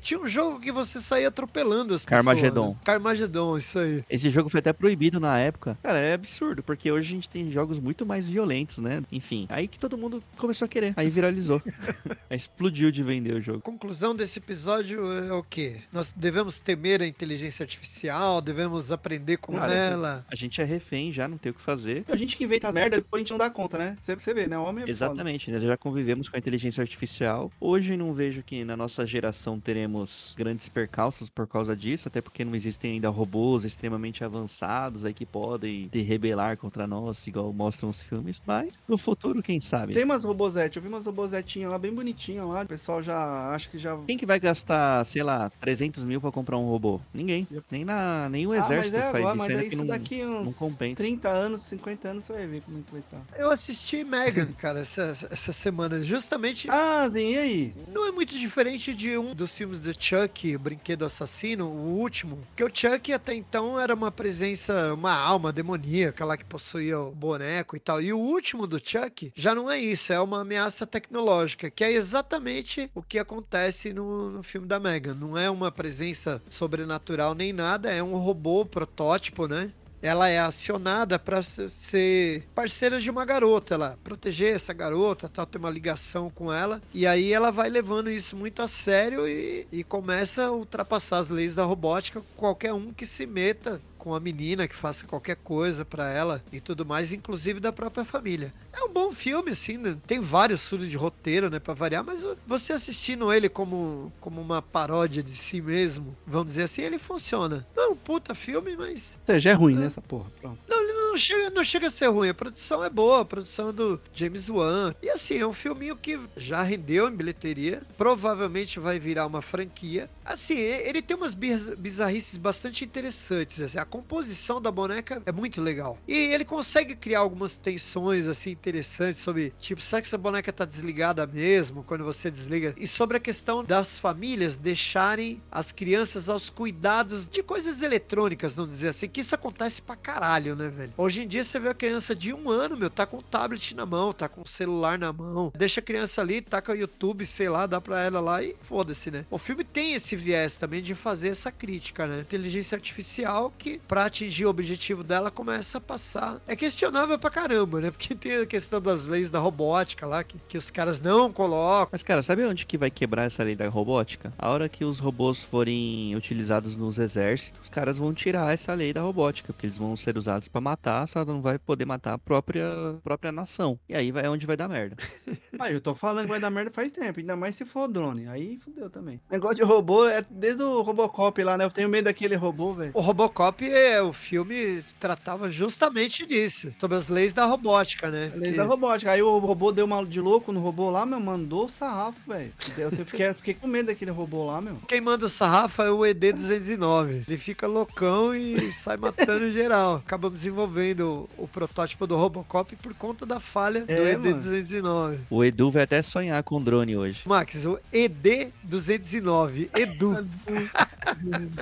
Tinha 0.02 0.20
um 0.20 0.28
jogo 0.28 0.60
que 0.60 0.72
você 0.72 1.02
saía 1.02 1.28
atropelando 1.28 1.93
as 1.93 2.06
Carmageddon. 2.06 2.50
pessoas. 2.50 2.76
Né? 2.76 2.82
Carmageddon, 2.84 3.58
isso 3.58 3.80
aí. 3.80 4.04
Esse 4.10 4.30
jogo 4.30 4.50
foi 4.50 4.60
até 4.60 4.72
proibido 4.72 5.20
na 5.20 5.39
época. 5.39 5.78
Cara, 5.82 6.00
é 6.00 6.14
absurdo, 6.14 6.62
porque 6.62 6.91
hoje 6.91 7.08
a 7.08 7.16
gente 7.16 7.30
tem 7.30 7.52
jogos 7.52 7.80
muito 7.80 8.06
mais 8.06 8.28
violentos, 8.28 8.78
né? 8.78 9.02
Enfim, 9.12 9.47
aí 9.50 9.68
que 9.68 9.80
todo 9.80 9.97
mundo 9.97 10.24
começou 10.38 10.66
a 10.66 10.70
querer. 10.70 10.93
Aí 10.95 11.10
viralizou. 11.10 11.62
aí 12.30 12.38
explodiu 12.38 12.91
de 12.91 13.04
vender 13.04 13.34
o 13.34 13.41
jogo. 13.41 13.62
Conclusão 13.62 14.16
desse 14.16 14.39
episódio 14.39 15.12
é 15.12 15.34
o 15.34 15.43
quê? 15.43 15.78
Nós 15.91 16.14
devemos 16.16 16.60
temer 16.60 17.02
a 17.02 17.08
inteligência 17.08 17.64
artificial, 17.64 18.41
devemos 18.41 18.91
aprender 18.91 19.38
com 19.38 19.56
Cara, 19.56 19.74
ela. 19.74 20.26
A 20.30 20.36
gente 20.36 20.62
é 20.62 20.64
refém 20.64 21.12
já, 21.12 21.28
não 21.28 21.38
tem 21.38 21.52
o 21.52 21.56
que 21.56 21.62
fazer. 21.62 22.04
A 22.08 22.16
gente 22.16 22.38
que 22.38 22.43
inventa 22.43 22.72
merda, 22.72 22.97
depois 22.97 23.20
a 23.20 23.24
gente 23.24 23.32
não 23.32 23.38
dá 23.38 23.50
conta, 23.50 23.78
né? 23.78 23.97
Você, 24.02 24.16
você 24.16 24.34
vê, 24.34 24.47
né? 24.47 24.58
O 24.58 24.64
homem 24.64 24.86
é 24.86 24.89
Exatamente, 24.89 25.52
nós 25.52 25.64
já 25.64 25.78
convivemos 25.78 26.30
com 26.30 26.36
a 26.36 26.39
inteligência 26.39 26.82
artificial. 26.82 27.52
Hoje 27.60 27.97
não 27.97 28.14
vejo 28.14 28.43
que 28.43 28.64
na 28.64 28.78
nossa 28.78 29.06
geração 29.06 29.38
teremos 29.59 30.33
grandes 30.35 30.67
percalços 30.67 31.29
por 31.29 31.47
causa 31.47 31.75
disso, 31.75 32.07
até 32.07 32.19
porque 32.19 32.43
não 32.43 32.55
existem 32.55 32.93
ainda 32.93 33.09
robôs 33.09 33.63
extremamente 33.63 34.23
avançados 34.23 35.05
aí 35.05 35.13
que 35.13 35.25
podem 35.25 35.89
se 35.91 36.01
rebelar 36.01 36.57
contra 36.57 36.87
nós, 36.87 37.25
igual 37.27 37.53
mostram 37.53 37.89
os 37.89 38.01
filmes. 38.01 38.41
Mas 38.45 38.73
no 38.87 38.97
futuro, 38.97 39.41
quem 39.41 39.59
sabe? 39.59 39.93
Tem 39.93 40.03
umas 40.03 40.23
robozetes, 40.23 40.75
eu 40.75 40.81
vi 40.81 40.89
umas 40.89 41.05
robozetinhas 41.05 41.71
lá 41.71 41.77
bem 41.77 41.93
bonitinhas 41.93 42.47
lá. 42.47 42.63
O 42.63 42.67
pessoal 42.67 43.01
já 43.01 43.53
acha 43.53 43.69
que 43.69 43.77
já. 43.77 43.97
Quem 44.07 44.17
que 44.17 44.25
vai 44.25 44.39
gastar, 44.39 45.05
sei 45.05 45.23
lá, 45.23 45.49
300 45.61 46.03
mil 46.03 46.19
pra 46.19 46.31
comprar 46.31 46.57
um 46.57 46.67
robô? 46.67 46.99
Ninguém. 47.13 47.47
Nem, 47.69 47.85
na, 47.85 48.27
nem 48.29 48.47
o 48.47 48.51
ah, 48.51 48.57
exército 48.57 48.97
ah, 48.97 48.99
é, 48.99 49.11
faz 49.11 49.35
isso, 49.35 49.43
ainda 49.43 49.63
que 49.65 49.75
não, 49.75 49.85
daqui 49.85 50.25
uns 50.25 50.45
não 50.45 50.53
compensa. 50.53 50.95
30 50.95 51.29
anos, 51.29 51.61
50 51.61 52.07
anos, 52.07 52.23
você 52.23 52.33
vai 52.33 52.47
ver 52.47 52.61
como 52.61 52.79
é 52.79 52.81
que 52.81 52.91
vai 52.91 53.01
estar. 53.01 53.21
Eu 53.37 53.51
assisti 53.51 54.03
Megan, 54.03 54.47
cara, 54.57 54.79
essa, 54.79 55.15
essa 55.29 55.53
semana, 55.53 56.01
justamente. 56.03 56.67
Ah, 56.69 57.07
sim, 57.11 57.31
e 57.31 57.37
aí? 57.37 57.73
Não 57.87 58.07
é 58.07 58.11
muito 58.11 58.37
diferente 58.37 58.93
de 58.93 59.17
um 59.17 59.28
dos 59.34 59.53
filmes 59.53 59.80
do 59.80 59.93
Chuck, 59.93 60.57
Brinquedo 60.57 61.05
Assassino, 61.05 61.65
o 61.65 61.97
último. 61.97 62.39
Que 62.55 62.63
o 62.63 62.69
Chuck 62.73 63.11
até 63.13 63.34
então 63.34 63.80
era 63.80 63.93
uma 63.93 64.11
presença, 64.11 64.93
uma 64.93 65.13
alma 65.13 65.51
demoníaca 65.51 66.25
lá 66.25 66.38
que 66.38 66.45
possuía 66.45 66.99
o 66.99 67.11
boneco 67.11 67.75
e 67.75 67.80
tal. 67.80 68.01
E 68.01 68.11
o 68.11 68.17
último 68.17 68.67
do 68.67 68.80
Chuck 68.80 69.32
já 69.36 69.53
não 69.53 69.69
é 69.69 69.77
isso, 69.77 70.11
é 70.11 70.19
uma 70.19 70.41
ameaça 70.41 70.86
tecnológica, 70.86 71.69
que 71.69 71.84
é 71.84 71.91
exatamente 71.91 72.89
o 72.93 73.01
que 73.01 73.19
acontece 73.19 73.93
no, 73.93 74.30
no 74.30 74.43
filme 74.43 74.67
da 74.67 74.80
Megan. 74.80 75.13
Não 75.13 75.38
é 75.38 75.49
uma 75.49 75.71
presença 75.71 76.41
sobrenatural 76.49 77.34
nem 77.34 77.53
nada, 77.53 77.91
é 77.91 78.01
um 78.01 78.17
robô 78.17 78.65
protótipo, 78.65 79.47
né? 79.47 79.71
Ela 80.02 80.30
é 80.30 80.39
acionada 80.39 81.20
para 81.20 81.41
ser 81.41 82.47
parceira 82.56 83.00
de 83.00 83.10
uma 83.10 83.26
garota, 83.26 83.74
ela 83.74 84.00
proteger 84.04 84.56
essa 84.56 84.74
garota, 84.74 85.30
tal, 85.30 85.45
ter 85.45 85.58
uma 85.58 85.70
ligação 85.70 86.30
com 86.30 86.52
ela. 86.52 86.82
E 86.93 87.06
aí 87.06 87.34
ela 87.34 87.52
vai 87.52 87.70
levando 87.70 88.10
isso 88.10 88.36
muito 88.36 88.62
a 88.62 88.68
sério 88.68 89.28
e, 89.28 89.68
e 89.72 89.84
começa 89.84 90.45
a 90.45 90.52
ultrapassar 90.52 91.20
as 91.20 91.30
leis 91.30 91.56
da 91.56 91.64
robótica. 91.64 92.22
Qualquer 92.36 92.74
um 92.74 92.93
que 92.93 93.06
se 93.06 93.26
meta 93.26 93.82
com 94.00 94.16
a 94.16 94.20
menina 94.20 94.68
que 94.68 94.76
faça 94.76 95.06
qualquer 95.06 95.36
coisa 95.36 95.84
para 95.84 96.10
ela 96.10 96.41
e 96.52 96.60
tudo 96.62 96.86
mais, 96.86 97.12
inclusive 97.12 97.60
da 97.60 97.72
própria 97.72 98.06
família. 98.06 98.54
É 98.74 98.82
um 98.84 98.89
bom 98.89 99.12
filme, 99.12 99.52
assim, 99.52 99.78
né? 99.78 99.97
tem 100.08 100.22
vários 100.22 100.68
furos 100.68 100.89
de 100.89 100.95
roteiro, 100.95 101.50
né, 101.50 101.60
para 101.60 101.74
variar, 101.74 102.04
mas 102.04 102.26
você 102.47 102.74
assistindo 102.74 103.32
ele 103.32 103.50
como, 103.50 104.12
como 104.22 104.41
uma 104.41 104.62
paródia 104.62 105.22
de 105.22 105.36
si 105.36 105.62
mesmo, 105.62 106.16
vamos 106.26 106.47
dizer 106.47 106.64
assim, 106.64 106.82
ele 106.82 106.97
funciona. 106.97 107.68
Não 107.76 107.84
é 107.84 107.88
um 107.89 107.95
puta 107.95 108.34
filme, 108.34 108.76
mas. 108.78 109.18
Ou 109.20 109.26
seja, 109.34 109.50
é 109.50 109.54
ruim, 109.54 109.76
é. 109.76 109.80
né, 109.80 109.86
essa 109.88 110.02
porra. 110.02 110.32
Pronto. 110.39 110.60
Não, 110.68 110.82
ele 110.82 110.93
não 110.93 110.99
chega, 111.20 111.49
não 111.49 111.63
chega 111.63 111.88
a 111.88 111.91
ser 111.91 112.07
ruim. 112.07 112.30
A 112.30 112.34
produção 112.34 112.84
é 112.84 112.89
boa, 112.89 113.22
a 113.22 113.26
produção 113.26 113.70
é 113.70 113.74
do 113.74 114.01
James 114.13 114.49
Wan. 114.49 114.93
E 115.01 115.09
assim, 115.09 115.38
é 115.38 115.45
um 115.45 115.53
filminho 115.53 115.95
que 115.95 116.20
já 116.36 116.63
rendeu 116.63 117.07
em 117.07 117.15
bilheteria. 117.15 117.82
Provavelmente 117.97 118.80
vai 118.80 118.99
virar 118.99 119.28
uma 119.28 119.41
franquia. 119.41 120.09
Assim, 120.26 120.55
ele 120.55 121.01
tem 121.01 121.15
umas 121.15 121.34
bizarrices 121.34 122.38
bastante 122.38 122.86
interessantes. 122.86 123.59
Assim, 123.59 123.78
a 123.78 123.86
composição 123.86 124.61
da 124.61 124.72
boneca 124.72 125.22
é 125.26 125.32
muito 125.32 125.61
legal. 125.61 125.97
E 126.07 126.13
ele 126.13 126.45
consegue 126.45 126.95
criar 126.95 127.20
algumas 127.20 127.57
tensões 127.57 128.28
assim 128.28 128.51
interessantes 128.51 129.22
sobre, 129.22 129.53
tipo, 129.59 129.82
será 129.82 130.01
que 130.01 130.07
essa 130.07 130.17
boneca 130.17 130.53
tá 130.53 130.65
desligada 130.65 131.26
mesmo 131.28 131.84
quando 131.84 132.03
você 132.03 132.32
desliga? 132.32 132.74
E 132.78 132.88
sobre 132.88 133.17
a 133.17 133.20
questão 133.20 133.63
das 133.63 133.99
famílias 133.99 134.57
deixarem 134.57 135.41
as 135.51 135.72
crianças 135.72 136.30
aos 136.30 136.49
cuidados 136.49 137.28
de 137.28 137.43
coisas 137.43 137.82
eletrônicas, 137.82 138.55
vamos 138.55 138.72
dizer 138.72 138.89
assim, 138.89 139.07
que 139.07 139.22
isso 139.22 139.36
acontece 139.36 139.82
pra 139.82 139.95
caralho, 139.95 140.55
né, 140.55 140.70
velho? 140.70 140.93
Hoje 141.10 141.24
em 141.24 141.28
dia 141.28 141.43
você 141.43 141.60
vê 141.60 141.70
a 141.70 141.74
criança 141.74 142.16
de 142.16 142.32
um 142.32 142.51
ano, 142.51 142.78
meu, 142.78 142.88
tá 142.88 143.03
com 143.03 143.18
o 143.18 143.22
tablet 143.24 143.76
na 143.76 143.84
mão, 143.84 144.14
tá 144.14 144.30
com 144.30 144.41
o 144.41 144.47
celular 144.47 144.99
na 144.99 145.12
mão, 145.12 145.51
deixa 145.57 145.80
a 145.80 145.84
criança 145.84 146.22
ali, 146.22 146.39
tá 146.39 146.62
com 146.62 146.72
o 146.72 146.76
YouTube, 146.76 147.26
sei 147.26 147.49
lá, 147.49 147.66
dá 147.66 147.82
pra 147.82 148.03
ela 148.03 148.20
lá 148.20 148.43
e 148.43 148.55
foda-se, 148.62 149.10
né? 149.10 149.26
O 149.32 149.39
filme 149.39 149.64
tem 149.64 149.93
esse 149.93 150.16
viés 150.16 150.55
também 150.57 150.84
de 150.84 150.93
fazer 150.93 151.30
essa 151.30 151.51
crítica, 151.51 152.05
né? 152.05 152.20
Inteligência 152.20 152.76
artificial 152.76 153.51
que, 153.57 153.80
pra 153.88 154.05
atingir 154.05 154.45
o 154.45 154.49
objetivo 154.51 155.03
dela, 155.03 155.32
começa 155.32 155.80
a 155.80 155.82
passar. 155.82 156.39
É 156.47 156.55
questionável 156.55 157.18
pra 157.18 157.32
caramba, 157.32 157.82
né? 157.82 157.89
Porque 157.89 158.14
tem 158.14 158.36
a 158.36 158.45
questão 158.45 158.80
das 158.80 159.07
leis 159.07 159.32
da 159.32 159.39
robótica 159.39 160.05
lá, 160.05 160.24
que, 160.24 160.38
que 160.47 160.60
os 160.60 160.70
caras 160.70 161.01
não 161.01 161.34
colocam. 161.34 161.89
Mas, 161.91 162.03
cara, 162.03 162.22
sabe 162.22 162.45
onde 162.45 162.68
que 162.68 162.78
vai 162.78 162.91
quebrar 162.91 163.24
essa 163.24 163.41
lei 163.41 163.55
da 163.55 163.68
robótica? 163.68 164.32
A 164.38 164.47
hora 164.47 164.70
que 164.70 164.86
os 164.86 164.99
robôs 164.99 165.41
forem 165.41 166.16
utilizados 166.16 166.76
nos 166.76 166.99
exércitos, 166.99 167.60
os 167.64 167.70
caras 167.70 167.97
vão 167.97 168.14
tirar 168.14 168.53
essa 168.53 168.76
lei 168.76 168.93
da 168.93 169.01
robótica, 169.01 169.51
porque 169.51 169.66
eles 169.66 169.80
vão 169.80 169.97
ser 169.97 170.16
usados 170.16 170.47
para 170.47 170.62
matar, 170.62 170.88
só 171.07 171.25
não 171.25 171.41
vai 171.41 171.57
poder 171.57 171.85
matar 171.85 172.13
a 172.13 172.17
própria, 172.17 172.67
própria 173.03 173.31
nação. 173.31 173.79
E 173.87 173.95
aí 173.95 174.11
vai 174.11 174.25
é 174.25 174.29
onde 174.29 174.45
vai 174.45 174.57
dar 174.57 174.67
merda. 174.67 174.95
ah, 175.59 175.71
eu 175.71 175.81
tô 175.81 175.93
falando 175.93 176.25
que 176.25 176.31
vai 176.31 176.39
dar 176.39 176.49
merda 176.49 176.71
faz 176.71 176.91
tempo, 176.91 177.19
ainda 177.19 177.35
mais 177.35 177.55
se 177.55 177.65
for 177.65 177.87
drone. 177.87 178.27
Aí 178.27 178.57
fudeu 178.57 178.89
também. 178.89 179.19
Negócio 179.29 179.57
de 179.57 179.63
robô 179.63 180.07
é 180.07 180.23
desde 180.29 180.63
o 180.63 180.81
Robocop 180.81 181.41
lá, 181.43 181.57
né? 181.57 181.65
Eu 181.65 181.71
tenho 181.71 181.89
medo 181.89 182.05
daquele 182.05 182.35
robô, 182.35 182.73
velho. 182.73 182.91
O 182.93 183.01
Robocop, 183.01 183.63
é, 183.69 184.01
o 184.01 184.13
filme 184.13 184.83
tratava 184.99 185.49
justamente 185.49 186.25
disso, 186.25 186.73
sobre 186.79 186.97
as 186.97 187.07
leis 187.07 187.33
da 187.33 187.45
robótica, 187.45 188.09
né? 188.09 188.31
Leis 188.35 188.53
que... 188.53 188.57
da 188.57 188.63
robótica. 188.63 189.11
Aí 189.11 189.21
o 189.21 189.37
robô 189.37 189.71
deu 189.71 189.85
uma 189.85 190.05
de 190.05 190.19
louco 190.19 190.51
no 190.51 190.59
robô 190.59 190.89
lá, 190.89 191.05
meu, 191.05 191.19
mandou 191.19 191.65
o 191.65 191.69
sarrafo, 191.69 192.31
velho. 192.31 192.51
Eu 192.77 192.91
fiquei, 193.05 193.33
fiquei 193.33 193.53
com 193.53 193.67
medo 193.67 193.87
daquele 193.87 194.11
robô 194.11 194.45
lá, 194.45 194.61
meu. 194.61 194.77
Quem 194.87 195.01
manda 195.01 195.25
o 195.25 195.29
sarrafo 195.29 195.81
é 195.81 195.91
o 195.91 195.99
ED209. 195.99 197.25
Ele 197.27 197.37
fica 197.37 197.67
loucão 197.67 198.33
e 198.33 198.71
sai 198.71 198.97
matando 198.97 199.51
geral. 199.51 199.95
Acabamos 199.95 200.39
desenvolvendo 200.39 200.78
o, 201.01 201.30
o 201.38 201.47
protótipo 201.47 202.05
do 202.05 202.15
Robocop 202.15 202.75
por 202.77 202.93
conta 202.93 203.25
da 203.25 203.39
falha 203.39 203.86
é, 203.88 204.15
do 204.15 204.30
ED209. 204.30 205.19
O 205.30 205.43
Edu 205.43 205.71
vai 205.71 205.84
até 205.84 206.01
sonhar 206.01 206.41
com 206.43 206.61
drone 206.61 206.97
hoje. 206.97 207.21
Max, 207.25 207.65
o 207.65 207.80
ED209. 207.93 209.69
Edu. 209.77 210.27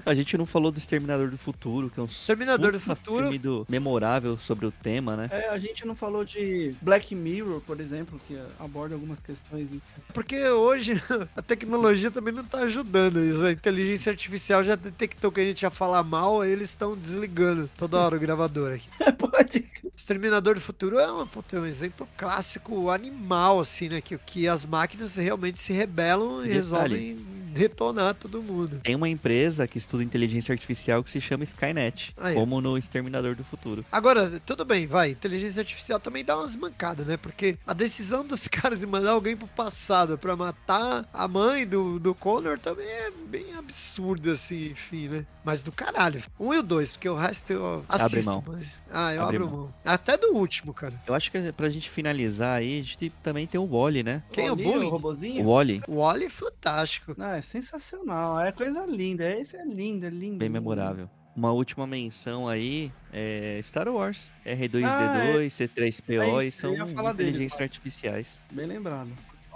A 0.06 0.14
gente 0.14 0.38
não 0.38 0.46
falou 0.46 0.72
do 0.72 0.78
Exterminador 0.78 1.30
do 1.30 1.38
Futuro, 1.38 1.90
que 1.90 2.00
é 2.00 2.04
um 2.04 2.06
Exterminador 2.06 2.72
do 2.72 2.80
Futuro 2.80 3.24
filme 3.24 3.38
do, 3.38 3.66
memorável 3.70 4.38
sobre 4.38 4.66
o 4.66 4.72
tema, 4.72 5.16
né? 5.16 5.30
É, 5.32 5.50
a 5.50 5.58
gente 5.58 5.86
não 5.86 5.96
falou 5.96 6.24
de 6.24 6.76
Black 6.82 7.14
Mirror, 7.16 7.62
por 7.62 7.80
exemplo, 7.80 8.20
que 8.28 8.38
aborda 8.60 8.96
algumas 8.96 9.20
questões. 9.20 9.68
Porque 10.14 10.50
hoje 10.50 11.02
a 11.36 11.42
tecnologia 11.42 12.12
também 12.12 12.34
não 12.34 12.44
tá 12.44 12.60
ajudando 12.60 13.24
isso. 13.24 13.44
A 13.44 13.52
inteligência 13.52 14.12
artificial 14.12 14.64
já 14.64 14.76
detectou 14.76 15.32
que 15.32 15.42
a 15.42 15.46
gente 15.46 15.62
ia 15.62 15.72
falar 15.72 16.04
mal, 16.04 16.42
aí 16.42 16.52
eles 16.52 16.70
estão 16.70 16.96
desligando 16.96 17.70
toda 17.78 17.98
hora 17.98 18.16
o 18.16 18.20
gravador 18.20 18.74
aqui. 18.74 18.88
Pode. 19.18 19.66
Exterminador 19.96 20.56
do 20.56 20.62
Futuro 20.62 21.00
é, 21.00 21.12
uma, 21.12 21.28
é 21.52 21.60
um 21.60 21.66
exemplo 21.66 22.08
clássico 22.18 22.90
animal, 22.90 23.60
assim, 23.60 23.90
né? 23.90 24.02
Que, 24.02 24.18
que 24.18 24.48
as 24.48 24.66
máquinas 24.66 25.16
realmente 25.16 25.60
se 25.60 25.74
rebelam 25.74 26.44
e 26.44 26.50
Detalhe. 26.50 26.54
resolvem 26.54 27.38
detonar 27.58 28.14
todo 28.14 28.42
mundo. 28.42 28.80
Tem 28.84 28.96
uma 28.96 29.10
empresa 29.10 29.68
que 29.68 29.78
estuda 29.78 30.04
inteligência 30.04 30.52
artificial 30.52 31.04
que 31.04 31.12
se 31.12 31.20
chama 31.20 31.44
Skynet, 31.44 32.14
Aí. 32.18 32.36
como 32.36 32.62
no 32.62 32.78
Exterminador 32.78 33.36
do 33.36 33.44
Futuro. 33.44 33.84
Agora, 33.92 34.42
tudo 34.46 34.64
bem, 34.64 34.86
vai. 34.86 35.12
Inteligência 35.12 35.62
artificial 35.62 36.00
também 36.00 36.24
dá 36.24 36.38
umas 36.38 36.56
mancadas, 36.56 37.06
né? 37.06 37.18
Porque 37.18 37.58
a 37.66 37.74
decisão 37.74 38.26
dos 38.26 38.48
caras 38.48 38.80
de 38.80 38.86
mandar 38.86 39.12
alguém 39.12 39.36
pro 39.36 39.48
passado 39.48 40.18
pra 40.18 40.36
matar 40.36 41.06
a 41.12 41.28
mãe 41.28 41.66
do, 41.66 42.00
do 42.00 42.14
Connor 42.14 42.60
também 42.60 42.88
é 42.88 43.12
bem 43.28 43.54
absurda, 43.56 44.34
assim, 44.34 44.68
enfim, 44.68 45.08
né? 45.08 45.26
Mas 45.44 45.62
do 45.62 45.72
caralho. 45.72 46.22
Um 46.40 46.54
e 46.54 46.60
o 46.60 46.64
dois, 46.64 46.92
porque 46.92 47.10
o 47.10 47.16
resto 47.16 47.54
eu 47.54 47.86
assisto. 47.88 48.06
Abre 48.06 48.22
mão. 48.22 48.44
Mas... 48.46 48.68
Ah, 48.92 49.14
eu 49.14 49.24
abro 49.24 49.50
mão. 49.50 49.58
mão. 49.58 49.74
Até 49.84 50.18
do 50.18 50.34
último, 50.34 50.74
cara. 50.74 50.94
Eu 51.06 51.14
acho 51.14 51.32
que 51.32 51.52
pra 51.52 51.70
gente 51.70 51.90
finalizar 51.90 52.58
aí, 52.58 52.80
a 52.80 52.84
gente 52.84 53.10
também 53.24 53.46
tem 53.46 53.60
o 53.60 53.66
Wally, 53.66 54.04
né? 54.04 54.24
Quem 54.32 54.48
é 54.48 54.52
o 54.52 54.56
Bully? 54.56 54.86
O 54.86 54.90
robozinho? 54.90 55.46
O 55.46 55.54
Wally. 55.54 55.82
O 55.88 55.96
Wally 55.98 56.26
é 56.26 56.30
fantástico. 56.30 57.14
Não, 57.18 57.34
é 57.34 57.42
sensacional. 57.42 58.40
É 58.40 58.52
coisa 58.52 58.86
linda. 58.86 59.30
Esse 59.30 59.56
é 59.56 59.66
lindo, 59.66 60.06
é 60.06 60.10
lindo. 60.10 60.38
Bem 60.38 60.50
memorável. 60.50 61.10
Uma 61.36 61.52
última 61.52 61.86
menção 61.86 62.48
aí 62.48 62.92
é 63.14 63.60
Star 63.62 63.88
Wars, 63.88 64.34
R2D2, 64.44 64.86
ah, 64.86 65.44
é. 65.44 65.48
C3PO, 65.48 66.48
é 66.48 66.50
são 66.50 66.74
inteligências 67.12 67.62
artificiais. 67.62 68.42
Bem 68.52 68.66
lembrado 68.66 69.12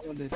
dele. 0.09 0.31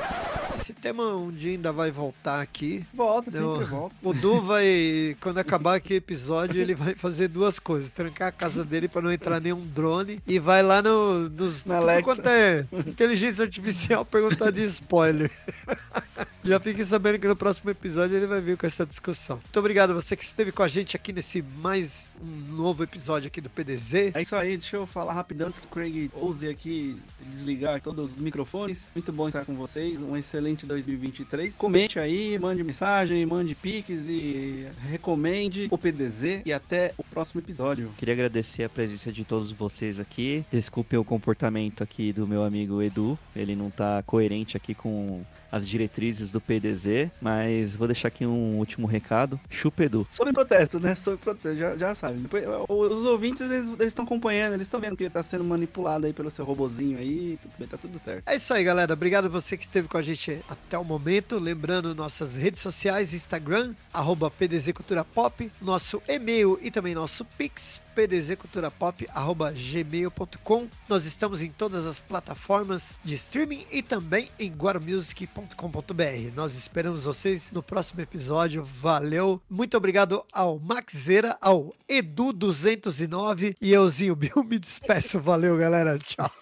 Esse 0.60 0.72
tema 0.72 1.14
um 1.14 1.30
dia 1.30 1.52
ainda 1.52 1.72
vai 1.72 1.90
voltar 1.90 2.40
aqui. 2.40 2.84
Volta, 2.94 3.30
sempre 3.30 3.46
Eu, 3.46 3.66
volta. 3.66 3.94
O 4.02 4.12
Du 4.12 4.40
vai, 4.40 5.16
quando 5.20 5.38
acabar 5.38 5.74
aqui 5.76 5.94
o 5.94 5.96
episódio, 5.96 6.60
ele 6.60 6.74
vai 6.74 6.94
fazer 6.94 7.28
duas 7.28 7.58
coisas: 7.58 7.90
trancar 7.90 8.28
a 8.28 8.32
casa 8.32 8.64
dele 8.64 8.88
para 8.88 9.02
não 9.02 9.12
entrar 9.12 9.40
nenhum 9.40 9.64
drone 9.66 10.22
e 10.26 10.38
vai 10.38 10.62
lá 10.62 10.80
no, 10.80 11.28
nos. 11.28 11.64
Na 11.64 11.78
Alexa. 11.78 12.02
quanto 12.02 12.28
é 12.28 12.66
inteligência 12.86 13.44
artificial 13.44 14.04
perguntar 14.04 14.50
de 14.50 14.64
spoiler. 14.64 15.30
Já 16.46 16.60
fiquem 16.60 16.84
sabendo 16.84 17.18
que 17.18 17.26
no 17.26 17.34
próximo 17.34 17.70
episódio 17.70 18.16
ele 18.16 18.26
vai 18.26 18.40
vir 18.40 18.56
com 18.56 18.64
essa 18.64 18.86
discussão. 18.86 19.36
Muito 19.42 19.58
obrigado 19.58 19.90
a 19.90 19.94
você 19.94 20.16
que 20.16 20.22
esteve 20.22 20.52
com 20.52 20.62
a 20.62 20.68
gente 20.68 20.94
aqui 20.94 21.12
nesse 21.12 21.42
mais 21.42 22.12
um 22.22 22.54
novo 22.54 22.84
episódio 22.84 23.26
aqui 23.26 23.40
do 23.40 23.50
PDZ. 23.50 24.14
É 24.14 24.22
isso 24.22 24.36
aí, 24.36 24.56
deixa 24.56 24.76
eu 24.76 24.86
falar 24.86 25.12
rapidão 25.12 25.48
antes 25.48 25.58
que 25.58 25.66
o 25.66 25.68
Craig 25.68 26.08
ouse 26.14 26.48
aqui 26.48 26.96
desligar 27.22 27.82
todos 27.82 28.12
os 28.12 28.18
microfones. 28.18 28.84
Muito 28.94 29.12
bom 29.12 29.26
estar 29.26 29.44
com 29.44 29.56
vocês, 29.56 30.00
um 30.00 30.16
excelente 30.16 30.66
2023. 30.66 31.56
Comente 31.56 31.98
aí, 31.98 32.38
mande 32.38 32.62
mensagem, 32.62 33.26
mande 33.26 33.56
piques 33.56 34.06
e 34.06 34.68
recomende 34.88 35.66
o 35.68 35.76
PDZ 35.76 36.42
e 36.44 36.52
até 36.52 36.94
o 36.96 37.02
próximo 37.02 37.40
episódio. 37.40 37.90
Queria 37.98 38.14
agradecer 38.14 38.62
a 38.62 38.68
presença 38.68 39.10
de 39.10 39.24
todos 39.24 39.50
vocês 39.50 39.98
aqui. 39.98 40.44
Desculpe 40.52 40.96
o 40.96 41.02
comportamento 41.02 41.82
aqui 41.82 42.12
do 42.12 42.24
meu 42.24 42.44
amigo 42.44 42.80
Edu, 42.80 43.18
ele 43.34 43.56
não 43.56 43.68
tá 43.68 44.00
coerente 44.06 44.56
aqui 44.56 44.76
com 44.76 45.24
as 45.56 45.66
diretrizes 45.66 46.30
do 46.30 46.40
PDZ, 46.40 47.10
mas 47.20 47.74
vou 47.74 47.86
deixar 47.86 48.08
aqui 48.08 48.26
um 48.26 48.58
último 48.58 48.86
recado. 48.86 49.40
Chupa 49.50 49.84
Edu. 49.84 50.06
Sobre 50.10 50.32
protesto, 50.32 50.78
né? 50.78 50.94
Sobre 50.94 51.18
protesto, 51.18 51.58
já, 51.58 51.76
já 51.76 51.94
sabe. 51.94 52.18
Depois, 52.18 52.44
os 52.68 53.04
ouvintes, 53.04 53.40
eles 53.40 53.68
estão 53.80 54.04
acompanhando, 54.04 54.54
eles 54.54 54.66
estão 54.66 54.80
vendo 54.80 54.96
que 54.96 55.04
ele 55.04 55.10
tá 55.10 55.22
sendo 55.22 55.44
manipulado 55.44 56.06
aí 56.06 56.12
pelo 56.12 56.30
seu 56.30 56.44
robozinho 56.44 56.98
aí, 56.98 57.38
tudo 57.40 57.52
bem, 57.58 57.68
tá 57.68 57.76
tudo 57.76 57.98
certo. 57.98 58.22
É 58.26 58.36
isso 58.36 58.52
aí, 58.52 58.62
galera. 58.62 58.92
Obrigado 58.92 59.26
a 59.26 59.28
você 59.28 59.56
que 59.56 59.64
esteve 59.64 59.88
com 59.88 59.98
a 59.98 60.02
gente 60.02 60.40
até 60.48 60.78
o 60.78 60.84
momento. 60.84 61.38
Lembrando 61.38 61.94
nossas 61.94 62.36
redes 62.36 62.60
sociais, 62.60 63.14
Instagram, 63.14 63.74
arroba 63.92 64.30
PDZ 64.30 64.72
Cultura 64.72 65.04
Pop, 65.04 65.50
nosso 65.60 66.02
e-mail 66.08 66.58
e 66.62 66.70
também 66.70 66.94
nosso 66.94 67.24
Pix, 67.24 67.80
pdzculturapop.gmail.com. 67.96 70.68
Nós 70.86 71.06
estamos 71.06 71.40
em 71.40 71.50
todas 71.50 71.86
as 71.86 72.02
plataformas 72.02 73.00
de 73.02 73.14
streaming 73.14 73.66
e 73.72 73.82
também 73.82 74.28
em 74.38 74.52
guaramusic.com.br. 74.52 76.34
Nós 76.34 76.54
esperamos 76.54 77.04
vocês 77.04 77.50
no 77.50 77.62
próximo 77.62 78.02
episódio. 78.02 78.62
Valeu! 78.62 79.40
Muito 79.48 79.78
obrigado 79.78 80.22
ao 80.30 80.58
Maxeira, 80.58 81.38
ao 81.40 81.74
Edu209 81.88 83.56
e 83.60 83.72
euzinho 83.72 84.14
Bill. 84.14 84.44
Me 84.44 84.58
despeço. 84.58 85.18
Valeu, 85.18 85.56
galera. 85.56 85.98
Tchau. 85.98 86.30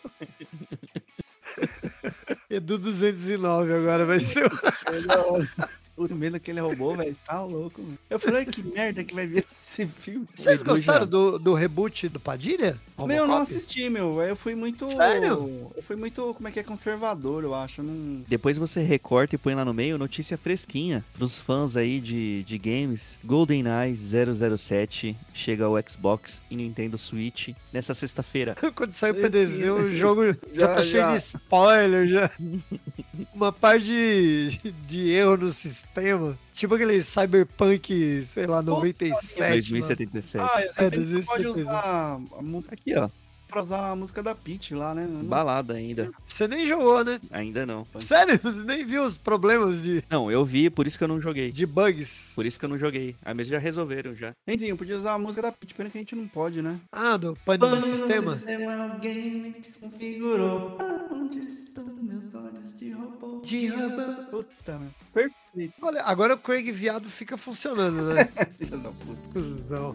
Edu209 2.51 3.77
agora 3.77 4.05
vai 4.05 4.19
ser. 4.19 4.47
O 4.47 4.51
medo 6.14 6.40
que 6.40 6.51
ele 6.51 6.61
roubou, 6.61 6.97
velho, 6.97 7.16
tá 7.26 7.40
louco, 7.42 7.80
mano. 7.80 7.99
Eu 8.11 8.18
falei, 8.18 8.45
que 8.45 8.62
merda 8.62 9.05
que 9.05 9.14
vai 9.14 9.26
vir 9.26 9.47
esse 9.61 9.86
filme. 9.86 10.26
Vocês 10.34 10.62
gostaram 10.62 11.07
do, 11.07 11.38
do 11.38 11.55
reboot 11.55 12.09
do 12.09 12.20
Padilha? 12.20 12.78
Meu, 12.99 13.16
eu 13.18 13.26
não 13.26 13.38
assisti, 13.38 13.88
meu. 13.88 14.20
Eu 14.20 14.36
fui 14.36 14.55
muito. 14.55 14.88
Sério? 14.88 15.72
Eu 15.74 15.82
fui 15.82 15.97
muito, 15.97 16.34
como 16.34 16.49
é 16.49 16.51
que 16.51 16.61
é, 16.61 16.62
conservador, 16.62 17.45
eu 17.45 17.55
acho. 17.55 17.82
Não... 17.82 18.24
Depois 18.28 18.59
você 18.59 18.82
recorta 18.82 19.34
e 19.34 19.38
põe 19.38 19.55
lá 19.55 19.64
no 19.64 19.74
meio 19.74 19.99
notícia 19.99 20.36
fresquinha 20.36 21.05
pros 21.14 21.38
fãs 21.38 21.76
aí 21.76 22.01
de, 22.01 22.45
de 22.45 22.59
games. 22.59 23.18
GoldenEye 23.24 23.97
007 23.97 25.16
chega 25.32 25.64
ao 25.64 25.74
Xbox 25.88 26.42
e 26.51 26.57
Nintendo 26.57 26.99
Switch 26.99 27.51
nessa 27.72 27.95
sexta-feira. 27.95 28.55
Quando 28.74 28.92
sai 28.92 29.11
o 29.11 29.14
PDZ, 29.14 29.68
o 29.68 29.95
jogo 29.95 30.26
já, 30.53 30.66
já 30.66 30.68
tá 30.68 30.82
já. 30.82 30.84
cheio 30.84 31.12
de 31.12 31.18
spoiler, 31.18 32.09
já. 32.09 32.30
Uma 33.34 33.53
parte 33.53 33.84
de, 33.84 34.72
de 34.86 35.11
erro 35.11 35.36
no 35.36 35.51
sistema 35.51 35.84
sistema. 35.85 36.39
Tipo 36.53 36.74
aquele 36.74 37.03
Cyberpunk, 37.03 38.24
sei 38.26 38.47
lá, 38.47 38.62
97. 38.62 39.53
2077. 39.53 40.45
Ah, 40.45 40.61
é, 40.61 40.91
2077. 40.91 41.26
pode 41.26 41.61
usar 41.61 42.20
a 42.39 42.43
música 42.43 42.74
aqui, 42.74 42.95
ó. 42.97 43.09
Pra 43.47 43.61
usar 43.61 43.91
a 43.91 43.95
música 43.95 44.20
da 44.20 44.35
Peach 44.35 44.74
lá, 44.74 44.95
né? 44.95 45.07
Balada 45.22 45.74
ainda. 45.74 46.11
Você 46.26 46.49
nem 46.49 46.66
jogou, 46.66 47.05
né? 47.05 47.20
Ainda 47.30 47.64
não. 47.64 47.87
Sério? 48.01 48.41
Você 48.43 48.59
nem 48.64 48.85
viu 48.85 49.05
os 49.05 49.16
problemas 49.16 49.80
de. 49.80 50.03
Não, 50.11 50.28
eu 50.28 50.45
vi, 50.45 50.68
por 50.70 50.89
isso 50.89 50.99
que 50.99 51.05
eu 51.05 51.09
não 51.09 51.20
joguei. 51.20 51.53
De 51.53 51.64
bugs. 51.64 52.32
Por 52.35 52.45
isso 52.47 52.59
que 52.59 52.64
eu 52.64 52.68
não 52.68 52.78
joguei. 52.78 53.14
Ah, 53.24 53.32
mas 53.32 53.47
já 53.47 53.59
resolveram 53.59 54.12
já. 54.14 54.32
Enzinho, 54.49 54.76
podia 54.76 54.97
usar 54.97 55.12
a 55.12 55.18
música 55.18 55.43
da 55.43 55.53
Peach, 55.53 55.72
pena 55.74 55.89
que 55.89 55.99
a 55.99 56.01
gente 56.01 56.16
não 56.16 56.26
pode, 56.26 56.62
né? 56.62 56.80
Ah, 56.91 57.16
do 57.16 57.37
pane 57.45 57.59
do 57.59 57.80
sistema. 57.80 58.32
sistema 58.32 58.93
alguém 58.93 59.35
me 59.35 59.51
desconfigurou. 59.51 60.76
Onde 61.12 61.39
estão 61.47 61.87
meus 62.03 62.35
olhos 62.35 62.74
de 62.74 62.91
robô? 62.91 63.41
De 63.41 63.68
robô. 63.68 64.22
Puta, 64.30 64.78
meu. 64.78 64.91
Perfeito. 65.12 65.43
Olha, 65.81 66.03
agora 66.03 66.35
o 66.35 66.39
Craig 66.39 66.71
Viado 66.73 67.09
fica 67.09 67.37
funcionando, 67.37 68.03
né? 68.15 68.29
Filha 68.59 68.77
da 68.77 68.91
puta. 68.91 69.41
Não. 69.71 69.95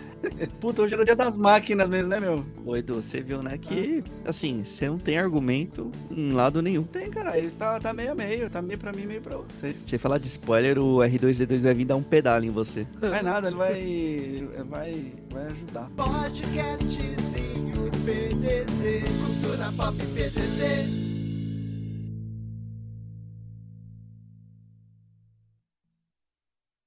puta, 0.60 0.82
hoje 0.82 0.94
era 0.94 1.02
o 1.02 1.04
dia 1.04 1.16
das 1.16 1.36
máquinas 1.36 1.88
mesmo, 1.88 2.08
né, 2.08 2.18
meu? 2.20 2.44
Oi, 2.64 2.78
Edu, 2.78 2.94
você 2.94 3.20
viu, 3.20 3.42
né, 3.42 3.58
que, 3.58 4.02
assim, 4.24 4.64
você 4.64 4.88
não 4.88 4.98
tem 4.98 5.18
argumento 5.18 5.90
em 6.10 6.32
lado 6.32 6.62
nenhum. 6.62 6.84
Tem, 6.84 7.10
cara, 7.10 7.36
ele 7.36 7.50
tá, 7.50 7.78
tá 7.78 7.92
meio 7.92 8.12
a 8.12 8.14
meio, 8.14 8.48
tá 8.48 8.62
meio 8.62 8.78
pra 8.78 8.92
mim, 8.92 9.06
meio 9.06 9.20
pra 9.20 9.36
você. 9.36 9.74
Você 9.86 9.98
falar 9.98 10.18
de 10.18 10.26
spoiler, 10.28 10.78
o 10.78 10.98
R2D2 10.98 11.60
vai 11.60 11.74
vir 11.74 11.84
dar 11.84 11.96
um 11.96 12.02
pedal 12.02 12.42
em 12.42 12.50
você. 12.50 12.86
Vai 12.98 13.22
nada, 13.22 13.48
ele 13.48 13.56
vai, 13.56 14.48
vai, 14.64 15.12
vai 15.30 15.46
ajudar. 15.46 15.90
Podcastzinho 15.96 17.90
PDZ, 18.04 19.04
cultura 19.20 19.72
pop 19.76 19.96
PDZ. 20.14 21.15